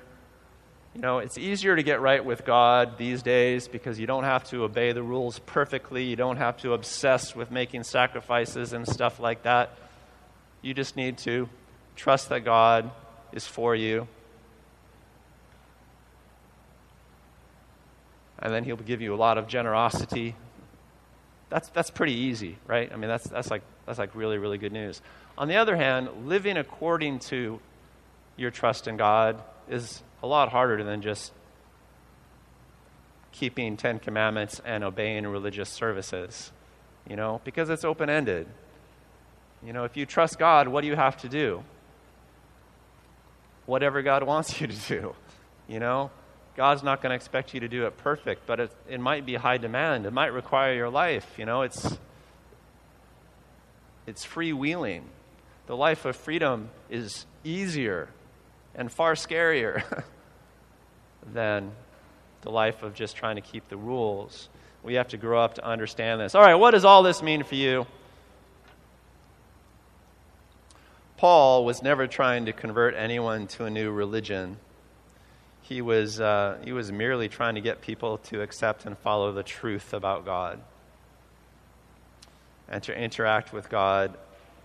You 0.94 1.00
know, 1.00 1.18
it's 1.18 1.38
easier 1.38 1.76
to 1.76 1.82
get 1.82 2.00
right 2.00 2.24
with 2.24 2.44
God 2.44 2.98
these 2.98 3.22
days 3.22 3.68
because 3.68 4.00
you 4.00 4.06
don't 4.06 4.24
have 4.24 4.44
to 4.50 4.64
obey 4.64 4.92
the 4.92 5.02
rules 5.02 5.38
perfectly. 5.38 6.04
You 6.04 6.16
don't 6.16 6.38
have 6.38 6.56
to 6.58 6.72
obsess 6.72 7.36
with 7.36 7.50
making 7.50 7.84
sacrifices 7.84 8.72
and 8.72 8.86
stuff 8.86 9.20
like 9.20 9.44
that. 9.44 9.78
You 10.60 10.74
just 10.74 10.96
need 10.96 11.18
to 11.18 11.48
trust 11.98 12.30
that 12.30 12.44
God 12.44 12.90
is 13.32 13.46
for 13.46 13.74
you 13.74 14.08
and 18.38 18.52
then 18.52 18.64
he'll 18.64 18.76
give 18.76 19.00
you 19.00 19.14
a 19.14 19.16
lot 19.16 19.38
of 19.38 19.48
generosity. 19.48 20.34
That's, 21.50 21.68
that's 21.70 21.90
pretty 21.90 22.14
easy, 22.14 22.58
right? 22.66 22.90
I 22.92 22.96
mean, 22.96 23.08
that's, 23.08 23.28
that's, 23.28 23.50
like, 23.50 23.62
that's 23.86 23.98
like 23.98 24.14
really, 24.14 24.38
really 24.38 24.58
good 24.58 24.72
news. 24.72 25.00
On 25.36 25.48
the 25.48 25.56
other 25.56 25.76
hand, 25.76 26.08
living 26.26 26.56
according 26.56 27.18
to 27.20 27.60
your 28.36 28.50
trust 28.50 28.86
in 28.86 28.96
God 28.96 29.42
is 29.68 30.02
a 30.22 30.26
lot 30.26 30.50
harder 30.50 30.84
than 30.84 31.02
just 31.02 31.32
keeping 33.32 33.76
Ten 33.76 33.98
Commandments 33.98 34.60
and 34.64 34.84
obeying 34.84 35.26
religious 35.26 35.68
services, 35.68 36.52
you 37.08 37.16
know, 37.16 37.40
because 37.44 37.70
it's 37.70 37.84
open 37.84 38.08
ended. 38.08 38.46
You 39.64 39.72
know, 39.72 39.84
if 39.84 39.96
you 39.96 40.06
trust 40.06 40.38
God, 40.38 40.68
what 40.68 40.82
do 40.82 40.86
you 40.86 40.96
have 40.96 41.16
to 41.18 41.28
do? 41.28 41.64
Whatever 43.68 44.00
God 44.00 44.22
wants 44.22 44.62
you 44.62 44.66
to 44.66 44.74
do, 44.88 45.14
you 45.68 45.78
know? 45.78 46.10
God's 46.56 46.82
not 46.82 47.02
going 47.02 47.10
to 47.10 47.16
expect 47.16 47.52
you 47.52 47.60
to 47.60 47.68
do 47.68 47.84
it 47.84 47.98
perfect, 47.98 48.46
but 48.46 48.60
it, 48.60 48.72
it 48.88 48.98
might 48.98 49.26
be 49.26 49.34
high 49.34 49.58
demand. 49.58 50.06
It 50.06 50.12
might 50.14 50.32
require 50.32 50.72
your 50.72 50.88
life. 50.88 51.26
You 51.36 51.44
know, 51.44 51.60
it's, 51.60 51.98
it's 54.06 54.24
freewheeling. 54.24 55.02
The 55.66 55.76
life 55.76 56.06
of 56.06 56.16
freedom 56.16 56.70
is 56.88 57.26
easier 57.44 58.08
and 58.74 58.90
far 58.90 59.12
scarier 59.12 60.02
than 61.34 61.70
the 62.40 62.50
life 62.50 62.82
of 62.82 62.94
just 62.94 63.16
trying 63.16 63.36
to 63.36 63.42
keep 63.42 63.68
the 63.68 63.76
rules. 63.76 64.48
We 64.82 64.94
have 64.94 65.08
to 65.08 65.18
grow 65.18 65.42
up 65.42 65.56
to 65.56 65.64
understand 65.64 66.22
this. 66.22 66.34
All 66.34 66.42
right, 66.42 66.54
what 66.54 66.70
does 66.70 66.86
all 66.86 67.02
this 67.02 67.22
mean 67.22 67.44
for 67.44 67.54
you? 67.54 67.86
Paul 71.18 71.66
was 71.66 71.82
never 71.82 72.06
trying 72.06 72.46
to 72.46 72.52
convert 72.52 72.94
anyone 72.94 73.46
to 73.48 73.66
a 73.66 73.70
new 73.70 73.90
religion 73.90 74.56
he 75.68 75.82
was, 75.82 76.18
uh, 76.18 76.56
he 76.64 76.72
was 76.72 76.90
merely 76.90 77.28
trying 77.28 77.56
to 77.56 77.60
get 77.60 77.82
people 77.82 78.16
to 78.18 78.40
accept 78.40 78.86
and 78.86 78.96
follow 78.96 79.32
the 79.32 79.42
truth 79.42 79.92
about 79.92 80.24
God 80.24 80.60
and 82.70 82.82
to 82.84 82.98
interact 82.98 83.52
with 83.52 83.68
God 83.68 84.16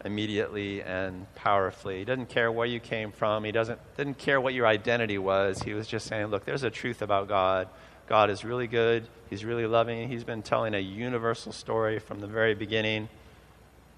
immediately 0.06 0.82
and 0.82 1.26
powerfully. 1.36 2.00
He 2.00 2.06
doesn't 2.06 2.30
care 2.30 2.50
where 2.50 2.66
you 2.66 2.80
came 2.80 3.12
from. 3.12 3.44
He 3.44 3.52
doesn't 3.52 3.80
didn't 3.98 4.18
care 4.18 4.40
what 4.40 4.54
your 4.54 4.66
identity 4.66 5.18
was. 5.18 5.62
He 5.62 5.74
was 5.74 5.88
just 5.88 6.08
saying, 6.08 6.28
look, 6.28 6.46
there's 6.46 6.64
a 6.64 6.70
truth 6.70 7.02
about 7.02 7.28
God. 7.28 7.68
God 8.08 8.30
is 8.30 8.46
really 8.46 8.68
good. 8.68 9.06
He's 9.30 9.44
really 9.44 9.68
loving. 9.68 10.08
He's 10.08 10.24
been 10.24 10.42
telling 10.42 10.74
a 10.74 10.80
universal 10.80 11.52
story 11.52 12.00
from 12.00 12.22
the 12.22 12.28
very 12.28 12.56
beginning. 12.56 13.10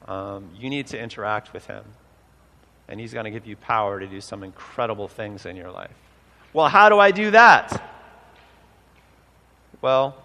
Um, 0.08 0.50
you 0.58 0.72
need 0.72 0.88
to 0.88 1.00
interact 1.00 1.54
with 1.54 1.68
him. 1.68 1.84
And 2.88 3.00
he's 3.00 3.14
going 3.14 3.26
to 3.26 3.32
give 3.32 3.48
you 3.48 3.56
power 3.56 4.00
to 4.00 4.08
do 4.08 4.22
some 4.22 4.44
incredible 4.44 5.08
things 5.08 5.46
in 5.46 5.56
your 5.56 5.72
life. 5.72 5.96
Well, 6.54 6.68
how 6.68 6.90
do 6.90 7.00
I 7.00 7.12
do 7.12 7.32
that? 7.32 7.92
Well, 9.82 10.16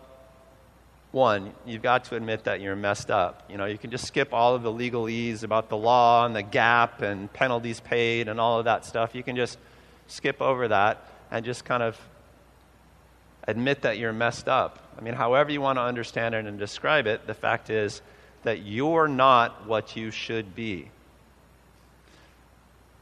one, 1.12 1.52
you've 1.66 1.82
got 1.82 2.04
to 2.04 2.16
admit 2.16 2.44
that 2.44 2.60
you're 2.60 2.76
messed 2.76 3.10
up. 3.10 3.42
You 3.50 3.56
know, 3.56 3.64
you 3.64 3.78
can 3.78 3.90
just 3.90 4.06
skip 4.06 4.32
all 4.32 4.54
of 4.54 4.62
the 4.62 4.72
legalese 4.72 5.42
about 5.42 5.68
the 5.68 5.76
law 5.76 6.24
and 6.24 6.36
the 6.36 6.42
gap 6.42 7.02
and 7.02 7.32
penalties 7.32 7.80
paid 7.80 8.28
and 8.28 8.40
all 8.40 8.58
of 8.58 8.66
that 8.66 8.84
stuff. 8.84 9.14
You 9.14 9.22
can 9.22 9.34
just 9.34 9.58
skip 10.06 10.40
over 10.40 10.68
that 10.68 11.04
and 11.30 11.44
just 11.44 11.64
kind 11.64 11.82
of 11.82 11.98
admit 13.48 13.82
that 13.82 13.98
you're 13.98 14.12
messed 14.12 14.48
up. 14.48 14.78
I 14.96 15.00
mean, 15.00 15.14
however 15.14 15.50
you 15.50 15.60
want 15.60 15.78
to 15.78 15.82
understand 15.82 16.34
it 16.34 16.46
and 16.46 16.58
describe 16.58 17.06
it, 17.06 17.26
the 17.26 17.34
fact 17.34 17.70
is 17.70 18.02
that 18.44 18.62
you're 18.62 19.08
not 19.08 19.66
what 19.66 19.96
you 19.96 20.10
should 20.10 20.54
be 20.54 20.90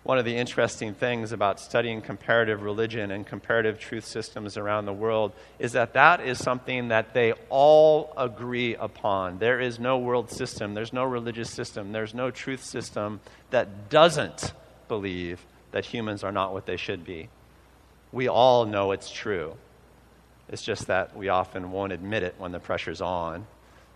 one 0.09 0.17
of 0.17 0.25
the 0.25 0.35
interesting 0.35 0.95
things 0.95 1.33
about 1.33 1.61
studying 1.61 2.01
comparative 2.01 2.63
religion 2.63 3.11
and 3.11 3.27
comparative 3.27 3.79
truth 3.79 4.07
systems 4.07 4.57
around 4.57 4.87
the 4.87 4.93
world 4.93 5.35
is 5.59 5.73
that 5.73 5.93
that 5.93 6.23
is 6.23 6.39
something 6.39 6.89
that 6.89 7.13
they 7.13 7.35
all 7.51 8.15
agree 8.17 8.75
upon. 8.77 9.39
There 9.39 9.61
is 9.61 9.79
no 9.79 9.99
world 9.99 10.31
system, 10.31 10.73
there's 10.73 10.95
no 10.95 11.05
religious 11.05 11.51
system, 11.51 11.93
there's 11.93 12.15
no 12.15 12.31
truth 12.31 12.65
system 12.65 13.21
that 13.51 13.91
doesn't 13.91 14.55
believe 14.89 15.45
that 15.73 15.85
humans 15.85 16.25
are 16.25 16.33
not 16.33 16.55
what 16.55 16.65
they 16.65 16.79
should 16.79 17.05
be. 17.05 17.29
We 18.11 18.29
all 18.29 18.65
know 18.65 18.93
it's 18.93 19.11
true. 19.11 19.57
It's 20.49 20.63
just 20.63 20.87
that 20.87 21.15
we 21.19 21.29
often 21.29 21.71
won't 21.71 21.93
admit 21.93 22.23
it 22.23 22.35
when 22.39 22.53
the 22.53 22.61
pressure's 22.61 23.03
on. 23.03 23.47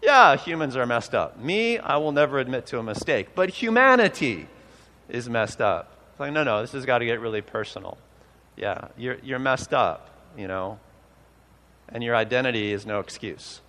Yeah, 0.03 0.37
humans 0.37 0.77
are 0.77 0.85
messed 0.85 1.15
up. 1.15 1.39
Me, 1.39 1.79
I 1.79 1.97
will 1.97 2.13
never 2.13 2.39
admit 2.39 2.67
to 2.67 2.79
a 2.79 2.83
mistake. 2.83 3.29
But 3.35 3.49
humanity 3.49 4.47
is 5.09 5.31
messed 5.31 5.63
up. 5.63 5.92
It's 6.13 6.21
like, 6.21 6.33
no, 6.33 6.45
no, 6.45 6.61
this 6.61 6.73
has 6.73 6.85
got 6.85 6.99
to 6.99 7.07
get 7.07 7.21
really 7.21 7.41
personal. 7.41 7.97
Yeah, 8.57 8.89
you're, 8.99 9.17
you're 9.23 9.39
messed 9.39 9.73
up, 9.73 10.11
you 10.37 10.47
know, 10.47 10.79
and 11.89 12.05
your 12.05 12.15
identity 12.15 12.73
is 12.73 12.85
no 12.85 13.01
excuse. 13.01 13.61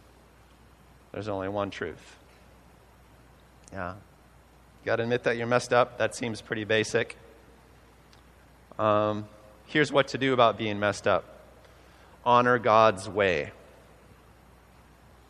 There's 1.13 1.29
only 1.29 1.47
one 1.47 1.69
truth. 1.69 2.17
Yeah. 3.71 3.93
You 3.93 4.85
got 4.85 4.97
to 4.97 5.03
admit 5.03 5.23
that 5.23 5.37
you're 5.37 5.47
messed 5.47 5.71
up. 5.71 5.97
That 5.97 6.15
seems 6.15 6.41
pretty 6.41 6.65
basic. 6.65 7.15
Um, 8.77 9.27
here's 9.67 9.91
what 9.91 10.09
to 10.09 10.17
do 10.17 10.33
about 10.33 10.57
being 10.57 10.79
messed 10.79 11.07
up 11.07 11.25
honor 12.25 12.57
God's 12.59 13.07
way. 13.07 13.51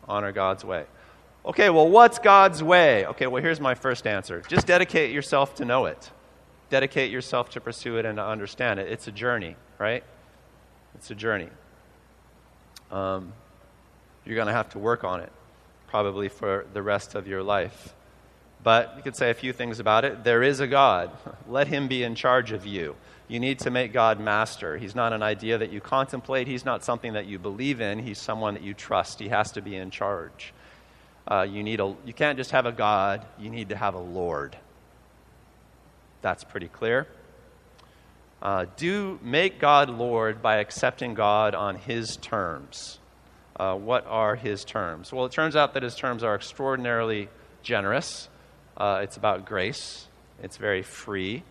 Honor 0.08 0.32
God's 0.32 0.64
way. 0.64 0.84
Okay, 1.46 1.70
well, 1.70 1.88
what's 1.88 2.18
God's 2.18 2.62
way? 2.62 3.06
Okay, 3.06 3.26
well, 3.26 3.42
here's 3.42 3.60
my 3.60 3.74
first 3.74 4.06
answer 4.06 4.42
just 4.48 4.66
dedicate 4.66 5.12
yourself 5.12 5.54
to 5.56 5.64
know 5.64 5.86
it 5.86 6.10
dedicate 6.70 7.10
yourself 7.10 7.50
to 7.50 7.60
pursue 7.60 7.96
it 7.96 8.06
and 8.06 8.16
to 8.16 8.24
understand 8.24 8.80
it. 8.80 8.90
It's 8.90 9.06
a 9.06 9.12
journey, 9.12 9.56
right? 9.78 10.04
It's 10.94 11.10
a 11.10 11.14
journey. 11.14 11.48
Um, 12.90 13.32
you're 14.24 14.36
going 14.36 14.46
to 14.46 14.52
have 14.52 14.70
to 14.70 14.78
work 14.78 15.04
on 15.04 15.20
it 15.20 15.32
probably 15.88 16.28
for 16.28 16.66
the 16.72 16.82
rest 16.82 17.14
of 17.14 17.28
your 17.28 17.42
life. 17.42 17.94
But 18.62 18.94
you 18.96 19.02
could 19.02 19.14
say 19.14 19.30
a 19.30 19.34
few 19.34 19.52
things 19.52 19.78
about 19.78 20.04
it. 20.04 20.24
There 20.24 20.42
is 20.42 20.60
a 20.60 20.66
God. 20.66 21.10
Let 21.48 21.68
Him 21.68 21.86
be 21.86 22.02
in 22.02 22.14
charge 22.14 22.50
of 22.50 22.66
you. 22.66 22.96
You 23.28 23.38
need 23.38 23.58
to 23.60 23.70
make 23.70 23.92
God 23.92 24.18
master. 24.18 24.76
He's 24.76 24.94
not 24.94 25.12
an 25.12 25.22
idea 25.22 25.58
that 25.58 25.70
you 25.70 25.80
contemplate, 25.80 26.46
He's 26.46 26.64
not 26.64 26.82
something 26.82 27.12
that 27.12 27.26
you 27.26 27.38
believe 27.38 27.80
in. 27.80 27.98
He's 27.98 28.18
someone 28.18 28.54
that 28.54 28.62
you 28.62 28.74
trust. 28.74 29.20
He 29.20 29.28
has 29.28 29.52
to 29.52 29.62
be 29.62 29.76
in 29.76 29.90
charge. 29.90 30.52
Uh, 31.26 31.46
you, 31.48 31.62
need 31.62 31.80
a, 31.80 31.94
you 32.04 32.12
can't 32.12 32.36
just 32.36 32.50
have 32.50 32.66
a 32.66 32.72
God, 32.72 33.24
you 33.38 33.48
need 33.48 33.68
to 33.70 33.76
have 33.76 33.94
a 33.94 34.00
Lord. 34.00 34.56
That's 36.24 36.42
pretty 36.42 36.68
clear. 36.68 37.06
Uh, 38.40 38.64
do 38.78 39.20
make 39.22 39.58
God 39.58 39.90
Lord 39.90 40.40
by 40.40 40.56
accepting 40.56 41.12
God 41.12 41.54
on 41.54 41.76
His 41.76 42.16
terms. 42.16 42.98
Uh, 43.54 43.74
what 43.74 44.06
are 44.06 44.34
His 44.34 44.64
terms? 44.64 45.12
Well, 45.12 45.26
it 45.26 45.32
turns 45.32 45.54
out 45.54 45.74
that 45.74 45.82
His 45.82 45.94
terms 45.94 46.24
are 46.24 46.34
extraordinarily 46.34 47.28
generous. 47.62 48.30
Uh, 48.74 49.00
it's 49.02 49.18
about 49.18 49.44
grace, 49.44 50.08
it's 50.42 50.56
very 50.56 50.80
free, 50.80 51.42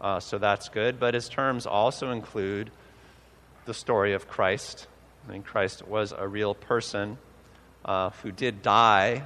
uh, 0.00 0.18
so 0.18 0.38
that's 0.38 0.70
good. 0.70 0.98
But 0.98 1.14
His 1.14 1.28
terms 1.28 1.64
also 1.64 2.10
include 2.10 2.72
the 3.64 3.74
story 3.74 4.14
of 4.14 4.26
Christ. 4.26 4.88
I 5.28 5.32
mean, 5.34 5.44
Christ 5.44 5.86
was 5.86 6.12
a 6.18 6.26
real 6.26 6.56
person 6.56 7.16
uh, 7.84 8.10
who 8.24 8.32
did 8.32 8.60
die 8.60 9.22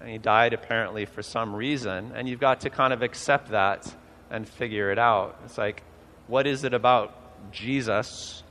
and 0.00 0.08
he 0.08 0.18
died 0.18 0.52
apparently 0.52 1.04
for 1.04 1.22
some 1.22 1.54
reason, 1.54 2.12
and 2.14 2.28
you've 2.28 2.40
got 2.40 2.62
to 2.62 2.70
kind 2.70 2.92
of 2.92 3.02
accept 3.02 3.50
that 3.50 3.94
and 4.30 4.48
figure 4.48 4.90
it 4.90 4.98
out. 4.98 5.38
It's 5.44 5.58
like, 5.58 5.82
what 6.26 6.46
is 6.46 6.64
it 6.64 6.72
about 6.72 7.52
Jesus 7.52 8.42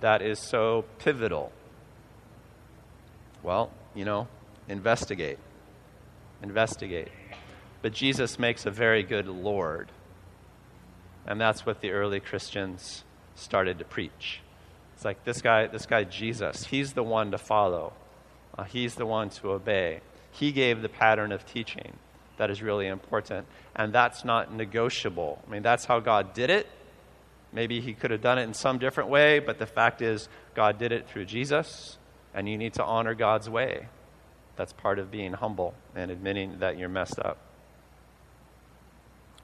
that 0.00 0.22
is 0.22 0.38
so 0.38 0.84
pivotal? 0.98 1.52
Well, 3.42 3.70
you 3.94 4.04
know, 4.04 4.28
investigate. 4.68 5.38
Investigate. 6.42 7.08
But 7.80 7.92
Jesus 7.92 8.38
makes 8.38 8.66
a 8.66 8.70
very 8.70 9.02
good 9.02 9.26
Lord. 9.26 9.90
And 11.26 11.40
that's 11.40 11.66
what 11.66 11.80
the 11.80 11.90
early 11.90 12.20
Christians 12.20 13.04
started 13.34 13.78
to 13.78 13.84
preach. 13.84 14.40
It's 14.94 15.04
like 15.04 15.24
this 15.24 15.40
guy, 15.40 15.66
this 15.66 15.86
guy 15.86 16.04
Jesus, 16.04 16.66
he's 16.66 16.92
the 16.92 17.02
one 17.02 17.30
to 17.32 17.38
follow. 17.38 17.92
Uh, 18.56 18.64
he's 18.64 18.94
the 18.94 19.06
one 19.06 19.30
to 19.30 19.52
obey. 19.52 20.00
He 20.32 20.52
gave 20.52 20.82
the 20.82 20.88
pattern 20.88 21.30
of 21.32 21.46
teaching 21.46 21.92
that 22.42 22.50
is 22.50 22.60
really 22.60 22.88
important. 22.88 23.46
And 23.76 23.92
that's 23.92 24.24
not 24.24 24.52
negotiable. 24.52 25.40
I 25.46 25.50
mean, 25.50 25.62
that's 25.62 25.84
how 25.84 26.00
God 26.00 26.34
did 26.34 26.50
it. 26.50 26.66
Maybe 27.52 27.80
he 27.80 27.92
could 27.92 28.10
have 28.10 28.20
done 28.20 28.38
it 28.38 28.42
in 28.42 28.54
some 28.54 28.78
different 28.78 29.10
way, 29.10 29.38
but 29.38 29.58
the 29.58 29.66
fact 29.66 30.02
is, 30.02 30.28
God 30.54 30.78
did 30.78 30.90
it 30.90 31.06
through 31.08 31.26
Jesus, 31.26 31.98
and 32.34 32.48
you 32.48 32.56
need 32.56 32.74
to 32.74 32.84
honor 32.84 33.14
God's 33.14 33.48
way. 33.48 33.86
That's 34.56 34.72
part 34.72 34.98
of 34.98 35.10
being 35.10 35.34
humble 35.34 35.74
and 35.94 36.10
admitting 36.10 36.58
that 36.60 36.78
you're 36.78 36.88
messed 36.88 37.18
up. 37.18 37.38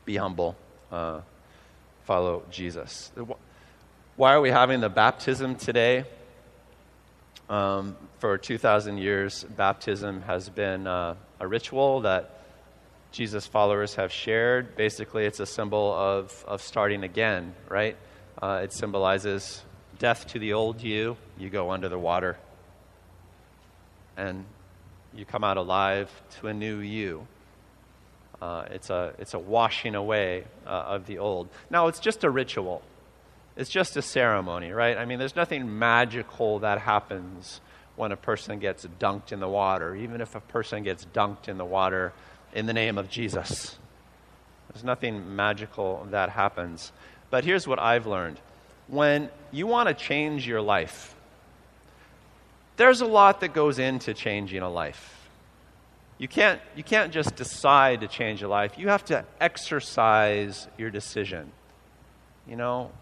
Be 0.05 0.17
humble. 0.17 0.57
Uh, 0.91 1.21
follow 2.05 2.43
Jesus. 2.51 3.13
Why 4.17 4.33
are 4.33 4.41
we 4.41 4.51
having 4.51 4.81
the 4.81 4.89
baptism 4.89 5.55
today? 5.55 6.05
Um, 7.49 7.97
for 8.19 8.37
2,000 8.37 8.99
years, 8.99 9.43
baptism 9.45 10.21
has 10.23 10.51
been 10.51 10.87
uh, 10.87 11.15
a 11.41 11.47
ritual 11.47 12.03
that 12.03 12.39
Jesus 13.11 13.47
followers 13.47 13.95
have 13.95 14.13
shared. 14.13 14.77
Basically, 14.77 15.25
it's 15.25 15.41
a 15.41 15.47
symbol 15.47 15.93
of, 15.95 16.45
of 16.47 16.61
starting 16.61 17.05
again, 17.05 17.55
right? 17.69 17.97
Uh, 18.41 18.61
it 18.65 18.73
symbolizes 18.73 19.63
death 19.99 20.27
to 20.29 20.39
the 20.39 20.53
old 20.53 20.83
you. 20.83 21.17
You 21.39 21.49
go 21.49 21.71
under 21.71 21.89
the 21.89 21.99
water, 21.99 22.39
and 24.17 24.45
you 25.15 25.25
come 25.25 25.43
out 25.43 25.57
alive 25.57 26.11
to 26.41 26.49
a 26.49 26.55
new 26.55 26.79
you. 26.79 27.27
Uh, 28.43 28.67
it's, 28.71 28.91
a, 28.91 29.15
it's 29.19 29.35
a 29.35 29.39
washing 29.39 29.95
away 29.95 30.45
uh, 30.67 30.71
of 30.71 31.07
the 31.07 31.19
old. 31.19 31.49
Now, 31.71 31.89
it's 31.89 31.99
just 31.99 32.25
a 32.25 32.31
ritual, 32.31 32.83
it's 33.59 33.69
just 33.69 33.97
a 33.97 34.03
ceremony, 34.03 34.71
right? 34.71 34.97
I 34.97 35.05
mean, 35.05 35.19
there's 35.19 35.35
nothing 35.35 35.81
magical 35.81 36.61
that 36.61 36.79
happens 36.79 37.61
when 37.97 38.13
a 38.13 38.17
person 38.17 38.61
gets 38.61 38.87
dunked 39.01 39.33
in 39.33 39.41
the 39.41 39.49
water, 39.49 39.97
even 39.97 40.21
if 40.21 40.37
a 40.37 40.41
person 40.41 40.85
gets 40.85 41.05
dunked 41.13 41.49
in 41.49 41.59
the 41.59 41.65
water 41.65 42.13
in 42.55 42.67
the 42.67 42.73
name 42.73 42.97
of 42.97 43.11
Jesus. 43.11 43.77
There's 44.73 44.85
nothing 44.85 45.35
magical 45.35 46.07
that 46.13 46.31
happens. 46.31 46.93
But 47.31 47.45
here's 47.45 47.67
what 47.67 47.81
I've 47.81 48.07
learned 48.07 48.39
when 48.87 49.29
you 49.51 49.67
want 49.67 49.89
to 49.89 49.95
change 49.95 50.47
your 50.47 50.63
life, 50.63 51.17
there's 52.77 53.01
a 53.01 53.07
lot 53.07 53.41
that 53.41 53.53
goes 53.53 53.81
into 53.81 54.15
changing 54.15 54.63
a 54.63 54.71
life. 54.71 55.29
You 56.17 56.29
can't, 56.29 56.61
you 56.77 56.85
can't 56.85 57.13
just 57.13 57.35
decide 57.35 58.01
to 58.03 58.09
change 58.09 58.41
your 58.41 58.51
life. 58.51 58.79
You 58.79 58.89
have 58.89 59.05
to 59.07 59.25
exercise 59.41 60.69
your 60.79 60.91
decision. 60.91 61.51
You 62.47 62.57
know, 62.57 62.93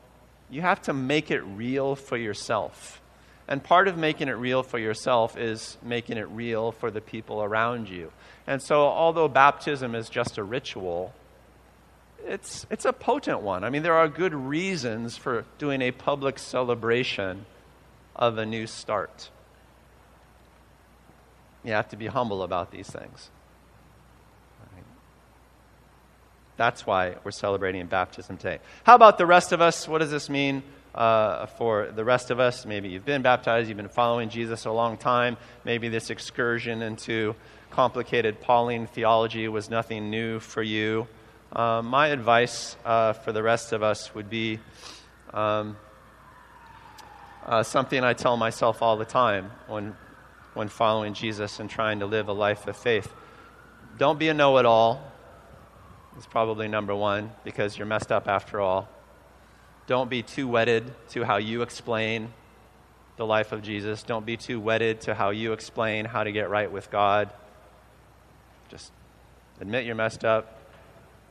you 0.51 0.63
have 0.63 0.83
to 0.83 0.93
make 0.93 1.31
it 1.31 1.41
real 1.41 1.97
for 1.97 2.17
yourself. 2.17 3.01
And 3.49 3.63
part 3.63 3.89
of 3.89 3.97
making 3.97 4.29
it 4.29 4.33
real 4.33 4.63
for 4.63 4.79
yourself 4.79 5.37
is 5.37 5.77
making 5.83 6.19
it 6.19 6.29
real 6.29 6.73
for 6.73 6.91
the 6.91 7.01
people 7.01 7.43
around 7.43 7.89
you. 7.89 8.13
And 8.47 8.61
so, 8.61 8.83
although 8.83 9.29
baptism 9.29 9.95
is 9.95 10.09
just 10.09 10.39
a 10.39 10.43
ritual, 10.43 11.15
it's, 12.25 12.67
it's 12.71 12.85
a 12.85 12.93
potent 12.93 13.43
one. 13.43 13.63
I 13.63 13.71
mean, 13.71 13.83
there 13.83 13.95
are 13.95 14.09
good 14.09 14.35
reasons 14.35 15.17
for 15.17 15.45
doing 15.59 15.81
a 15.81 15.93
public 15.93 16.39
celebration 16.39 17.47
of 18.17 18.39
a 18.39 18.47
new 18.47 18.67
start. 18.67 19.31
You 21.63 21.73
have 21.73 21.89
to 21.91 21.97
be 21.97 22.07
humble 22.07 22.43
about 22.43 22.71
these 22.71 22.89
things. 22.89 23.31
That's 26.57 26.87
why 26.87 27.17
we're 27.25 27.31
celebrating 27.31 27.87
baptism 27.87 28.37
today. 28.37 28.61
How 28.85 28.95
about 28.95 29.19
the 29.19 29.27
rest 29.27 29.53
of 29.53 29.61
us? 29.61 29.87
What 29.87 29.99
does 29.99 30.11
this 30.11 30.31
mean 30.31 30.63
uh, 30.95 31.47
for 31.47 31.91
the 31.95 32.05
rest 32.05 32.31
of 32.31 32.41
us? 32.41 32.65
Maybe 32.65 32.89
you've 32.89 33.05
been 33.05 33.23
baptized, 33.23 33.69
you've 33.69 33.77
been 33.77 33.89
following 33.89 34.29
Jesus 34.29 34.65
a 34.65 34.71
long 34.71 34.97
time. 34.97 35.37
Maybe 35.65 35.89
this 35.89 36.11
excursion 36.11 36.83
into 36.83 37.35
complicated 37.71 38.41
Pauline 38.41 38.87
theology 38.87 39.49
was 39.49 39.69
nothing 39.69 40.11
new 40.11 40.41
for 40.41 40.63
you. 40.63 41.07
Uh, 41.53 41.83
my 41.83 42.09
advice 42.09 42.77
uh, 42.85 43.13
for 43.13 43.33
the 43.33 43.43
rest 43.43 43.73
of 43.73 43.83
us 43.83 44.15
would 44.15 44.31
be 44.31 44.59
um, 45.33 45.77
uh, 47.45 47.63
something 47.63 48.03
I 48.03 48.15
tell 48.15 48.37
myself 48.37 48.83
all 48.83 48.97
the 48.97 49.05
time 49.05 49.51
when 49.69 49.95
when 50.57 50.69
following 50.69 51.13
Jesus 51.13 51.61
and 51.61 51.69
trying 51.69 52.01
to 52.01 52.07
live 52.07 52.29
a 52.29 52.33
life 52.33 52.67
of 52.67 52.77
faith. 52.77 53.13
Don't 53.99 54.19
be 54.19 54.29
a 54.29 54.35
know 54.35 54.57
it 54.57 54.65
all. 54.65 55.13
It's 56.17 56.27
probably 56.27 56.67
number 56.67 56.95
one 56.95 57.31
because 57.45 57.77
you're 57.77 57.87
messed 57.87 58.11
up 58.11 58.27
after 58.27 58.61
all. 58.61 58.89
Don't 59.87 60.09
be 60.09 60.23
too 60.23 60.49
wedded 60.49 60.93
to 61.11 61.25
how 61.25 61.37
you 61.37 61.63
explain 61.63 62.33
the 63.17 63.27
life 63.27 63.53
of 63.53 63.63
Jesus. 63.63 64.03
Don't 64.03 64.27
be 64.27 64.37
too 64.37 64.59
wedded 64.59 65.03
to 65.03 65.15
how 65.15 65.31
you 65.31 65.53
explain 65.53 66.05
how 66.05 66.25
to 66.25 66.33
get 66.33 66.51
right 66.51 66.71
with 66.71 66.91
God. 66.91 67.31
Just 68.69 68.93
admit 69.61 69.85
you're 69.85 69.95
messed 69.95 70.25
up, 70.25 70.59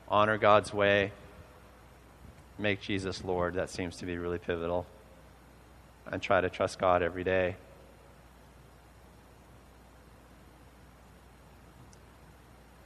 honor 0.07 0.37
God's 0.37 0.73
way, 0.73 1.11
make 2.57 2.79
Jesus 2.81 3.23
Lord. 3.23 3.55
That 3.55 3.69
seems 3.69 3.97
to 3.97 4.05
be 4.05 4.17
really 4.17 4.39
pivotal. 4.39 4.85
And 6.11 6.21
try 6.21 6.41
to 6.41 6.49
trust 6.49 6.77
God 6.77 7.01
every 7.01 7.23
day. 7.23 7.55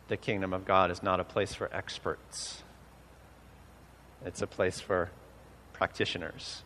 The 0.10 0.18
kingdom 0.18 0.54
of 0.54 0.66
God 0.66 0.92
is 0.92 1.02
not 1.02 1.20
a 1.20 1.24
place 1.24 1.54
for 1.54 1.74
experts, 1.74 2.64
it's 4.26 4.42
a 4.42 4.48
place 4.48 4.82
for 4.82 5.10
practitioners 5.72 6.64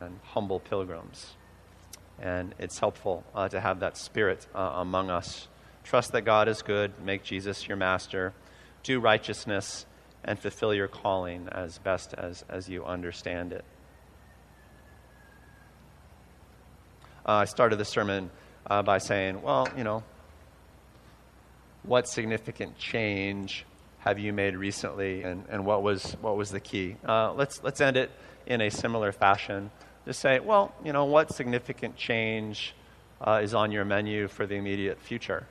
and 0.00 0.20
humble 0.22 0.60
pilgrims. 0.60 1.34
And 2.20 2.54
it's 2.58 2.78
helpful 2.78 3.24
uh, 3.34 3.48
to 3.48 3.60
have 3.60 3.80
that 3.80 3.96
spirit 3.96 4.46
uh, 4.54 4.72
among 4.74 5.08
us. 5.08 5.46
Trust 5.84 6.12
that 6.12 6.22
God 6.22 6.48
is 6.48 6.62
good, 6.62 6.92
make 7.02 7.22
Jesus 7.22 7.66
your 7.68 7.76
master, 7.76 8.34
do 8.82 8.98
righteousness, 8.98 9.86
and 10.24 10.38
fulfill 10.38 10.74
your 10.74 10.88
calling 10.88 11.48
as 11.50 11.78
best 11.78 12.12
as, 12.14 12.44
as 12.48 12.68
you 12.68 12.84
understand 12.84 13.52
it. 13.52 13.64
Uh, 17.24 17.32
I 17.32 17.44
started 17.44 17.76
the 17.76 17.84
sermon 17.84 18.30
uh, 18.66 18.82
by 18.82 18.98
saying, 18.98 19.42
well, 19.42 19.68
you 19.76 19.84
know, 19.84 20.02
what 21.88 22.06
significant 22.06 22.76
change 22.76 23.64
have 24.00 24.18
you 24.18 24.32
made 24.32 24.54
recently, 24.54 25.22
and, 25.22 25.44
and 25.48 25.64
what, 25.64 25.82
was, 25.82 26.12
what 26.20 26.36
was 26.36 26.50
the 26.50 26.60
key? 26.60 26.96
Uh, 27.06 27.32
let's, 27.32 27.62
let's 27.64 27.80
end 27.80 27.96
it 27.96 28.10
in 28.46 28.60
a 28.60 28.70
similar 28.70 29.10
fashion. 29.10 29.70
Just 30.04 30.20
say, 30.20 30.38
well, 30.38 30.74
you 30.84 30.92
know, 30.92 31.06
what 31.06 31.34
significant 31.34 31.96
change 31.96 32.74
uh, 33.22 33.40
is 33.42 33.54
on 33.54 33.72
your 33.72 33.86
menu 33.86 34.28
for 34.28 34.46
the 34.46 34.54
immediate 34.54 35.00
future? 35.00 35.46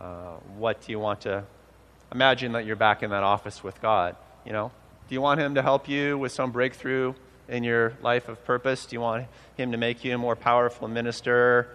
Uh, 0.00 0.34
what 0.58 0.82
do 0.82 0.90
you 0.90 0.98
want 0.98 1.20
to 1.22 1.44
imagine 2.12 2.52
that 2.52 2.66
you're 2.66 2.76
back 2.76 3.04
in 3.04 3.10
that 3.10 3.22
office 3.22 3.62
with 3.62 3.80
God? 3.80 4.16
You 4.44 4.52
know, 4.52 4.72
do 5.08 5.14
you 5.14 5.20
want 5.20 5.40
Him 5.40 5.54
to 5.54 5.62
help 5.62 5.88
you 5.88 6.18
with 6.18 6.32
some 6.32 6.50
breakthrough 6.50 7.14
in 7.48 7.62
your 7.62 7.94
life 8.02 8.28
of 8.28 8.44
purpose? 8.44 8.84
Do 8.86 8.96
you 8.96 9.00
want 9.00 9.26
Him 9.56 9.70
to 9.72 9.78
make 9.78 10.04
you 10.04 10.14
a 10.14 10.18
more 10.18 10.36
powerful 10.36 10.88
minister? 10.88 11.68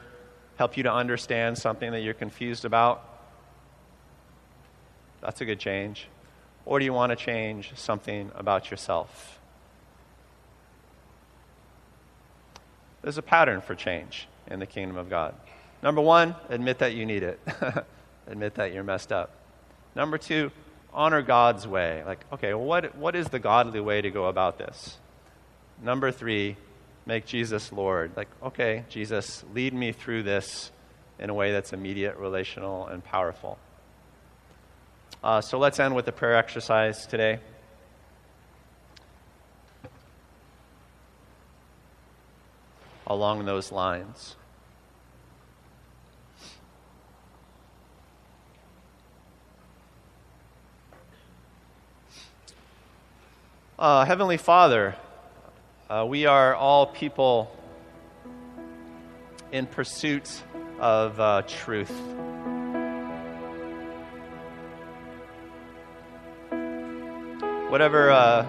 Help 0.61 0.77
you 0.77 0.83
to 0.83 0.93
understand 0.93 1.57
something 1.57 1.91
that 1.91 2.01
you're 2.01 2.13
confused 2.13 2.65
about? 2.65 3.03
That's 5.19 5.41
a 5.41 5.45
good 5.45 5.59
change. 5.59 6.07
Or 6.67 6.77
do 6.77 6.85
you 6.85 6.93
want 6.93 7.09
to 7.09 7.15
change 7.15 7.71
something 7.75 8.29
about 8.35 8.69
yourself? 8.69 9.39
There's 13.01 13.17
a 13.17 13.23
pattern 13.23 13.61
for 13.61 13.73
change 13.73 14.27
in 14.51 14.59
the 14.59 14.67
kingdom 14.67 14.97
of 14.97 15.09
God. 15.09 15.33
Number 15.81 15.99
one, 15.99 16.35
admit 16.47 16.77
that 16.77 16.93
you 16.93 17.07
need 17.07 17.23
it, 17.23 17.39
admit 18.27 18.53
that 18.53 18.71
you're 18.71 18.83
messed 18.83 19.11
up. 19.11 19.31
Number 19.95 20.19
two, 20.19 20.51
honor 20.93 21.23
God's 21.23 21.67
way. 21.67 22.03
Like, 22.05 22.19
okay, 22.33 22.53
what, 22.53 22.95
what 22.95 23.15
is 23.15 23.29
the 23.29 23.39
godly 23.39 23.81
way 23.81 23.99
to 23.99 24.11
go 24.11 24.27
about 24.27 24.59
this? 24.59 24.99
Number 25.81 26.11
three, 26.11 26.55
make 27.05 27.25
Jesus 27.25 27.71
Lord. 27.71 28.11
Like, 28.15 28.29
okay, 28.43 28.85
Jesus, 28.89 29.43
lead 29.53 29.73
me 29.73 29.91
through 29.91 30.23
this 30.23 30.71
in 31.19 31.29
a 31.29 31.33
way 31.33 31.51
that's 31.51 31.73
immediate, 31.73 32.17
relational, 32.17 32.87
and 32.87 33.03
powerful. 33.03 33.57
Uh, 35.23 35.39
so 35.39 35.59
let's 35.59 35.79
end 35.79 35.95
with 35.95 36.07
a 36.07 36.11
prayer 36.11 36.35
exercise 36.35 37.05
today. 37.05 37.39
Along 43.05 43.45
those 43.45 43.71
lines. 43.71 44.35
Uh, 53.77 54.05
Heavenly 54.05 54.37
Father, 54.37 54.95
Uh, 55.91 56.05
we 56.05 56.25
are 56.25 56.55
all 56.55 56.85
people 56.85 57.51
in 59.51 59.65
pursuit 59.65 60.41
of 60.79 61.19
uh, 61.19 61.41
truth. 61.45 61.91
Whatever, 67.69 68.09
uh, 68.09 68.45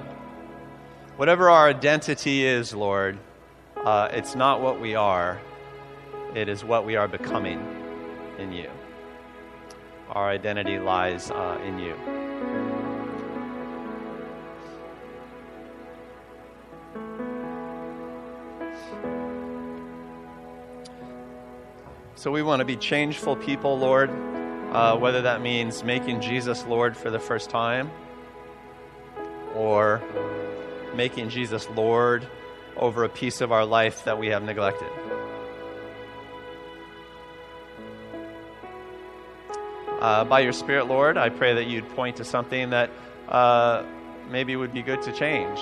whatever 1.17 1.51
our 1.51 1.69
identity 1.69 2.47
is, 2.47 2.73
Lord, 2.75 3.19
uh, 3.85 4.11
it's 4.13 4.37
not 4.37 4.61
what 4.61 4.81
we 4.81 4.95
are, 4.95 5.41
it 6.37 6.49
is 6.49 6.63
what 6.63 6.87
we 6.87 6.95
are 6.95 7.09
becoming 7.09 7.61
in 8.39 8.53
you. 8.53 8.71
Our 10.11 10.29
identity 10.29 10.79
lies 10.79 11.29
uh, 11.33 11.59
in 11.65 11.81
you. 11.81 12.22
So 22.23 22.31
we 22.31 22.45
want 22.45 22.61
to 22.61 22.65
be 22.65 22.77
changeful 22.77 23.35
people, 23.35 23.77
Lord, 23.81 24.09
uh, 24.09 24.97
whether 24.97 25.23
that 25.23 25.43
means 25.43 25.83
making 25.83 26.21
Jesus 26.21 26.65
Lord 26.67 26.97
for 26.97 27.11
the 27.11 27.19
first 27.19 27.51
time 27.51 27.91
or 29.57 30.01
making 30.95 31.31
Jesus 31.31 31.69
Lord 31.71 32.25
over 32.77 33.03
a 33.03 33.09
piece 33.09 33.41
of 33.41 33.51
our 33.51 33.65
life 33.65 34.05
that 34.05 34.21
we 34.21 34.29
have 34.29 34.45
neglected. 34.45 34.87
Uh, 40.01 40.23
by 40.25 40.39
your 40.39 40.53
Spirit, 40.53 40.87
Lord, 40.87 41.17
I 41.17 41.29
pray 41.29 41.55
that 41.55 41.67
you'd 41.67 41.89
point 41.97 42.19
to 42.19 42.25
something 42.25 42.71
that 42.71 42.91
uh, 43.29 43.83
maybe 44.31 44.55
would 44.55 44.73
be 44.73 44.83
good 44.83 45.03
to 45.03 45.13
change. 45.13 45.59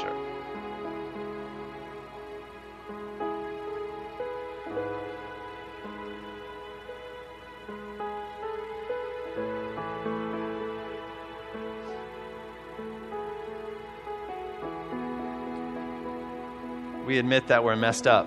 Admit 17.21 17.47
that 17.49 17.63
we're 17.63 17.77
messed 17.77 18.07
up 18.07 18.27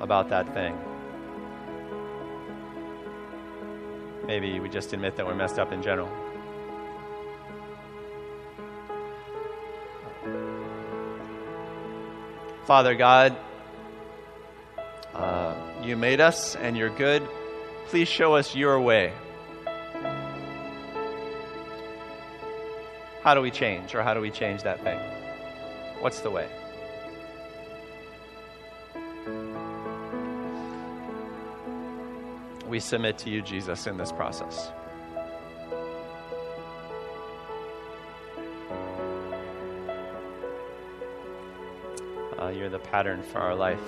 about 0.00 0.30
that 0.30 0.52
thing. 0.54 0.76
Maybe 4.26 4.58
we 4.58 4.68
just 4.68 4.92
admit 4.92 5.16
that 5.16 5.26
we're 5.26 5.34
messed 5.34 5.58
up 5.58 5.70
in 5.70 5.82
general. 5.82 6.08
Father 12.64 12.94
God, 12.94 13.36
uh, 15.14 15.54
you 15.82 15.96
made 15.96 16.20
us 16.20 16.56
and 16.56 16.76
you're 16.76 16.94
good. 16.96 17.28
Please 17.88 18.08
show 18.08 18.34
us 18.34 18.54
your 18.54 18.80
way. 18.80 19.12
How 23.22 23.34
do 23.34 23.42
we 23.42 23.50
change, 23.50 23.94
or 23.94 24.02
how 24.02 24.14
do 24.14 24.20
we 24.20 24.30
change 24.30 24.62
that 24.62 24.82
thing? 24.82 24.98
What's 26.00 26.20
the 26.20 26.30
way? 26.30 26.48
We 32.72 32.80
submit 32.80 33.18
to 33.18 33.28
you, 33.28 33.42
Jesus, 33.42 33.86
in 33.86 33.98
this 33.98 34.10
process. 34.12 34.72
Uh, 42.38 42.48
you're 42.48 42.70
the 42.70 42.78
pattern 42.78 43.22
for 43.24 43.40
our 43.40 43.54
life. 43.54 43.78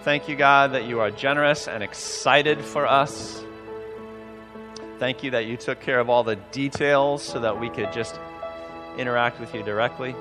Thank 0.00 0.30
you, 0.30 0.34
God, 0.34 0.72
that 0.72 0.86
you 0.86 1.00
are 1.00 1.10
generous 1.10 1.68
and 1.68 1.82
excited 1.82 2.58
for 2.58 2.86
us. 2.86 3.44
Thank 4.98 5.22
you 5.22 5.32
that 5.32 5.44
you 5.44 5.58
took 5.58 5.78
care 5.80 6.00
of 6.00 6.08
all 6.08 6.24
the 6.24 6.36
details 6.36 7.22
so 7.22 7.38
that 7.40 7.60
we 7.60 7.68
could 7.68 7.92
just 7.92 8.18
interact 8.96 9.38
with 9.38 9.54
you 9.54 9.62
directly. 9.62 10.16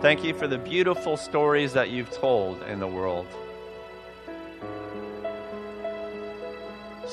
Thank 0.00 0.24
you 0.24 0.32
for 0.32 0.48
the 0.48 0.56
beautiful 0.56 1.18
stories 1.18 1.74
that 1.74 1.90
you've 1.90 2.10
told 2.10 2.62
in 2.62 2.80
the 2.80 2.88
world. 2.88 3.26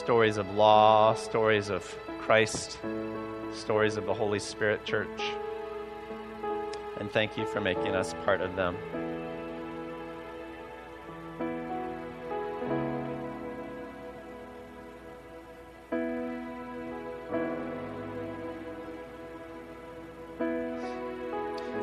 Stories 0.06 0.38
of 0.38 0.54
law, 0.54 1.16
stories 1.16 1.70
of 1.70 1.84
Christ, 2.20 2.78
stories 3.56 3.98
of 3.98 4.06
the 4.06 4.14
Holy 4.14 4.38
Spirit 4.38 4.86
Church. 4.86 5.20
And 7.00 7.12
thank 7.12 7.36
you 7.36 7.48
for 7.48 7.60
making 7.60 7.96
us 7.96 8.14
part 8.24 8.40
of 8.40 8.56
them. 8.56 8.78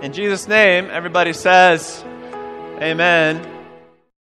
In 0.01 0.13
Jesus' 0.13 0.47
name, 0.47 0.91
everybody 0.93 1.33
says, 1.33 2.05
Amen. 2.81 3.52